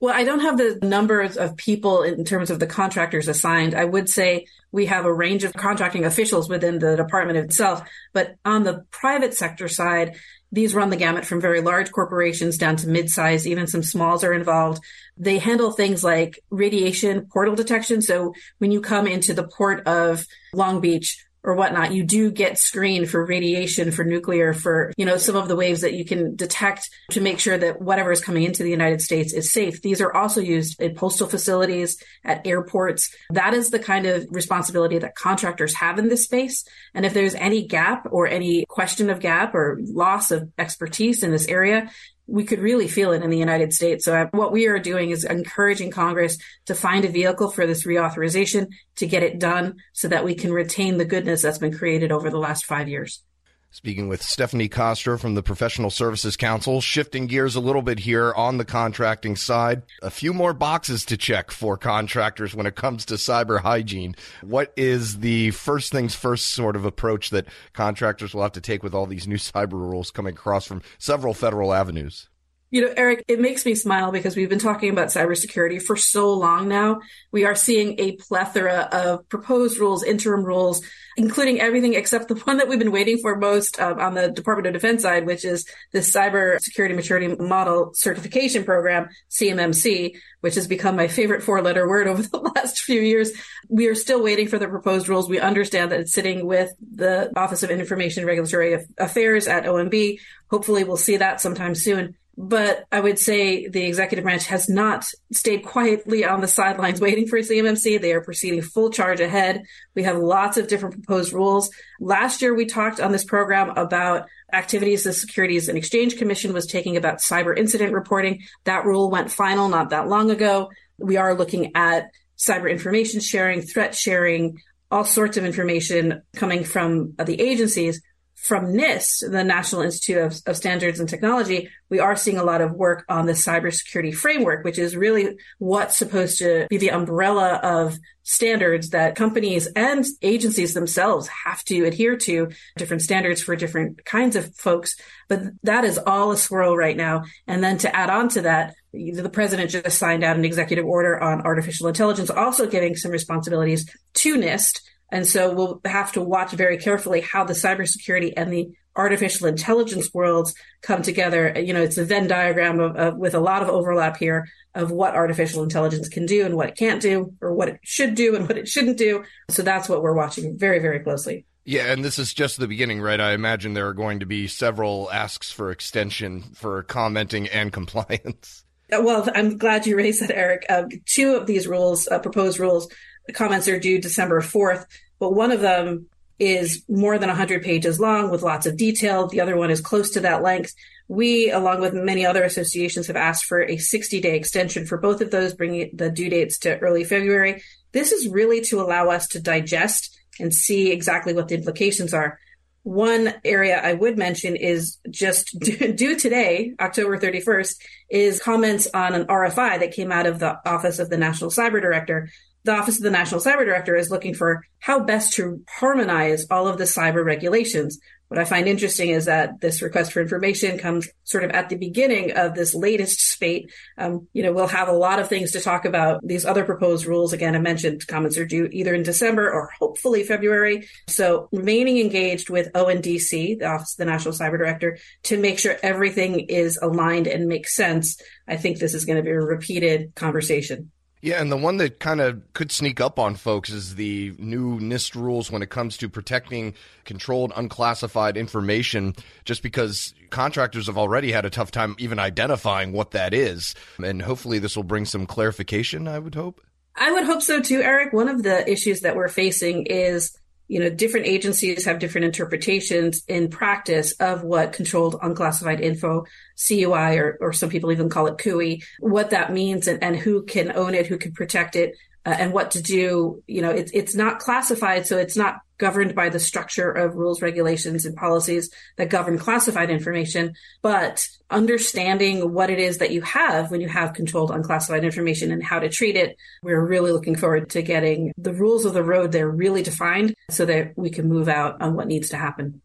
Well, 0.00 0.12
I 0.12 0.24
don't 0.24 0.40
have 0.40 0.58
the 0.58 0.80
numbers 0.82 1.36
of 1.36 1.56
people 1.56 2.02
in 2.02 2.24
terms 2.24 2.50
of 2.50 2.58
the 2.58 2.66
contractors 2.66 3.28
assigned. 3.28 3.76
I 3.76 3.84
would 3.84 4.08
say 4.08 4.46
we 4.72 4.86
have 4.86 5.04
a 5.04 5.14
range 5.14 5.44
of 5.44 5.52
contracting 5.52 6.04
officials 6.04 6.48
within 6.48 6.80
the 6.80 6.96
department 6.96 7.38
itself, 7.38 7.82
but 8.12 8.34
on 8.44 8.64
the 8.64 8.84
private 8.90 9.34
sector 9.34 9.68
side, 9.68 10.16
these 10.50 10.74
run 10.74 10.90
the 10.90 10.96
gamut 10.96 11.26
from 11.26 11.40
very 11.40 11.60
large 11.60 11.92
corporations 11.92 12.56
down 12.56 12.76
to 12.76 12.88
mid-size, 12.88 13.46
even 13.46 13.66
some 13.66 13.82
smalls 13.82 14.24
are 14.24 14.32
involved. 14.32 14.82
They 15.16 15.38
handle 15.38 15.72
things 15.72 16.02
like 16.02 16.40
radiation 16.50 17.26
portal 17.30 17.54
detection. 17.54 18.00
So 18.00 18.32
when 18.58 18.72
you 18.72 18.80
come 18.80 19.06
into 19.06 19.34
the 19.34 19.46
port 19.46 19.86
of 19.86 20.24
Long 20.54 20.80
Beach, 20.80 21.24
or 21.48 21.54
whatnot, 21.54 21.94
you 21.94 22.04
do 22.04 22.30
get 22.30 22.58
screened 22.58 23.08
for 23.08 23.24
radiation, 23.24 23.90
for 23.90 24.04
nuclear, 24.04 24.52
for, 24.52 24.92
you 24.98 25.06
know, 25.06 25.16
some 25.16 25.34
of 25.34 25.48
the 25.48 25.56
waves 25.56 25.80
that 25.80 25.94
you 25.94 26.04
can 26.04 26.36
detect 26.36 26.90
to 27.10 27.22
make 27.22 27.40
sure 27.40 27.56
that 27.56 27.80
whatever 27.80 28.12
is 28.12 28.20
coming 28.20 28.42
into 28.42 28.62
the 28.62 28.70
United 28.70 29.00
States 29.00 29.32
is 29.32 29.50
safe. 29.50 29.80
These 29.80 30.02
are 30.02 30.12
also 30.14 30.42
used 30.42 30.78
in 30.78 30.94
postal 30.94 31.26
facilities, 31.26 31.96
at 32.22 32.46
airports. 32.46 33.14
That 33.30 33.54
is 33.54 33.70
the 33.70 33.78
kind 33.78 34.04
of 34.04 34.26
responsibility 34.30 34.98
that 34.98 35.14
contractors 35.14 35.74
have 35.76 35.98
in 35.98 36.10
this 36.10 36.24
space. 36.24 36.64
And 36.92 37.06
if 37.06 37.14
there's 37.14 37.34
any 37.34 37.66
gap 37.66 38.06
or 38.10 38.26
any 38.26 38.66
question 38.68 39.08
of 39.08 39.20
gap 39.20 39.54
or 39.54 39.78
loss 39.80 40.30
of 40.30 40.50
expertise 40.58 41.22
in 41.22 41.30
this 41.30 41.48
area, 41.48 41.90
we 42.28 42.44
could 42.44 42.60
really 42.60 42.86
feel 42.86 43.12
it 43.12 43.22
in 43.22 43.30
the 43.30 43.38
United 43.38 43.72
States. 43.72 44.04
So 44.04 44.14
uh, 44.14 44.26
what 44.32 44.52
we 44.52 44.66
are 44.66 44.78
doing 44.78 45.10
is 45.10 45.24
encouraging 45.24 45.90
Congress 45.90 46.36
to 46.66 46.74
find 46.74 47.04
a 47.04 47.08
vehicle 47.08 47.50
for 47.50 47.66
this 47.66 47.86
reauthorization 47.86 48.68
to 48.96 49.06
get 49.06 49.22
it 49.22 49.40
done 49.40 49.76
so 49.94 50.08
that 50.08 50.24
we 50.24 50.34
can 50.34 50.52
retain 50.52 50.98
the 50.98 51.06
goodness 51.06 51.42
that's 51.42 51.58
been 51.58 51.76
created 51.76 52.12
over 52.12 52.28
the 52.28 52.38
last 52.38 52.66
five 52.66 52.88
years. 52.88 53.24
Speaking 53.70 54.08
with 54.08 54.22
Stephanie 54.22 54.70
Kostro 54.70 55.20
from 55.20 55.34
the 55.34 55.42
Professional 55.42 55.90
Services 55.90 56.38
Council, 56.38 56.80
shifting 56.80 57.26
gears 57.26 57.54
a 57.54 57.60
little 57.60 57.82
bit 57.82 57.98
here 57.98 58.32
on 58.32 58.56
the 58.56 58.64
contracting 58.64 59.36
side. 59.36 59.82
A 60.02 60.10
few 60.10 60.32
more 60.32 60.54
boxes 60.54 61.04
to 61.04 61.18
check 61.18 61.50
for 61.50 61.76
contractors 61.76 62.54
when 62.54 62.64
it 62.64 62.76
comes 62.76 63.04
to 63.04 63.14
cyber 63.14 63.60
hygiene. 63.60 64.16
What 64.40 64.72
is 64.74 65.18
the 65.18 65.50
first 65.50 65.92
things 65.92 66.14
first 66.14 66.46
sort 66.46 66.76
of 66.76 66.86
approach 66.86 67.28
that 67.28 67.46
contractors 67.74 68.32
will 68.32 68.42
have 68.42 68.52
to 68.52 68.62
take 68.62 68.82
with 68.82 68.94
all 68.94 69.06
these 69.06 69.28
new 69.28 69.36
cyber 69.36 69.72
rules 69.72 70.10
coming 70.10 70.32
across 70.32 70.66
from 70.66 70.80
several 70.98 71.34
federal 71.34 71.74
avenues? 71.74 72.30
You 72.70 72.82
know, 72.82 72.92
Eric, 72.98 73.24
it 73.28 73.40
makes 73.40 73.64
me 73.64 73.74
smile 73.74 74.12
because 74.12 74.36
we've 74.36 74.50
been 74.50 74.58
talking 74.58 74.90
about 74.90 75.08
cybersecurity 75.08 75.80
for 75.80 75.96
so 75.96 76.34
long 76.34 76.68
now. 76.68 77.00
We 77.32 77.46
are 77.46 77.54
seeing 77.54 77.98
a 77.98 78.12
plethora 78.16 78.88
of 78.92 79.26
proposed 79.30 79.78
rules, 79.78 80.04
interim 80.04 80.44
rules, 80.44 80.82
including 81.16 81.62
everything 81.62 81.94
except 81.94 82.28
the 82.28 82.34
one 82.44 82.58
that 82.58 82.68
we've 82.68 82.78
been 82.78 82.92
waiting 82.92 83.18
for 83.22 83.36
most 83.36 83.80
um, 83.80 83.98
on 83.98 84.12
the 84.12 84.30
Department 84.30 84.66
of 84.66 84.74
Defense 84.74 85.00
side, 85.00 85.24
which 85.24 85.46
is 85.46 85.64
the 85.92 86.00
Cyber 86.00 86.60
Security 86.60 86.94
Maturity 86.94 87.28
Model 87.36 87.92
Certification 87.94 88.64
Program, 88.64 89.08
CMMC, 89.30 90.16
which 90.42 90.54
has 90.56 90.66
become 90.66 90.94
my 90.94 91.08
favorite 91.08 91.42
four 91.42 91.62
letter 91.62 91.88
word 91.88 92.06
over 92.06 92.22
the 92.30 92.52
last 92.54 92.80
few 92.80 93.00
years. 93.00 93.32
We 93.70 93.86
are 93.86 93.94
still 93.94 94.22
waiting 94.22 94.46
for 94.46 94.58
the 94.58 94.68
proposed 94.68 95.08
rules. 95.08 95.30
We 95.30 95.40
understand 95.40 95.90
that 95.92 96.00
it's 96.00 96.12
sitting 96.12 96.44
with 96.44 96.70
the 96.80 97.32
Office 97.34 97.62
of 97.62 97.70
Information 97.70 98.26
Regulatory 98.26 98.84
Affairs 98.98 99.48
at 99.48 99.64
OMB. 99.64 100.18
Hopefully 100.50 100.84
we'll 100.84 100.98
see 100.98 101.16
that 101.16 101.40
sometime 101.40 101.74
soon. 101.74 102.14
But 102.40 102.84
I 102.92 103.00
would 103.00 103.18
say 103.18 103.66
the 103.66 103.84
executive 103.84 104.22
branch 104.22 104.46
has 104.46 104.68
not 104.68 105.04
stayed 105.32 105.64
quietly 105.64 106.24
on 106.24 106.40
the 106.40 106.46
sidelines 106.46 107.00
waiting 107.00 107.26
for 107.26 107.38
CMMC. 107.38 108.00
They 108.00 108.12
are 108.12 108.20
proceeding 108.20 108.62
full 108.62 108.90
charge 108.90 109.18
ahead. 109.18 109.64
We 109.96 110.04
have 110.04 110.18
lots 110.18 110.56
of 110.56 110.68
different 110.68 110.94
proposed 110.94 111.32
rules. 111.32 111.68
Last 111.98 112.40
year, 112.40 112.54
we 112.54 112.64
talked 112.64 113.00
on 113.00 113.10
this 113.10 113.24
program 113.24 113.70
about 113.70 114.28
activities 114.52 115.02
the 115.02 115.12
Securities 115.12 115.68
and 115.68 115.76
Exchange 115.76 116.16
Commission 116.16 116.52
was 116.52 116.66
taking 116.66 116.96
about 116.96 117.18
cyber 117.18 117.58
incident 117.58 117.92
reporting. 117.92 118.44
That 118.62 118.84
rule 118.84 119.10
went 119.10 119.32
final 119.32 119.68
not 119.68 119.90
that 119.90 120.06
long 120.06 120.30
ago. 120.30 120.70
We 120.96 121.16
are 121.16 121.34
looking 121.34 121.72
at 121.74 122.12
cyber 122.38 122.70
information 122.70 123.18
sharing, 123.18 123.62
threat 123.62 123.96
sharing, 123.96 124.62
all 124.92 125.04
sorts 125.04 125.36
of 125.36 125.44
information 125.44 126.22
coming 126.36 126.62
from 126.62 127.14
the 127.18 127.40
agencies 127.40 128.00
from 128.42 128.72
NIST, 128.72 129.30
the 129.30 129.44
National 129.44 129.82
Institute 129.82 130.18
of, 130.18 130.40
of, 130.46 130.56
Standards 130.56 131.00
and 131.00 131.08
Technology, 131.08 131.68
we 131.90 131.98
are 131.98 132.16
seeing 132.16 132.38
a 132.38 132.44
lot 132.44 132.60
of 132.60 132.72
work 132.72 133.04
on 133.08 133.26
the 133.26 133.32
cybersecurity 133.32 134.14
framework, 134.14 134.64
which 134.64 134.78
is 134.78 134.96
really 134.96 135.36
what's 135.58 135.96
supposed 135.96 136.38
to 136.38 136.66
be 136.70 136.78
the 136.78 136.92
umbrella 136.92 137.60
of 137.62 137.98
standards 138.22 138.90
that 138.90 139.16
companies 139.16 139.66
and 139.74 140.06
agencies 140.22 140.72
themselves 140.72 141.28
have 141.46 141.64
to 141.64 141.84
adhere 141.84 142.16
to, 142.16 142.48
different 142.76 143.02
standards 143.02 143.42
for 143.42 143.56
different 143.56 144.04
kinds 144.04 144.36
of 144.36 144.54
folks. 144.54 144.96
But 145.28 145.42
that 145.64 145.84
is 145.84 145.98
all 145.98 146.30
a 146.30 146.36
swirl 146.36 146.76
right 146.76 146.96
now. 146.96 147.24
And 147.46 147.62
then 147.62 147.78
to 147.78 147.94
add 147.94 148.08
on 148.08 148.28
to 148.30 148.42
that, 148.42 148.74
the 148.92 149.30
president 149.30 149.70
just 149.70 149.98
signed 149.98 150.24
out 150.24 150.36
an 150.36 150.44
executive 150.44 150.86
order 150.86 151.20
on 151.22 151.42
artificial 151.42 151.88
intelligence, 151.88 152.30
also 152.30 152.66
giving 152.66 152.96
some 152.96 153.10
responsibilities 153.10 153.90
to 154.14 154.36
NIST 154.36 154.80
and 155.10 155.26
so 155.26 155.54
we'll 155.54 155.80
have 155.84 156.12
to 156.12 156.22
watch 156.22 156.52
very 156.52 156.76
carefully 156.78 157.20
how 157.20 157.44
the 157.44 157.54
cybersecurity 157.54 158.32
and 158.36 158.52
the 158.52 158.70
artificial 158.94 159.46
intelligence 159.46 160.12
worlds 160.12 160.54
come 160.82 161.02
together. 161.02 161.54
You 161.58 161.72
know, 161.72 161.82
it's 161.82 161.96
a 161.96 162.04
Venn 162.04 162.26
diagram 162.26 162.80
of, 162.80 162.96
of, 162.96 163.16
with 163.16 163.34
a 163.34 163.40
lot 163.40 163.62
of 163.62 163.68
overlap 163.68 164.16
here 164.16 164.48
of 164.74 164.90
what 164.90 165.14
artificial 165.14 165.62
intelligence 165.62 166.08
can 166.08 166.26
do 166.26 166.44
and 166.44 166.56
what 166.56 166.68
it 166.68 166.76
can't 166.76 167.00
do, 167.00 167.32
or 167.40 167.54
what 167.54 167.68
it 167.68 167.80
should 167.82 168.14
do 168.14 168.34
and 168.36 168.48
what 168.48 168.58
it 168.58 168.68
shouldn't 168.68 168.98
do. 168.98 169.24
So 169.50 169.62
that's 169.62 169.88
what 169.88 170.02
we're 170.02 170.16
watching 170.16 170.58
very, 170.58 170.80
very 170.80 171.00
closely. 171.00 171.46
Yeah, 171.64 171.92
and 171.92 172.04
this 172.04 172.18
is 172.18 172.32
just 172.32 172.58
the 172.58 172.66
beginning, 172.66 173.00
right? 173.00 173.20
I 173.20 173.32
imagine 173.32 173.74
there 173.74 173.88
are 173.88 173.94
going 173.94 174.20
to 174.20 174.26
be 174.26 174.46
several 174.48 175.10
asks 175.12 175.52
for 175.52 175.70
extension 175.70 176.42
for 176.54 176.82
commenting 176.82 177.46
and 177.48 177.72
compliance. 177.74 178.64
Well, 178.90 179.28
I'm 179.34 179.58
glad 179.58 179.86
you 179.86 179.96
raised 179.96 180.22
that, 180.22 180.30
Eric. 180.30 180.64
Uh, 180.68 180.84
two 181.04 181.34
of 181.34 181.46
these 181.46 181.68
rules, 181.68 182.08
uh, 182.08 182.20
proposed 182.20 182.58
rules, 182.58 182.88
the 183.28 183.34
comments 183.34 183.68
are 183.68 183.78
due 183.78 184.00
December 184.00 184.40
4th, 184.40 184.86
but 185.20 185.34
one 185.34 185.52
of 185.52 185.60
them 185.60 186.06
is 186.38 186.82
more 186.88 187.18
than 187.18 187.28
100 187.28 187.62
pages 187.62 188.00
long 188.00 188.30
with 188.30 188.42
lots 188.42 188.66
of 188.66 188.76
detail. 188.76 189.28
The 189.28 189.40
other 189.40 189.56
one 189.56 189.70
is 189.70 189.80
close 189.80 190.10
to 190.12 190.20
that 190.20 190.42
length. 190.42 190.72
We, 191.08 191.50
along 191.50 191.80
with 191.80 191.92
many 191.92 192.24
other 192.24 192.42
associations, 192.42 193.06
have 193.06 193.16
asked 193.16 193.44
for 193.44 193.62
a 193.62 193.76
60 193.76 194.20
day 194.20 194.34
extension 194.34 194.86
for 194.86 194.96
both 194.98 195.20
of 195.20 195.30
those, 195.30 195.52
bringing 195.52 195.90
the 195.94 196.10
due 196.10 196.30
dates 196.30 196.58
to 196.60 196.78
early 196.78 197.04
February. 197.04 197.62
This 197.92 198.12
is 198.12 198.28
really 198.28 198.62
to 198.62 198.80
allow 198.80 199.10
us 199.10 199.28
to 199.28 199.40
digest 199.40 200.18
and 200.40 200.54
see 200.54 200.90
exactly 200.90 201.34
what 201.34 201.48
the 201.48 201.56
implications 201.56 202.14
are. 202.14 202.38
One 202.82 203.34
area 203.44 203.78
I 203.78 203.92
would 203.92 204.16
mention 204.16 204.56
is 204.56 204.96
just 205.10 205.58
due 205.60 206.16
today, 206.16 206.74
October 206.80 207.18
31st, 207.18 207.76
is 208.08 208.40
comments 208.40 208.88
on 208.94 209.14
an 209.14 209.26
RFI 209.26 209.80
that 209.80 209.92
came 209.92 210.12
out 210.12 210.26
of 210.26 210.38
the 210.38 210.58
Office 210.66 210.98
of 210.98 211.10
the 211.10 211.18
National 211.18 211.50
Cyber 211.50 211.82
Director 211.82 212.30
the 212.68 212.74
Office 212.74 212.98
of 212.98 213.02
the 213.02 213.10
National 213.10 213.40
Cyber 213.40 213.64
Director 213.64 213.96
is 213.96 214.10
looking 214.10 214.34
for 214.34 214.62
how 214.78 215.00
best 215.00 215.32
to 215.32 215.64
harmonize 215.66 216.46
all 216.50 216.68
of 216.68 216.76
the 216.76 216.84
cyber 216.84 217.24
regulations. 217.24 217.98
What 218.28 218.38
I 218.38 218.44
find 218.44 218.68
interesting 218.68 219.08
is 219.08 219.24
that 219.24 219.62
this 219.62 219.80
request 219.80 220.12
for 220.12 220.20
information 220.20 220.76
comes 220.76 221.08
sort 221.24 221.44
of 221.44 221.50
at 221.52 221.70
the 221.70 221.76
beginning 221.76 222.32
of 222.32 222.54
this 222.54 222.74
latest 222.74 223.22
spate. 223.22 223.72
Um, 223.96 224.28
you 224.34 224.42
know, 224.42 224.52
we'll 224.52 224.66
have 224.66 224.88
a 224.88 224.92
lot 224.92 225.18
of 225.18 225.30
things 225.30 225.52
to 225.52 225.62
talk 225.62 225.86
about. 225.86 226.20
These 226.22 226.44
other 226.44 226.62
proposed 226.62 227.06
rules, 227.06 227.32
again, 227.32 227.56
I 227.56 227.58
mentioned 227.58 228.06
comments 228.06 228.36
are 228.36 228.44
due 228.44 228.68
either 228.70 228.92
in 228.92 229.02
December 229.02 229.50
or 229.50 229.70
hopefully 229.78 230.22
February. 230.24 230.86
So 231.06 231.48
remaining 231.50 231.96
engaged 231.96 232.50
with 232.50 232.70
ONDC, 232.74 233.60
the 233.60 233.66
Office 233.66 233.94
of 233.94 233.96
the 233.96 234.04
National 234.04 234.34
Cyber 234.34 234.58
Director, 234.58 234.98
to 235.22 235.38
make 235.38 235.58
sure 235.58 235.78
everything 235.82 236.40
is 236.40 236.78
aligned 236.82 237.28
and 237.28 237.48
makes 237.48 237.74
sense. 237.74 238.20
I 238.46 238.58
think 238.58 238.78
this 238.78 238.92
is 238.92 239.06
going 239.06 239.16
to 239.16 239.22
be 239.22 239.30
a 239.30 239.40
repeated 239.40 240.14
conversation. 240.14 240.90
Yeah, 241.20 241.40
and 241.40 241.50
the 241.50 241.56
one 241.56 241.78
that 241.78 241.98
kind 241.98 242.20
of 242.20 242.40
could 242.52 242.70
sneak 242.70 243.00
up 243.00 243.18
on 243.18 243.34
folks 243.34 243.70
is 243.70 243.96
the 243.96 244.34
new 244.38 244.78
NIST 244.78 245.16
rules 245.16 245.50
when 245.50 245.62
it 245.62 245.70
comes 245.70 245.96
to 245.98 246.08
protecting 246.08 246.74
controlled, 247.04 247.52
unclassified 247.56 248.36
information, 248.36 249.14
just 249.44 249.62
because 249.62 250.14
contractors 250.30 250.86
have 250.86 250.98
already 250.98 251.32
had 251.32 251.44
a 251.44 251.50
tough 251.50 251.72
time 251.72 251.96
even 251.98 252.18
identifying 252.18 252.92
what 252.92 253.10
that 253.10 253.34
is. 253.34 253.74
And 254.02 254.22
hopefully, 254.22 254.60
this 254.60 254.76
will 254.76 254.84
bring 254.84 255.04
some 255.04 255.26
clarification, 255.26 256.06
I 256.06 256.20
would 256.20 256.36
hope. 256.36 256.60
I 256.94 257.12
would 257.12 257.24
hope 257.24 257.42
so 257.42 257.60
too, 257.60 257.80
Eric. 257.80 258.12
One 258.12 258.28
of 258.28 258.42
the 258.42 258.68
issues 258.70 259.00
that 259.00 259.16
we're 259.16 259.28
facing 259.28 259.86
is 259.86 260.36
you 260.68 260.80
know, 260.80 260.90
different 260.90 261.26
agencies 261.26 261.86
have 261.86 261.98
different 261.98 262.26
interpretations 262.26 263.24
in 263.26 263.48
practice 263.48 264.12
of 264.20 264.42
what 264.44 264.74
controlled 264.74 265.16
unclassified 265.20 265.80
info, 265.80 266.26
CUI, 266.56 267.16
or, 267.16 267.38
or 267.40 267.52
some 267.54 267.70
people 267.70 267.90
even 267.90 268.10
call 268.10 268.26
it 268.26 268.38
CUI, 268.38 268.82
what 269.00 269.30
that 269.30 269.52
means 269.52 269.88
and, 269.88 270.02
and 270.04 270.14
who 270.14 270.42
can 270.42 270.70
own 270.72 270.94
it, 270.94 271.06
who 271.06 271.16
can 271.16 271.32
protect 271.32 271.74
it, 271.74 271.96
uh, 272.26 272.36
and 272.38 272.52
what 272.52 272.72
to 272.72 272.82
do. 272.82 273.42
You 273.46 273.62
know, 273.62 273.70
it's 273.70 273.90
it's 273.92 274.14
not 274.14 274.38
classified, 274.38 275.06
so 275.06 275.18
it's 275.18 275.36
not 275.36 275.56
governed 275.78 276.14
by 276.14 276.28
the 276.28 276.40
structure 276.40 276.90
of 276.90 277.14
rules, 277.14 277.40
regulations, 277.40 278.04
and 278.04 278.16
policies 278.16 278.70
that 278.96 279.10
govern 279.10 279.38
classified 279.38 279.90
information, 279.90 280.54
but 280.82 281.26
understanding 281.50 282.52
what 282.52 282.68
it 282.68 282.78
is 282.78 282.98
that 282.98 283.12
you 283.12 283.22
have 283.22 283.70
when 283.70 283.80
you 283.80 283.88
have 283.88 284.12
controlled 284.12 284.50
unclassified 284.50 285.04
information 285.04 285.52
and 285.52 285.62
how 285.62 285.78
to 285.78 285.88
treat 285.88 286.16
it. 286.16 286.36
We're 286.62 286.84
really 286.84 287.12
looking 287.12 287.36
forward 287.36 287.70
to 287.70 287.82
getting 287.82 288.32
the 288.36 288.52
rules 288.52 288.84
of 288.84 288.92
the 288.92 289.04
road 289.04 289.32
there 289.32 289.48
really 289.48 289.82
defined 289.82 290.34
so 290.50 290.66
that 290.66 290.92
we 290.96 291.10
can 291.10 291.28
move 291.28 291.48
out 291.48 291.80
on 291.80 291.94
what 291.94 292.08
needs 292.08 292.30
to 292.30 292.36
happen. 292.36 292.82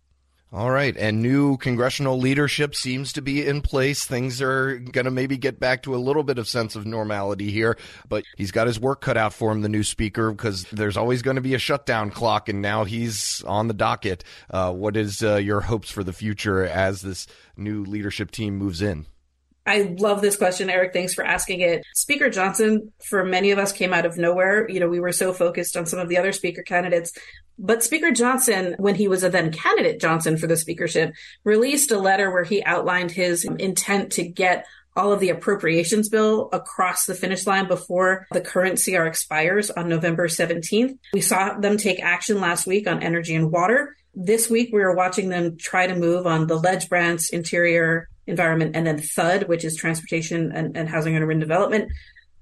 All 0.54 0.70
right. 0.70 0.96
And 0.96 1.24
new 1.24 1.58
congressional 1.58 2.20
leadership 2.20 2.76
seems 2.76 3.14
to 3.14 3.24
be 3.24 3.44
in 3.44 3.62
place. 3.62 4.06
Things 4.06 4.40
are 4.40 4.78
going 4.78 5.06
to 5.06 5.12
maybe 5.12 5.36
get 5.36 5.60
back 5.60 5.82
to 5.84 5.96
a 5.96 5.98
little 5.98 6.22
bit 6.22 6.38
of 6.38 6.48
sense 6.48 6.76
of 6.76 6.86
normality 6.86 7.50
here, 7.50 7.76
but 8.08 8.24
he's 8.38 8.52
got 8.52 8.68
his 8.68 8.80
work 8.80 9.02
cut 9.02 9.18
out 9.18 9.34
for 9.34 9.52
him, 9.52 9.62
the 9.62 9.70
new 9.70 9.82
speaker, 9.82 10.32
because 10.32 10.66
there's 10.66 10.96
always 10.96 11.24
going 11.24 11.38
to 11.38 11.42
be 11.42 11.56
a 11.56 11.60
shutdown 11.60 12.12
clock, 12.12 12.50
and 12.50 12.62
now 12.62 12.84
he's 12.84 13.44
on 13.46 13.68
the 13.68 13.74
docket. 13.74 14.24
Uh, 14.48 14.72
what 14.72 14.96
is 14.96 15.24
uh, 15.24 15.38
your 15.38 15.62
hopes 15.62 15.90
for 15.90 16.04
the 16.04 16.14
future 16.14 16.64
as 16.64 17.02
this 17.02 17.26
new 17.58 17.84
leadership 17.84 18.30
team 18.30 18.56
moves 18.56 18.84
in? 18.84 19.08
I 19.66 19.96
love 19.98 20.22
this 20.22 20.36
question, 20.36 20.70
Eric. 20.70 20.92
Thanks 20.92 21.14
for 21.14 21.24
asking 21.24 21.62
it. 21.62 21.86
Speaker 21.94 22.30
Johnson, 22.30 22.92
for 23.06 23.24
many 23.24 23.52
of 23.52 23.60
us, 23.60 23.72
came 23.72 23.94
out 23.94 24.06
of 24.06 24.18
nowhere. 24.18 24.70
You 24.70 24.80
know, 24.80 24.90
we 24.90 25.00
were 25.00 25.14
so 25.14 25.34
focused 25.34 25.78
on 25.78 25.86
some 25.86 26.00
of 26.00 26.10
the 26.10 26.18
other 26.18 26.34
speaker 26.34 26.64
candidates. 26.64 27.14
But 27.58 27.84
Speaker 27.84 28.12
Johnson, 28.12 28.76
when 28.78 28.96
he 28.96 29.08
was 29.08 29.24
a 29.24 29.30
then 29.30 29.52
candidate 29.52 30.02
Johnson 30.02 30.38
for 30.38 30.48
the 30.48 30.58
speakership, 30.58 31.14
released 31.44 31.92
a 31.92 32.00
letter 32.00 32.32
where 32.32 32.44
he 32.44 32.64
outlined 32.64 33.12
his 33.12 33.46
intent 33.46 34.14
to 34.14 34.28
get 34.28 34.66
all 34.96 35.12
of 35.12 35.20
the 35.20 35.30
appropriations 35.30 36.10
bill 36.10 36.50
across 36.52 37.06
the 37.06 37.16
finish 37.16 37.48
line 37.48 37.68
before 37.68 38.28
the 38.32 38.42
current 38.42 38.82
CR 38.84 39.04
expires 39.04 39.72
on 39.72 39.90
November 39.90 40.28
17th. 40.28 40.98
We 41.14 41.22
saw 41.22 41.58
them 41.58 41.78
take 41.78 42.04
action 42.04 42.40
last 42.40 42.68
week 42.68 42.88
on 42.88 43.02
energy 43.02 43.34
and 43.34 43.52
water. 43.52 43.96
This 44.14 44.50
week, 44.50 44.70
we 44.72 44.82
were 44.82 44.96
watching 44.96 45.30
them 45.30 45.58
try 45.58 45.88
to 45.88 45.96
move 45.96 46.28
on 46.28 46.46
the 46.46 46.58
ledge 46.58 46.90
branch, 46.90 47.30
interior 47.32 48.08
environment, 48.28 48.76
and 48.76 48.86
then 48.86 49.00
THUD, 49.00 49.48
which 49.48 49.66
is 49.66 49.76
transportation 49.76 50.52
and, 50.52 50.78
and 50.78 50.90
housing 50.90 51.16
and 51.16 51.24
urban 51.24 51.40
development. 51.40 51.92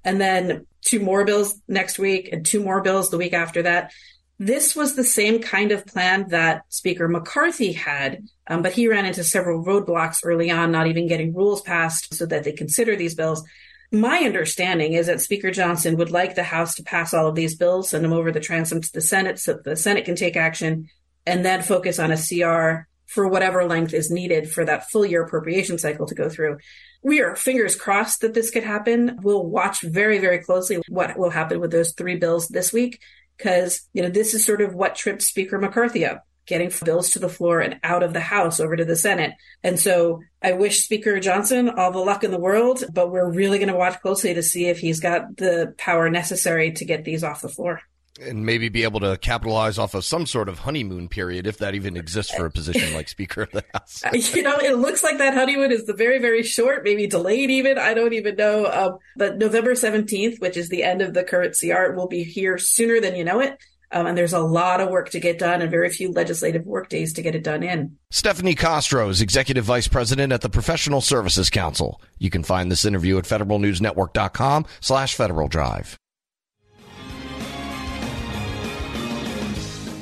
And 0.03 0.19
then 0.19 0.65
two 0.81 0.99
more 0.99 1.25
bills 1.25 1.59
next 1.67 1.99
week 1.99 2.29
and 2.31 2.45
two 2.45 2.63
more 2.63 2.81
bills 2.81 3.09
the 3.09 3.17
week 3.17 3.33
after 3.33 3.63
that. 3.63 3.91
This 4.39 4.75
was 4.75 4.95
the 4.95 5.03
same 5.03 5.39
kind 5.39 5.71
of 5.71 5.85
plan 5.85 6.29
that 6.29 6.63
Speaker 6.69 7.07
McCarthy 7.07 7.73
had, 7.73 8.23
um, 8.47 8.63
but 8.63 8.73
he 8.73 8.87
ran 8.87 9.05
into 9.05 9.23
several 9.23 9.63
roadblocks 9.63 10.21
early 10.23 10.49
on, 10.49 10.71
not 10.71 10.87
even 10.87 11.07
getting 11.07 11.35
rules 11.35 11.61
passed 11.61 12.13
so 12.15 12.25
that 12.25 12.43
they 12.43 12.51
consider 12.51 12.95
these 12.95 13.13
bills. 13.13 13.43
My 13.91 14.19
understanding 14.19 14.93
is 14.93 15.07
that 15.07 15.21
Speaker 15.21 15.51
Johnson 15.51 15.97
would 15.97 16.09
like 16.09 16.33
the 16.33 16.43
House 16.43 16.75
to 16.75 16.83
pass 16.83 17.13
all 17.13 17.27
of 17.27 17.35
these 17.35 17.55
bills, 17.55 17.89
send 17.89 18.03
them 18.03 18.13
over 18.13 18.31
the 18.31 18.39
transom 18.39 18.81
to 18.81 18.93
the 18.93 19.01
Senate 19.01 19.37
so 19.37 19.59
the 19.63 19.75
Senate 19.75 20.05
can 20.05 20.15
take 20.15 20.35
action, 20.35 20.89
and 21.27 21.45
then 21.45 21.61
focus 21.61 21.99
on 21.99 22.11
a 22.11 22.17
CR 22.17 22.87
for 23.11 23.27
whatever 23.27 23.65
length 23.65 23.93
is 23.93 24.09
needed 24.09 24.49
for 24.49 24.63
that 24.63 24.89
full 24.89 25.05
year 25.05 25.23
appropriation 25.23 25.77
cycle 25.77 26.05
to 26.07 26.15
go 26.15 26.29
through. 26.29 26.57
We 27.03 27.19
are 27.21 27.35
fingers 27.35 27.75
crossed 27.75 28.21
that 28.21 28.33
this 28.33 28.51
could 28.51 28.63
happen. 28.63 29.19
We'll 29.21 29.45
watch 29.45 29.81
very, 29.81 30.19
very 30.19 30.39
closely 30.39 30.81
what 30.87 31.17
will 31.17 31.29
happen 31.29 31.59
with 31.59 31.71
those 31.71 31.91
three 31.91 32.15
bills 32.15 32.47
this 32.47 32.71
week 32.71 33.01
because, 33.37 33.81
you 33.91 34.01
know, 34.01 34.09
this 34.09 34.33
is 34.33 34.45
sort 34.45 34.61
of 34.61 34.73
what 34.73 34.95
tripped 34.95 35.23
Speaker 35.23 35.59
McCarthy 35.59 36.05
up 36.05 36.25
getting 36.47 36.71
bills 36.83 37.11
to 37.11 37.19
the 37.19 37.29
floor 37.29 37.59
and 37.59 37.79
out 37.83 38.01
of 38.01 38.13
the 38.13 38.19
House 38.19 38.59
over 38.59 38.75
to 38.75 38.85
the 38.85 38.95
Senate. 38.95 39.33
And 39.61 39.79
so 39.79 40.21
I 40.41 40.53
wish 40.53 40.83
Speaker 40.83 41.19
Johnson 41.19 41.69
all 41.69 41.91
the 41.91 41.99
luck 41.99 42.23
in 42.23 42.31
the 42.31 42.39
world, 42.39 42.83
but 42.91 43.11
we're 43.11 43.29
really 43.29 43.59
going 43.59 43.71
to 43.71 43.77
watch 43.77 44.01
closely 44.01 44.33
to 44.33 44.43
see 44.43 44.65
if 44.65 44.79
he's 44.79 44.99
got 44.99 45.37
the 45.37 45.75
power 45.77 46.09
necessary 46.09 46.71
to 46.73 46.85
get 46.85 47.03
these 47.03 47.23
off 47.23 47.41
the 47.41 47.49
floor 47.49 47.81
and 48.21 48.45
maybe 48.45 48.69
be 48.69 48.83
able 48.83 48.99
to 49.01 49.17
capitalize 49.17 49.77
off 49.77 49.93
of 49.93 50.05
some 50.05 50.25
sort 50.25 50.49
of 50.49 50.59
honeymoon 50.59 51.09
period, 51.09 51.47
if 51.47 51.57
that 51.57 51.75
even 51.75 51.97
exists 51.97 52.33
for 52.33 52.45
a 52.45 52.51
position 52.51 52.93
like 52.93 53.09
Speaker 53.09 53.43
of 53.43 53.51
the 53.51 53.63
House. 53.73 54.03
you 54.35 54.43
know, 54.43 54.57
it 54.57 54.77
looks 54.77 55.03
like 55.03 55.17
that 55.17 55.33
honeymoon 55.33 55.71
is 55.71 55.85
the 55.85 55.93
very, 55.93 56.19
very 56.19 56.43
short, 56.43 56.83
maybe 56.83 57.07
delayed 57.07 57.49
even. 57.49 57.77
I 57.77 57.93
don't 57.93 58.13
even 58.13 58.35
know. 58.35 58.65
Um, 58.65 58.97
but 59.15 59.37
November 59.37 59.73
17th, 59.73 60.39
which 60.39 60.57
is 60.57 60.69
the 60.69 60.83
end 60.83 61.01
of 61.01 61.13
the 61.13 61.23
current 61.23 61.57
CR, 61.59 61.93
will 61.93 62.07
be 62.07 62.23
here 62.23 62.57
sooner 62.57 62.99
than 62.99 63.15
you 63.15 63.23
know 63.23 63.39
it. 63.39 63.57
Um, 63.93 64.07
and 64.07 64.17
there's 64.17 64.33
a 64.33 64.39
lot 64.39 64.79
of 64.79 64.89
work 64.89 65.09
to 65.09 65.19
get 65.19 65.37
done 65.37 65.61
and 65.61 65.69
very 65.69 65.89
few 65.89 66.11
legislative 66.11 66.65
work 66.65 66.87
days 66.87 67.13
to 67.13 67.21
get 67.21 67.35
it 67.35 67.43
done 67.43 67.61
in. 67.61 67.97
Stephanie 68.09 68.55
Kostro 68.55 69.09
is 69.09 69.21
Executive 69.21 69.65
Vice 69.65 69.87
President 69.87 70.31
at 70.31 70.41
the 70.41 70.49
Professional 70.49 71.01
Services 71.01 71.49
Council. 71.49 72.01
You 72.17 72.29
can 72.29 72.43
find 72.43 72.71
this 72.71 72.85
interview 72.85 73.17
at 73.17 73.25
federalnewsnetwork.com 73.25 74.65
slash 74.79 75.15
Federal 75.15 75.49
Drive. 75.49 75.97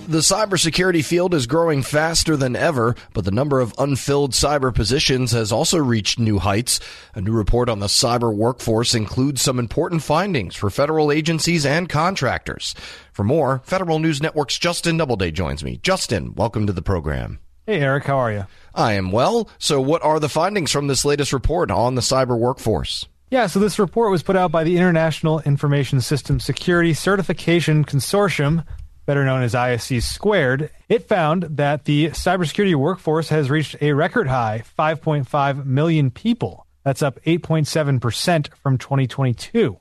The 0.10 0.22
cybersecurity 0.22 1.06
field 1.06 1.36
is 1.36 1.46
growing 1.46 1.84
faster 1.84 2.36
than 2.36 2.56
ever, 2.56 2.96
but 3.14 3.26
the 3.26 3.32
number 3.32 3.60
of 3.60 3.76
unfilled 3.78 4.32
cyber 4.32 4.74
positions 4.74 5.34
has 5.34 5.52
also 5.52 5.78
reached 5.78 6.18
new 6.18 6.40
heights. 6.40 6.80
A 7.14 7.22
new 7.22 7.32
report 7.32 7.70
on 7.70 7.78
the 7.78 7.86
cyber 7.86 8.34
workforce 8.34 8.96
includes 8.96 9.44
some 9.44 9.60
important 9.60 10.02
findings 10.02 10.56
for 10.56 10.72
federal 10.72 11.12
agencies 11.12 11.64
and 11.64 11.88
contractors. 11.88 12.74
For 13.14 13.24
more, 13.24 13.62
Federal 13.66 14.00
News 14.00 14.20
Network's 14.20 14.58
Justin 14.58 14.98
Doubleday 14.98 15.30
joins 15.30 15.64
me. 15.64 15.78
Justin, 15.84 16.34
welcome 16.34 16.66
to 16.66 16.74
the 16.74 16.82
program. 16.82 17.38
Hey, 17.68 17.80
Eric, 17.80 18.06
how 18.06 18.18
are 18.18 18.32
you? 18.32 18.48
I 18.74 18.94
am 18.94 19.12
well. 19.12 19.48
So, 19.60 19.80
what 19.80 20.02
are 20.02 20.20
the 20.20 20.28
findings 20.28 20.72
from 20.72 20.88
this 20.88 21.06
latest 21.06 21.34
report 21.34 21.70
on 21.70 21.94
the 21.94 22.02
cyber 22.02 22.36
workforce? 22.36 23.06
Yeah, 23.30 23.46
so 23.46 23.60
this 23.60 23.78
report 23.78 24.10
was 24.10 24.24
put 24.24 24.36
out 24.36 24.52
by 24.52 24.64
the 24.64 24.76
International 24.76 25.40
Information 25.42 26.02
System 26.02 26.40
Security 26.40 26.96
Certification 26.96 27.86
Consortium, 27.86 28.66
better 29.10 29.26
known 29.26 29.42
as 29.42 29.56
ISC 29.56 30.04
squared, 30.04 30.70
it 30.88 31.08
found 31.08 31.42
that 31.58 31.86
the 31.86 32.10
cybersecurity 32.10 32.76
workforce 32.76 33.30
has 33.30 33.50
reached 33.50 33.76
a 33.82 33.92
record 33.92 34.28
high 34.28 34.62
5.5 34.78 35.66
million 35.66 36.12
people. 36.12 36.68
That's 36.84 37.02
up 37.02 37.20
8.7% 37.24 38.54
from 38.54 38.78
2022. 38.78 39.80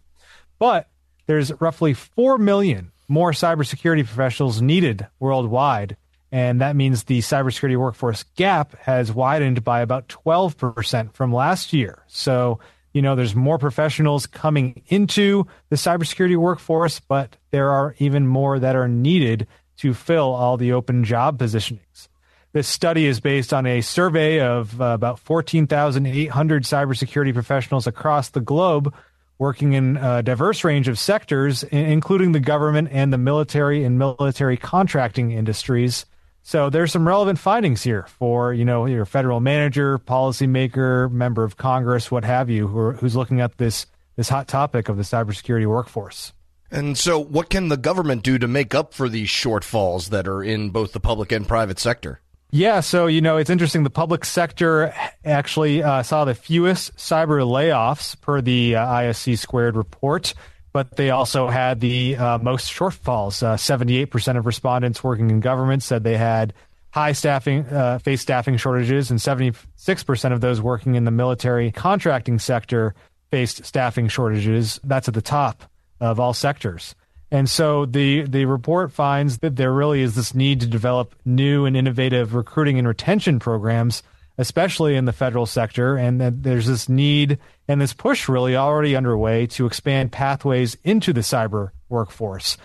But 0.58 0.88
there's 1.26 1.52
roughly 1.60 1.92
4 1.92 2.38
million 2.38 2.90
more 3.06 3.32
cybersecurity 3.32 4.06
professionals 4.06 4.62
needed 4.62 5.06
worldwide. 5.20 5.98
And 6.32 6.62
that 6.62 6.74
means 6.74 7.04
the 7.04 7.18
cybersecurity 7.18 7.76
workforce 7.76 8.22
gap 8.34 8.78
has 8.78 9.12
widened 9.12 9.62
by 9.62 9.82
about 9.82 10.08
12% 10.08 11.12
from 11.12 11.34
last 11.34 11.74
year. 11.74 12.02
So 12.06 12.60
you 12.92 13.02
know, 13.02 13.14
there's 13.14 13.36
more 13.36 13.58
professionals 13.58 14.26
coming 14.26 14.82
into 14.88 15.46
the 15.68 15.76
cybersecurity 15.76 16.36
workforce, 16.36 17.00
but 17.00 17.36
there 17.50 17.70
are 17.70 17.94
even 17.98 18.26
more 18.26 18.58
that 18.58 18.76
are 18.76 18.88
needed 18.88 19.46
to 19.78 19.94
fill 19.94 20.34
all 20.34 20.56
the 20.56 20.72
open 20.72 21.04
job 21.04 21.38
positionings. 21.38 22.08
This 22.52 22.66
study 22.66 23.06
is 23.06 23.20
based 23.20 23.52
on 23.52 23.66
a 23.66 23.80
survey 23.80 24.40
of 24.40 24.80
uh, 24.80 24.86
about 24.86 25.18
14,800 25.20 26.62
cybersecurity 26.64 27.34
professionals 27.34 27.86
across 27.86 28.30
the 28.30 28.40
globe 28.40 28.94
working 29.38 29.72
in 29.72 29.96
a 29.96 30.22
diverse 30.22 30.64
range 30.64 30.88
of 30.88 30.98
sectors, 30.98 31.62
including 31.64 32.32
the 32.32 32.40
government 32.40 32.88
and 32.90 33.12
the 33.12 33.18
military 33.18 33.84
and 33.84 33.98
military 33.98 34.56
contracting 34.56 35.30
industries. 35.30 36.04
So 36.42 36.70
there's 36.70 36.92
some 36.92 37.06
relevant 37.06 37.38
findings 37.38 37.82
here 37.82 38.06
for 38.18 38.52
you 38.52 38.64
know 38.64 38.86
your 38.86 39.04
federal 39.04 39.40
manager, 39.40 39.98
policymaker, 39.98 41.10
member 41.10 41.44
of 41.44 41.56
Congress, 41.56 42.10
what 42.10 42.24
have 42.24 42.50
you, 42.50 42.66
who 42.66 42.78
are, 42.78 42.92
who's 42.94 43.14
looking 43.14 43.40
at 43.40 43.58
this 43.58 43.86
this 44.16 44.28
hot 44.28 44.48
topic 44.48 44.88
of 44.88 44.96
the 44.96 45.02
cybersecurity 45.02 45.66
workforce. 45.66 46.32
And 46.70 46.98
so, 46.98 47.18
what 47.18 47.48
can 47.48 47.68
the 47.68 47.76
government 47.76 48.22
do 48.22 48.38
to 48.38 48.48
make 48.48 48.74
up 48.74 48.92
for 48.92 49.08
these 49.08 49.28
shortfalls 49.28 50.10
that 50.10 50.28
are 50.28 50.42
in 50.42 50.70
both 50.70 50.92
the 50.92 51.00
public 51.00 51.32
and 51.32 51.48
private 51.48 51.78
sector? 51.78 52.20
Yeah, 52.50 52.80
so 52.80 53.06
you 53.06 53.20
know 53.20 53.36
it's 53.36 53.50
interesting. 53.50 53.84
The 53.84 53.90
public 53.90 54.24
sector 54.24 54.94
actually 55.24 55.82
uh, 55.82 56.02
saw 56.02 56.24
the 56.24 56.34
fewest 56.34 56.96
cyber 56.96 57.42
layoffs 57.42 58.18
per 58.20 58.40
the 58.40 58.76
uh, 58.76 58.86
ISC 58.86 59.38
squared 59.38 59.76
report 59.76 60.34
but 60.72 60.96
they 60.96 61.10
also 61.10 61.48
had 61.48 61.80
the 61.80 62.16
uh, 62.16 62.38
most 62.38 62.70
shortfalls. 62.72 63.42
Uh, 63.42 63.56
78% 63.56 64.36
of 64.36 64.46
respondents 64.46 65.02
working 65.02 65.30
in 65.30 65.40
government 65.40 65.82
said 65.82 66.04
they 66.04 66.16
had 66.16 66.54
high 66.90 67.12
staffing, 67.12 67.66
uh, 67.66 67.98
face 67.98 68.20
staffing 68.20 68.56
shortages, 68.56 69.10
and 69.10 69.18
76% 69.18 70.32
of 70.32 70.40
those 70.40 70.60
working 70.60 70.94
in 70.94 71.04
the 71.04 71.10
military 71.10 71.72
contracting 71.72 72.38
sector 72.38 72.94
faced 73.30 73.64
staffing 73.64 74.08
shortages. 74.08 74.80
That's 74.84 75.08
at 75.08 75.14
the 75.14 75.22
top 75.22 75.67
of 76.00 76.20
all 76.20 76.34
sectors. 76.34 76.94
And 77.30 77.48
so 77.48 77.84
the 77.84 78.22
the 78.22 78.46
report 78.46 78.92
finds 78.92 79.38
that 79.38 79.56
there 79.56 79.72
really 79.72 80.02
is 80.02 80.14
this 80.14 80.34
need 80.34 80.60
to 80.60 80.66
develop 80.66 81.14
new 81.24 81.66
and 81.66 81.76
innovative 81.76 82.34
recruiting 82.34 82.78
and 82.78 82.88
retention 82.88 83.38
programs 83.38 84.02
especially 84.38 84.94
in 84.94 85.04
the 85.04 85.12
federal 85.12 85.44
sector, 85.44 85.96
and 85.96 86.20
that 86.20 86.44
there's 86.44 86.66
this 86.66 86.88
need 86.88 87.38
and 87.66 87.80
this 87.80 87.92
push 87.92 88.28
really 88.28 88.56
already 88.56 88.94
underway 88.94 89.46
to 89.48 89.66
expand 89.66 90.12
pathways 90.12 90.76
into 90.84 91.12
the 91.12 91.20
cyber 91.20 91.70
workforce. 91.88 92.56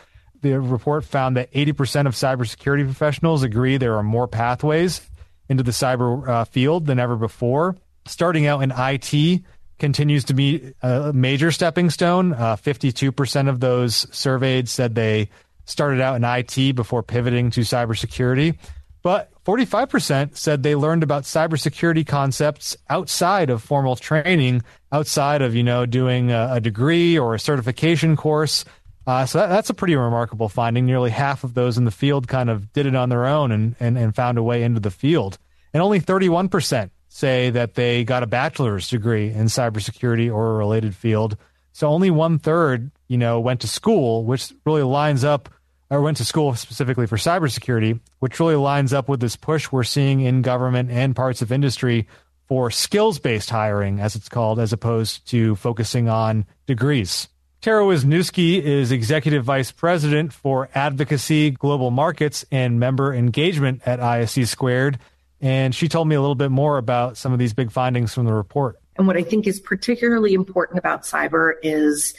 The 0.41 0.59
report 0.59 1.03
found 1.03 1.35
that 1.35 1.51
80% 1.51 2.05
of 2.05 2.13
cybersecurity 2.13 2.85
professionals 2.85 3.43
agree 3.43 3.77
there 3.77 3.97
are 3.97 4.03
more 4.03 4.27
pathways 4.27 5.01
into 5.49 5.63
the 5.63 5.71
cyber 5.71 6.27
uh, 6.27 6.45
field 6.45 6.85
than 6.85 6.99
ever 6.99 7.15
before. 7.15 7.75
Starting 8.05 8.45
out 8.45 8.61
in 8.61 8.71
IT 8.75 9.41
continues 9.79 10.25
to 10.25 10.33
be 10.33 10.73
a 10.81 11.11
major 11.13 11.51
stepping 11.51 11.89
stone. 11.89 12.33
Uh, 12.33 12.55
52% 12.55 13.49
of 13.49 13.59
those 13.59 14.07
surveyed 14.15 14.69
said 14.69 14.95
they 14.95 15.29
started 15.65 16.01
out 16.01 16.15
in 16.15 16.23
IT 16.23 16.75
before 16.75 17.03
pivoting 17.03 17.49
to 17.51 17.61
cybersecurity. 17.61 18.57
But 19.01 19.31
45% 19.43 20.37
said 20.37 20.63
they 20.63 20.75
learned 20.75 21.03
about 21.03 21.23
cybersecurity 21.23 22.07
concepts 22.07 22.77
outside 22.89 23.49
of 23.49 23.61
formal 23.61 23.97
training, 23.97 24.63
outside 24.91 25.41
of, 25.41 25.53
you 25.53 25.63
know, 25.63 25.85
doing 25.85 26.31
a, 26.31 26.53
a 26.53 26.61
degree 26.61 27.19
or 27.19 27.35
a 27.35 27.39
certification 27.39 28.15
course. 28.15 28.63
Uh, 29.05 29.25
so 29.25 29.39
that, 29.39 29.47
that's 29.47 29.69
a 29.69 29.73
pretty 29.73 29.97
remarkable 29.97 30.47
finding. 30.47 30.85
Nearly 30.85 31.09
half 31.11 31.43
of 31.43 31.53
those 31.53 31.77
in 31.77 31.83
the 31.83 31.91
field 31.91 32.29
kind 32.29 32.49
of 32.49 32.71
did 32.71 32.85
it 32.85 32.95
on 32.95 33.09
their 33.09 33.25
own 33.25 33.51
and, 33.51 33.75
and, 33.81 33.97
and 33.97 34.15
found 34.15 34.37
a 34.37 34.43
way 34.43 34.63
into 34.63 34.79
the 34.79 34.91
field. 34.91 35.37
And 35.73 35.83
only 35.83 35.99
31% 35.99 36.89
say 37.13 37.51
that 37.51 37.75
they 37.75 38.03
got 38.03 38.23
a 38.23 38.27
bachelor's 38.27 38.89
degree 38.89 39.29
in 39.29 39.45
cybersecurity 39.45 40.33
or 40.33 40.49
a 40.49 40.57
related 40.57 40.95
field. 40.95 41.37
So 41.71 41.87
only 41.87 42.09
one 42.09 42.39
third, 42.39 42.89
you 43.07 43.19
know, 43.19 43.39
went 43.39 43.61
to 43.61 43.67
school, 43.67 44.25
which 44.25 44.51
really 44.65 44.81
lines 44.81 45.23
up 45.23 45.47
or 45.91 46.01
went 46.01 46.17
to 46.17 46.25
school 46.25 46.55
specifically 46.55 47.05
for 47.05 47.17
cybersecurity, 47.17 47.99
which 48.17 48.39
really 48.39 48.55
lines 48.55 48.93
up 48.93 49.09
with 49.09 49.19
this 49.19 49.35
push 49.35 49.71
we're 49.71 49.83
seeing 49.83 50.21
in 50.21 50.41
government 50.41 50.89
and 50.89 51.15
parts 51.15 51.43
of 51.43 51.51
industry 51.51 52.07
for 52.47 52.71
skills 52.71 53.19
based 53.19 53.51
hiring, 53.51 53.99
as 53.99 54.15
it's 54.15 54.27
called, 54.27 54.59
as 54.59 54.73
opposed 54.73 55.27
to 55.27 55.55
focusing 55.55 56.09
on 56.09 56.47
degrees. 56.65 57.27
Tara 57.61 57.83
Wisniewski 57.83 58.59
is 58.59 58.91
Executive 58.91 59.43
Vice 59.43 59.71
President 59.71 60.33
for 60.33 60.67
Advocacy, 60.73 61.51
Global 61.51 61.91
Markets, 61.91 62.43
and 62.51 62.79
Member 62.79 63.13
Engagement 63.13 63.83
at 63.85 63.99
ISC 63.99 64.47
Squared. 64.47 64.97
And 65.43 65.75
she 65.75 65.89
told 65.89 66.07
me 66.07 66.15
a 66.15 66.21
little 66.21 66.35
bit 66.35 66.51
more 66.51 66.77
about 66.77 67.17
some 67.17 67.33
of 67.33 67.37
these 67.37 67.53
big 67.53 67.69
findings 67.69 68.13
from 68.13 68.25
the 68.25 68.33
report. 68.33 68.79
And 68.95 69.05
what 69.07 69.17
I 69.17 69.23
think 69.23 69.45
is 69.45 69.59
particularly 69.59 70.33
important 70.33 70.79
about 70.79 71.03
cyber 71.03 71.55
is 71.61 72.13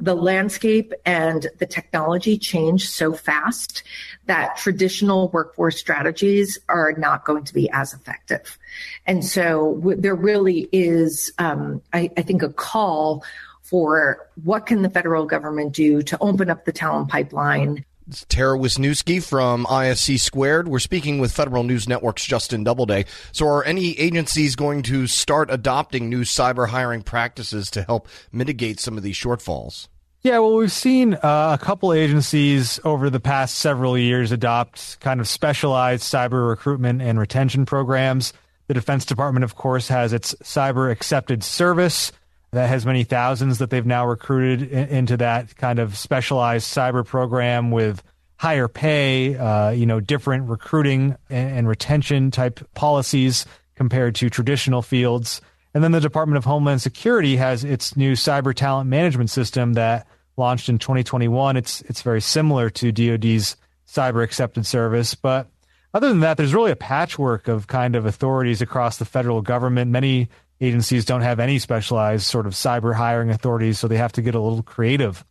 the 0.00 0.16
landscape 0.16 0.92
and 1.06 1.46
the 1.58 1.66
technology 1.66 2.36
change 2.36 2.88
so 2.88 3.12
fast 3.12 3.84
that 4.26 4.56
traditional 4.56 5.28
workforce 5.28 5.78
strategies 5.78 6.58
are 6.68 6.92
not 6.98 7.24
going 7.24 7.44
to 7.44 7.54
be 7.54 7.70
as 7.70 7.94
effective. 7.94 8.58
And 9.06 9.24
so 9.24 9.74
w- 9.76 10.00
there 10.00 10.16
really 10.16 10.68
is, 10.72 11.32
um, 11.38 11.80
I, 11.92 12.10
I 12.16 12.22
think, 12.22 12.42
a 12.42 12.52
call 12.52 13.22
for 13.62 14.28
what 14.42 14.66
can 14.66 14.82
the 14.82 14.90
federal 14.90 15.26
government 15.26 15.74
do 15.74 16.02
to 16.02 16.18
open 16.20 16.50
up 16.50 16.64
the 16.64 16.72
talent 16.72 17.08
pipeline 17.08 17.84
Tara 18.28 18.58
Wisniewski 18.58 19.22
from 19.22 19.64
ISC 19.66 20.20
Squared. 20.20 20.68
We're 20.68 20.78
speaking 20.78 21.18
with 21.18 21.32
Federal 21.32 21.62
News 21.62 21.88
Network's 21.88 22.24
Justin 22.24 22.64
Doubleday. 22.64 23.06
So, 23.32 23.46
are 23.46 23.64
any 23.64 23.98
agencies 23.98 24.56
going 24.56 24.82
to 24.84 25.06
start 25.06 25.50
adopting 25.50 26.08
new 26.08 26.22
cyber 26.22 26.68
hiring 26.68 27.02
practices 27.02 27.70
to 27.72 27.82
help 27.82 28.08
mitigate 28.32 28.80
some 28.80 28.96
of 28.96 29.02
these 29.02 29.16
shortfalls? 29.16 29.88
Yeah, 30.22 30.38
well, 30.38 30.56
we've 30.56 30.72
seen 30.72 31.14
uh, 31.14 31.56
a 31.60 31.62
couple 31.62 31.92
agencies 31.92 32.80
over 32.82 33.10
the 33.10 33.20
past 33.20 33.56
several 33.56 33.98
years 33.98 34.32
adopt 34.32 34.98
kind 35.00 35.20
of 35.20 35.28
specialized 35.28 36.02
cyber 36.02 36.48
recruitment 36.48 37.02
and 37.02 37.18
retention 37.18 37.66
programs. 37.66 38.32
The 38.66 38.74
Defense 38.74 39.04
Department, 39.04 39.44
of 39.44 39.56
course, 39.56 39.88
has 39.88 40.14
its 40.14 40.34
Cyber 40.42 40.90
Excepted 40.90 41.44
Service 41.44 42.10
that 42.54 42.68
has 42.68 42.86
many 42.86 43.04
thousands 43.04 43.58
that 43.58 43.70
they've 43.70 43.86
now 43.86 44.06
recruited 44.06 44.70
in, 44.70 44.88
into 44.88 45.16
that 45.18 45.56
kind 45.56 45.78
of 45.78 45.96
specialized 45.96 46.66
cyber 46.66 47.04
program 47.04 47.70
with 47.70 48.02
higher 48.36 48.68
pay, 48.68 49.36
uh, 49.36 49.70
you 49.70 49.86
know, 49.86 50.00
different 50.00 50.48
recruiting 50.48 51.16
and, 51.30 51.58
and 51.58 51.68
retention 51.68 52.30
type 52.30 52.60
policies 52.74 53.46
compared 53.74 54.14
to 54.16 54.30
traditional 54.30 54.82
fields. 54.82 55.40
And 55.72 55.82
then 55.82 55.92
the 55.92 56.00
Department 56.00 56.36
of 56.36 56.44
Homeland 56.44 56.80
Security 56.80 57.36
has 57.36 57.64
its 57.64 57.96
new 57.96 58.12
cyber 58.12 58.54
talent 58.54 58.88
management 58.88 59.30
system 59.30 59.74
that 59.74 60.06
launched 60.36 60.68
in 60.68 60.78
2021. 60.78 61.56
It's 61.56 61.80
it's 61.82 62.02
very 62.02 62.20
similar 62.20 62.70
to 62.70 62.92
DoD's 62.92 63.56
cyber 63.88 64.24
excepted 64.24 64.66
service, 64.66 65.14
but 65.14 65.48
other 65.94 66.08
than 66.08 66.20
that, 66.20 66.36
there's 66.36 66.52
really 66.52 66.72
a 66.72 66.76
patchwork 66.76 67.46
of 67.46 67.68
kind 67.68 67.94
of 67.94 68.04
authorities 68.04 68.60
across 68.60 68.98
the 68.98 69.04
federal 69.04 69.42
government. 69.42 69.92
Many 69.92 70.28
agencies 70.60 71.04
don't 71.04 71.22
have 71.22 71.40
any 71.40 71.58
specialized 71.58 72.26
sort 72.26 72.46
of 72.46 72.52
cyber 72.52 72.94
hiring 72.94 73.30
authorities, 73.30 73.78
so 73.78 73.88
they 73.88 73.96
have 73.96 74.12
to 74.12 74.22
get 74.22 74.34
a 74.34 74.40
little 74.40 74.62
creative. 74.62 75.24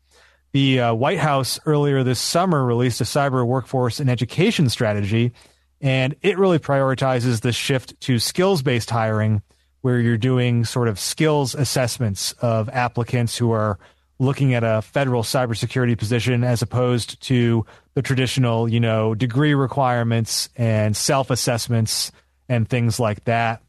The 0.52 0.80
uh, 0.80 0.94
White 0.94 1.20
House 1.20 1.60
earlier 1.66 2.04
this 2.04 2.20
summer 2.20 2.64
released 2.64 3.02
a 3.02 3.06
cyber 3.06 3.46
workforce 3.46 4.00
and 4.00 4.10
education 4.10 4.70
strategy, 4.70 5.34
and 5.82 6.16
it 6.22 6.38
really 6.38 6.60
prioritizes 6.60 7.42
the 7.42 7.52
shift 7.52 8.00
to 8.02 8.20
skills 8.20 8.62
based 8.62 8.90
hiring, 8.90 9.42
where 9.82 10.00
you're 10.00 10.18
doing 10.18 10.64
sort 10.64 10.88
of 10.88 11.00
skills 11.00 11.56
assessments 11.56 12.34
of 12.34 12.70
applicants 12.70 13.38
who 13.38 13.52
are 13.52 13.80
looking 14.20 14.54
at 14.54 14.64
a 14.64 14.82
federal 14.82 15.24
cybersecurity 15.24 15.98
position 15.98 16.44
as 16.44 16.62
opposed 16.62 17.20
to 17.22 17.66
the 17.94 18.02
traditional, 18.02 18.70
you 18.70 18.80
know, 18.80 19.16
degree 19.16 19.54
requirements 19.54 20.50
and 20.56 20.96
self 20.96 21.30
assessments 21.30 22.12
and 22.48 22.68
things 22.68 23.00
like 23.00 23.24
that. 23.26 23.62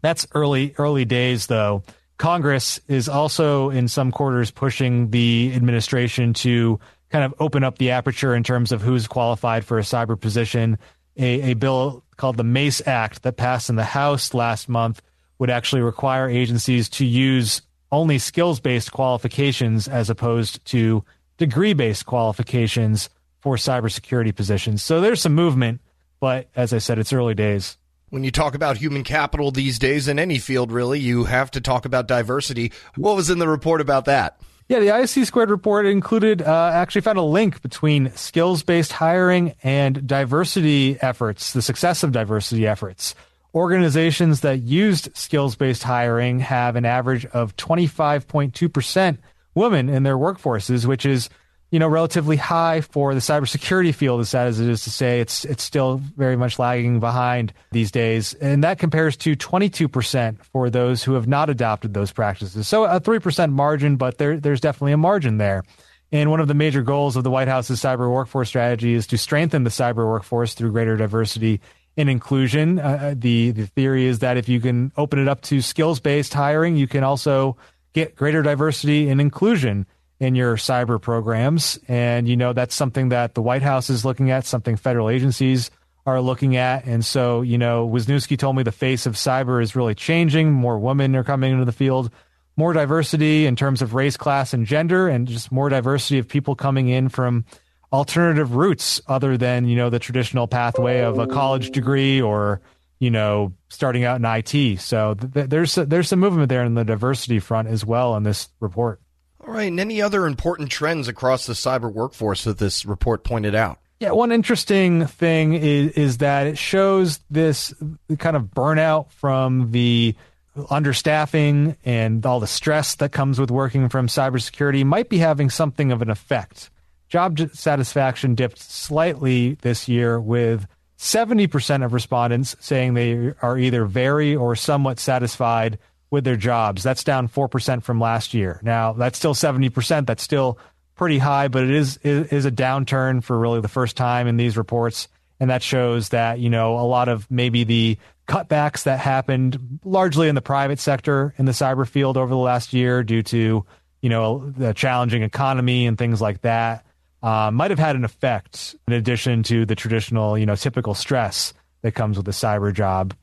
That's 0.00 0.26
early 0.32 0.74
early 0.78 1.04
days 1.04 1.46
though. 1.46 1.82
Congress 2.18 2.80
is 2.88 3.08
also 3.08 3.70
in 3.70 3.86
some 3.86 4.10
quarters 4.10 4.50
pushing 4.50 5.10
the 5.10 5.52
administration 5.54 6.34
to 6.34 6.80
kind 7.10 7.24
of 7.24 7.34
open 7.38 7.62
up 7.64 7.78
the 7.78 7.90
aperture 7.90 8.34
in 8.34 8.42
terms 8.42 8.72
of 8.72 8.82
who's 8.82 9.06
qualified 9.06 9.64
for 9.64 9.78
a 9.78 9.82
cyber 9.82 10.20
position. 10.20 10.78
A, 11.16 11.50
a 11.50 11.54
bill 11.54 12.04
called 12.16 12.36
the 12.36 12.44
MACE 12.44 12.82
Act 12.86 13.22
that 13.22 13.36
passed 13.36 13.70
in 13.70 13.76
the 13.76 13.84
House 13.84 14.34
last 14.34 14.68
month 14.68 15.00
would 15.38 15.50
actually 15.50 15.82
require 15.82 16.28
agencies 16.28 16.88
to 16.90 17.04
use 17.04 17.62
only 17.90 18.18
skills 18.18 18.60
based 18.60 18.92
qualifications 18.92 19.88
as 19.88 20.10
opposed 20.10 20.64
to 20.66 21.04
degree 21.38 21.72
based 21.72 22.06
qualifications 22.06 23.08
for 23.40 23.56
cybersecurity 23.56 24.34
positions. 24.34 24.82
So 24.82 25.00
there's 25.00 25.20
some 25.20 25.34
movement, 25.34 25.80
but 26.20 26.48
as 26.54 26.72
I 26.72 26.78
said, 26.78 26.98
it's 26.98 27.12
early 27.12 27.34
days. 27.34 27.78
When 28.10 28.24
you 28.24 28.30
talk 28.30 28.54
about 28.54 28.78
human 28.78 29.04
capital 29.04 29.50
these 29.50 29.78
days 29.78 30.08
in 30.08 30.18
any 30.18 30.38
field, 30.38 30.72
really, 30.72 30.98
you 30.98 31.24
have 31.24 31.50
to 31.52 31.60
talk 31.60 31.84
about 31.84 32.08
diversity. 32.08 32.72
What 32.96 33.16
was 33.16 33.28
in 33.28 33.38
the 33.38 33.48
report 33.48 33.82
about 33.82 34.06
that? 34.06 34.40
Yeah, 34.68 34.80
the 34.80 34.86
ISC 34.86 35.26
squared 35.26 35.50
report 35.50 35.86
included 35.86 36.42
uh, 36.42 36.70
actually 36.74 37.00
found 37.02 37.18
a 37.18 37.22
link 37.22 37.62
between 37.62 38.12
skills 38.14 38.62
based 38.62 38.92
hiring 38.92 39.54
and 39.62 40.06
diversity 40.06 40.98
efforts, 41.00 41.52
the 41.52 41.62
success 41.62 42.02
of 42.02 42.12
diversity 42.12 42.66
efforts. 42.66 43.14
Organizations 43.54 44.40
that 44.40 44.60
used 44.60 45.14
skills 45.16 45.56
based 45.56 45.82
hiring 45.82 46.40
have 46.40 46.76
an 46.76 46.84
average 46.84 47.24
of 47.26 47.56
25.2% 47.56 49.18
women 49.54 49.88
in 49.88 50.02
their 50.02 50.18
workforces, 50.18 50.84
which 50.84 51.06
is 51.06 51.30
you 51.70 51.78
know, 51.78 51.88
relatively 51.88 52.36
high 52.36 52.80
for 52.80 53.12
the 53.14 53.20
cybersecurity 53.20 53.94
field, 53.94 54.20
as 54.20 54.30
sad 54.30 54.46
as 54.46 54.58
it 54.58 54.68
is 54.68 54.84
to 54.84 54.90
say, 54.90 55.20
it's 55.20 55.44
it's 55.44 55.62
still 55.62 55.98
very 56.16 56.36
much 56.36 56.58
lagging 56.58 56.98
behind 56.98 57.52
these 57.72 57.90
days, 57.90 58.32
and 58.34 58.64
that 58.64 58.78
compares 58.78 59.16
to 59.18 59.36
22% 59.36 60.42
for 60.46 60.70
those 60.70 61.02
who 61.02 61.12
have 61.12 61.28
not 61.28 61.50
adopted 61.50 61.92
those 61.92 62.10
practices. 62.10 62.66
So 62.66 62.84
a 62.84 63.00
three 63.00 63.18
percent 63.18 63.52
margin, 63.52 63.96
but 63.96 64.16
there 64.18 64.38
there's 64.38 64.60
definitely 64.60 64.92
a 64.92 64.98
margin 64.98 65.36
there. 65.38 65.62
And 66.10 66.30
one 66.30 66.40
of 66.40 66.48
the 66.48 66.54
major 66.54 66.80
goals 66.80 67.16
of 67.16 67.24
the 67.24 67.30
White 67.30 67.48
House's 67.48 67.82
cyber 67.82 68.10
workforce 68.10 68.48
strategy 68.48 68.94
is 68.94 69.06
to 69.08 69.18
strengthen 69.18 69.64
the 69.64 69.70
cyber 69.70 70.06
workforce 70.06 70.54
through 70.54 70.72
greater 70.72 70.96
diversity 70.96 71.60
and 71.98 72.08
inclusion. 72.08 72.78
Uh, 72.78 72.82
uh 72.82 73.14
the 73.14 73.50
the 73.50 73.66
theory 73.66 74.06
is 74.06 74.20
that 74.20 74.38
if 74.38 74.48
you 74.48 74.58
can 74.58 74.90
open 74.96 75.18
it 75.18 75.28
up 75.28 75.42
to 75.42 75.60
skills 75.60 76.00
based 76.00 76.32
hiring, 76.32 76.76
you 76.76 76.88
can 76.88 77.04
also 77.04 77.58
get 77.92 78.16
greater 78.16 78.42
diversity 78.42 79.10
and 79.10 79.20
inclusion 79.20 79.86
in 80.20 80.34
your 80.34 80.56
cyber 80.56 81.00
programs. 81.00 81.78
And, 81.88 82.28
you 82.28 82.36
know, 82.36 82.52
that's 82.52 82.74
something 82.74 83.10
that 83.10 83.34
the 83.34 83.42
White 83.42 83.62
House 83.62 83.88
is 83.90 84.04
looking 84.04 84.30
at, 84.30 84.46
something 84.46 84.76
federal 84.76 85.10
agencies 85.10 85.70
are 86.06 86.20
looking 86.20 86.56
at. 86.56 86.86
And 86.86 87.04
so, 87.04 87.42
you 87.42 87.58
know, 87.58 87.88
Wisniewski 87.88 88.38
told 88.38 88.56
me 88.56 88.62
the 88.62 88.72
face 88.72 89.06
of 89.06 89.14
cyber 89.14 89.62
is 89.62 89.76
really 89.76 89.94
changing. 89.94 90.52
More 90.52 90.78
women 90.78 91.14
are 91.14 91.24
coming 91.24 91.52
into 91.52 91.64
the 91.64 91.72
field, 91.72 92.10
more 92.56 92.72
diversity 92.72 93.46
in 93.46 93.56
terms 93.56 93.82
of 93.82 93.94
race, 93.94 94.16
class, 94.16 94.52
and 94.52 94.66
gender, 94.66 95.08
and 95.08 95.28
just 95.28 95.52
more 95.52 95.68
diversity 95.68 96.18
of 96.18 96.26
people 96.26 96.56
coming 96.56 96.88
in 96.88 97.08
from 97.08 97.44
alternative 97.92 98.54
routes 98.54 99.00
other 99.06 99.36
than, 99.36 99.66
you 99.66 99.76
know, 99.76 99.90
the 99.90 99.98
traditional 99.98 100.46
pathway 100.46 101.00
of 101.00 101.18
a 101.18 101.26
college 101.26 101.70
degree 101.70 102.20
or, 102.20 102.60
you 102.98 103.10
know, 103.10 103.52
starting 103.68 104.04
out 104.04 104.16
in 104.16 104.24
IT. 104.24 104.80
So 104.80 105.14
th- 105.14 105.48
there's 105.48 105.74
there's 105.74 106.08
some 106.08 106.18
movement 106.18 106.48
there 106.48 106.64
in 106.64 106.74
the 106.74 106.84
diversity 106.84 107.38
front 107.38 107.68
as 107.68 107.84
well 107.84 108.16
in 108.16 108.24
this 108.24 108.48
report. 108.60 109.00
All 109.48 109.54
right. 109.54 109.68
And 109.68 109.80
any 109.80 110.02
other 110.02 110.26
important 110.26 110.70
trends 110.70 111.08
across 111.08 111.46
the 111.46 111.54
cyber 111.54 111.90
workforce 111.90 112.44
that 112.44 112.58
this 112.58 112.84
report 112.84 113.24
pointed 113.24 113.54
out? 113.54 113.78
Yeah, 113.98 114.10
one 114.10 114.30
interesting 114.30 115.06
thing 115.06 115.54
is, 115.54 115.92
is 115.92 116.18
that 116.18 116.46
it 116.46 116.58
shows 116.58 117.18
this 117.30 117.72
kind 118.18 118.36
of 118.36 118.42
burnout 118.42 119.10
from 119.10 119.70
the 119.70 120.14
understaffing 120.54 121.76
and 121.82 122.26
all 122.26 122.40
the 122.40 122.46
stress 122.46 122.96
that 122.96 123.12
comes 123.12 123.40
with 123.40 123.50
working 123.50 123.88
from 123.88 124.06
cybersecurity 124.06 124.84
might 124.84 125.08
be 125.08 125.16
having 125.16 125.48
something 125.48 125.92
of 125.92 126.02
an 126.02 126.10
effect. 126.10 126.68
Job 127.08 127.40
satisfaction 127.54 128.34
dipped 128.34 128.58
slightly 128.58 129.54
this 129.62 129.88
year 129.88 130.20
with 130.20 130.66
70% 130.98 131.86
of 131.86 131.94
respondents 131.94 132.54
saying 132.60 132.92
they 132.92 133.32
are 133.40 133.56
either 133.56 133.86
very 133.86 134.36
or 134.36 134.54
somewhat 134.54 135.00
satisfied 135.00 135.78
with 136.10 136.24
their 136.24 136.36
jobs. 136.36 136.82
That's 136.82 137.04
down 137.04 137.28
4% 137.28 137.82
from 137.82 138.00
last 138.00 138.34
year. 138.34 138.60
Now, 138.62 138.92
that's 138.92 139.18
still 139.18 139.34
70%. 139.34 140.06
That's 140.06 140.22
still 140.22 140.58
pretty 140.94 141.18
high, 141.18 141.48
but 141.48 141.64
it 141.64 141.70
is, 141.70 141.98
it 142.02 142.32
is 142.32 142.44
a 142.44 142.50
downturn 142.50 143.22
for 143.22 143.38
really 143.38 143.60
the 143.60 143.68
first 143.68 143.96
time 143.96 144.26
in 144.26 144.36
these 144.36 144.56
reports. 144.56 145.08
And 145.40 145.50
that 145.50 145.62
shows 145.62 146.08
that, 146.08 146.40
you 146.40 146.50
know, 146.50 146.78
a 146.78 146.82
lot 146.82 147.08
of 147.08 147.30
maybe 147.30 147.64
the 147.64 147.98
cutbacks 148.26 148.82
that 148.84 148.98
happened 148.98 149.80
largely 149.84 150.28
in 150.28 150.34
the 150.34 150.42
private 150.42 150.78
sector 150.78 151.34
in 151.38 151.46
the 151.46 151.52
cyber 151.52 151.86
field 151.86 152.16
over 152.16 152.28
the 152.28 152.36
last 152.36 152.72
year 152.72 153.02
due 153.02 153.22
to, 153.22 153.64
you 154.02 154.08
know, 154.08 154.50
the 154.56 154.74
challenging 154.74 155.22
economy 155.22 155.86
and 155.86 155.96
things 155.96 156.20
like 156.20 156.42
that 156.42 156.84
uh, 157.22 157.50
might 157.52 157.70
have 157.70 157.78
had 157.78 157.96
an 157.96 158.04
effect 158.04 158.76
in 158.86 158.92
addition 158.92 159.42
to 159.44 159.64
the 159.64 159.74
traditional, 159.74 160.36
you 160.36 160.46
know, 160.46 160.56
typical 160.56 160.94
stress 160.94 161.54
that 161.82 161.92
comes 161.92 162.16
with 162.16 162.28
a 162.28 162.32
cyber 162.32 162.72
job. 162.72 163.14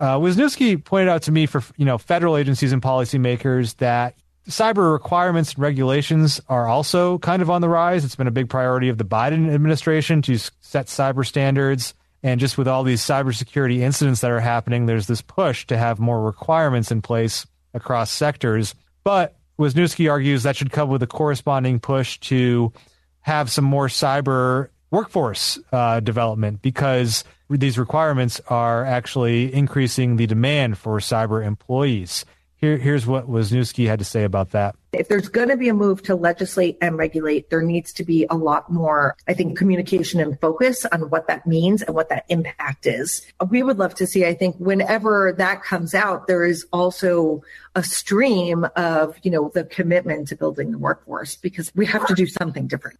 Uh, 0.00 0.16
Wisniewski 0.18 0.82
pointed 0.82 1.08
out 1.08 1.22
to 1.22 1.32
me 1.32 1.46
for 1.46 1.62
you 1.76 1.84
know 1.84 1.98
federal 1.98 2.36
agencies 2.36 2.72
and 2.72 2.80
policymakers 2.80 3.76
that 3.76 4.14
cyber 4.48 4.92
requirements 4.92 5.54
and 5.54 5.62
regulations 5.62 6.40
are 6.48 6.66
also 6.66 7.18
kind 7.18 7.42
of 7.42 7.50
on 7.50 7.60
the 7.60 7.68
rise. 7.68 8.04
It's 8.04 8.16
been 8.16 8.26
a 8.26 8.32
big 8.32 8.48
priority 8.48 8.88
of 8.88 8.98
the 8.98 9.04
Biden 9.04 9.52
administration 9.52 10.22
to 10.22 10.38
set 10.38 10.86
cyber 10.86 11.26
standards. 11.26 11.94
And 12.22 12.40
just 12.40 12.58
with 12.58 12.66
all 12.66 12.82
these 12.82 13.00
cybersecurity 13.00 13.78
incidents 13.78 14.22
that 14.22 14.30
are 14.30 14.40
happening, 14.40 14.86
there's 14.86 15.06
this 15.06 15.22
push 15.22 15.66
to 15.66 15.76
have 15.76 16.00
more 16.00 16.20
requirements 16.20 16.90
in 16.90 17.00
place 17.00 17.46
across 17.74 18.10
sectors. 18.10 18.74
But 19.04 19.36
Wisniewski 19.58 20.10
argues 20.10 20.42
that 20.42 20.56
should 20.56 20.72
come 20.72 20.88
with 20.88 21.02
a 21.02 21.06
corresponding 21.06 21.78
push 21.78 22.18
to 22.20 22.72
have 23.20 23.50
some 23.50 23.64
more 23.64 23.88
cyber 23.88 24.70
workforce 24.90 25.58
uh, 25.72 26.00
development 26.00 26.62
because 26.62 27.24
these 27.50 27.78
requirements 27.78 28.40
are 28.48 28.84
actually 28.84 29.52
increasing 29.52 30.16
the 30.16 30.26
demand 30.26 30.78
for 30.78 30.98
cyber 30.98 31.44
employees. 31.44 32.24
Here, 32.56 32.76
here's 32.76 33.06
what 33.06 33.30
Wisniewski 33.30 33.86
had 33.86 34.00
to 34.00 34.04
say 34.04 34.24
about 34.24 34.50
that. 34.50 34.74
If 34.92 35.06
there's 35.06 35.28
going 35.28 35.48
to 35.48 35.56
be 35.56 35.68
a 35.68 35.74
move 35.74 36.02
to 36.04 36.16
legislate 36.16 36.76
and 36.80 36.98
regulate, 36.98 37.50
there 37.50 37.62
needs 37.62 37.92
to 37.92 38.04
be 38.04 38.26
a 38.30 38.34
lot 38.34 38.68
more, 38.68 39.16
I 39.28 39.34
think, 39.34 39.56
communication 39.56 40.18
and 40.18 40.40
focus 40.40 40.84
on 40.86 41.02
what 41.02 41.28
that 41.28 41.46
means 41.46 41.82
and 41.82 41.94
what 41.94 42.08
that 42.08 42.24
impact 42.28 42.84
is. 42.86 43.24
We 43.48 43.62
would 43.62 43.78
love 43.78 43.94
to 43.96 44.08
see, 44.08 44.26
I 44.26 44.34
think, 44.34 44.56
whenever 44.56 45.32
that 45.38 45.62
comes 45.62 45.94
out, 45.94 46.26
there 46.26 46.44
is 46.44 46.66
also 46.72 47.42
a 47.76 47.84
stream 47.84 48.66
of, 48.74 49.16
you 49.22 49.30
know, 49.30 49.52
the 49.54 49.62
commitment 49.62 50.26
to 50.28 50.36
building 50.36 50.72
the 50.72 50.78
workforce 50.78 51.36
because 51.36 51.70
we 51.76 51.86
have 51.86 52.06
to 52.08 52.14
do 52.14 52.26
something 52.26 52.66
different. 52.66 52.98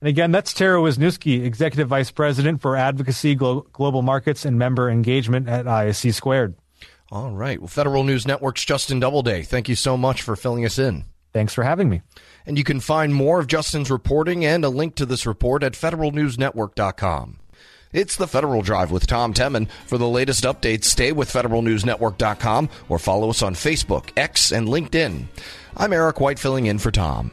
And 0.00 0.08
again, 0.08 0.30
that's 0.30 0.52
Tara 0.52 0.78
Wisniewski, 0.80 1.44
Executive 1.44 1.88
Vice 1.88 2.10
President 2.10 2.60
for 2.60 2.76
Advocacy, 2.76 3.34
Glo- 3.34 3.66
Global 3.72 4.02
Markets, 4.02 4.44
and 4.44 4.58
Member 4.58 4.90
Engagement 4.90 5.48
at 5.48 5.64
ISC 5.64 6.12
Squared. 6.12 6.54
All 7.10 7.30
right. 7.30 7.58
Well, 7.60 7.68
Federal 7.68 8.04
News 8.04 8.26
Network's 8.26 8.64
Justin 8.64 9.00
Doubleday, 9.00 9.42
thank 9.42 9.68
you 9.68 9.76
so 9.76 9.96
much 9.96 10.22
for 10.22 10.36
filling 10.36 10.64
us 10.64 10.78
in. 10.78 11.04
Thanks 11.32 11.54
for 11.54 11.62
having 11.64 11.88
me. 11.88 12.02
And 12.46 12.56
you 12.58 12.64
can 12.64 12.80
find 12.80 13.14
more 13.14 13.40
of 13.40 13.46
Justin's 13.46 13.90
reporting 13.90 14.44
and 14.44 14.64
a 14.64 14.68
link 14.70 14.94
to 14.96 15.06
this 15.06 15.26
report 15.26 15.62
at 15.62 15.72
federalnewsnetwork.com. 15.74 17.38
It's 17.92 18.16
the 18.16 18.26
Federal 18.26 18.62
Drive 18.62 18.90
with 18.90 19.06
Tom 19.06 19.32
Temin. 19.32 19.68
For 19.86 19.96
the 19.98 20.08
latest 20.08 20.44
updates, 20.44 20.84
stay 20.84 21.12
with 21.12 21.30
federalnewsnetwork.com 21.32 22.68
or 22.88 22.98
follow 22.98 23.30
us 23.30 23.42
on 23.42 23.54
Facebook, 23.54 24.10
X, 24.16 24.52
and 24.52 24.68
LinkedIn. 24.68 25.26
I'm 25.76 25.92
Eric 25.92 26.20
White 26.20 26.38
filling 26.38 26.66
in 26.66 26.78
for 26.78 26.90
Tom. 26.90 27.30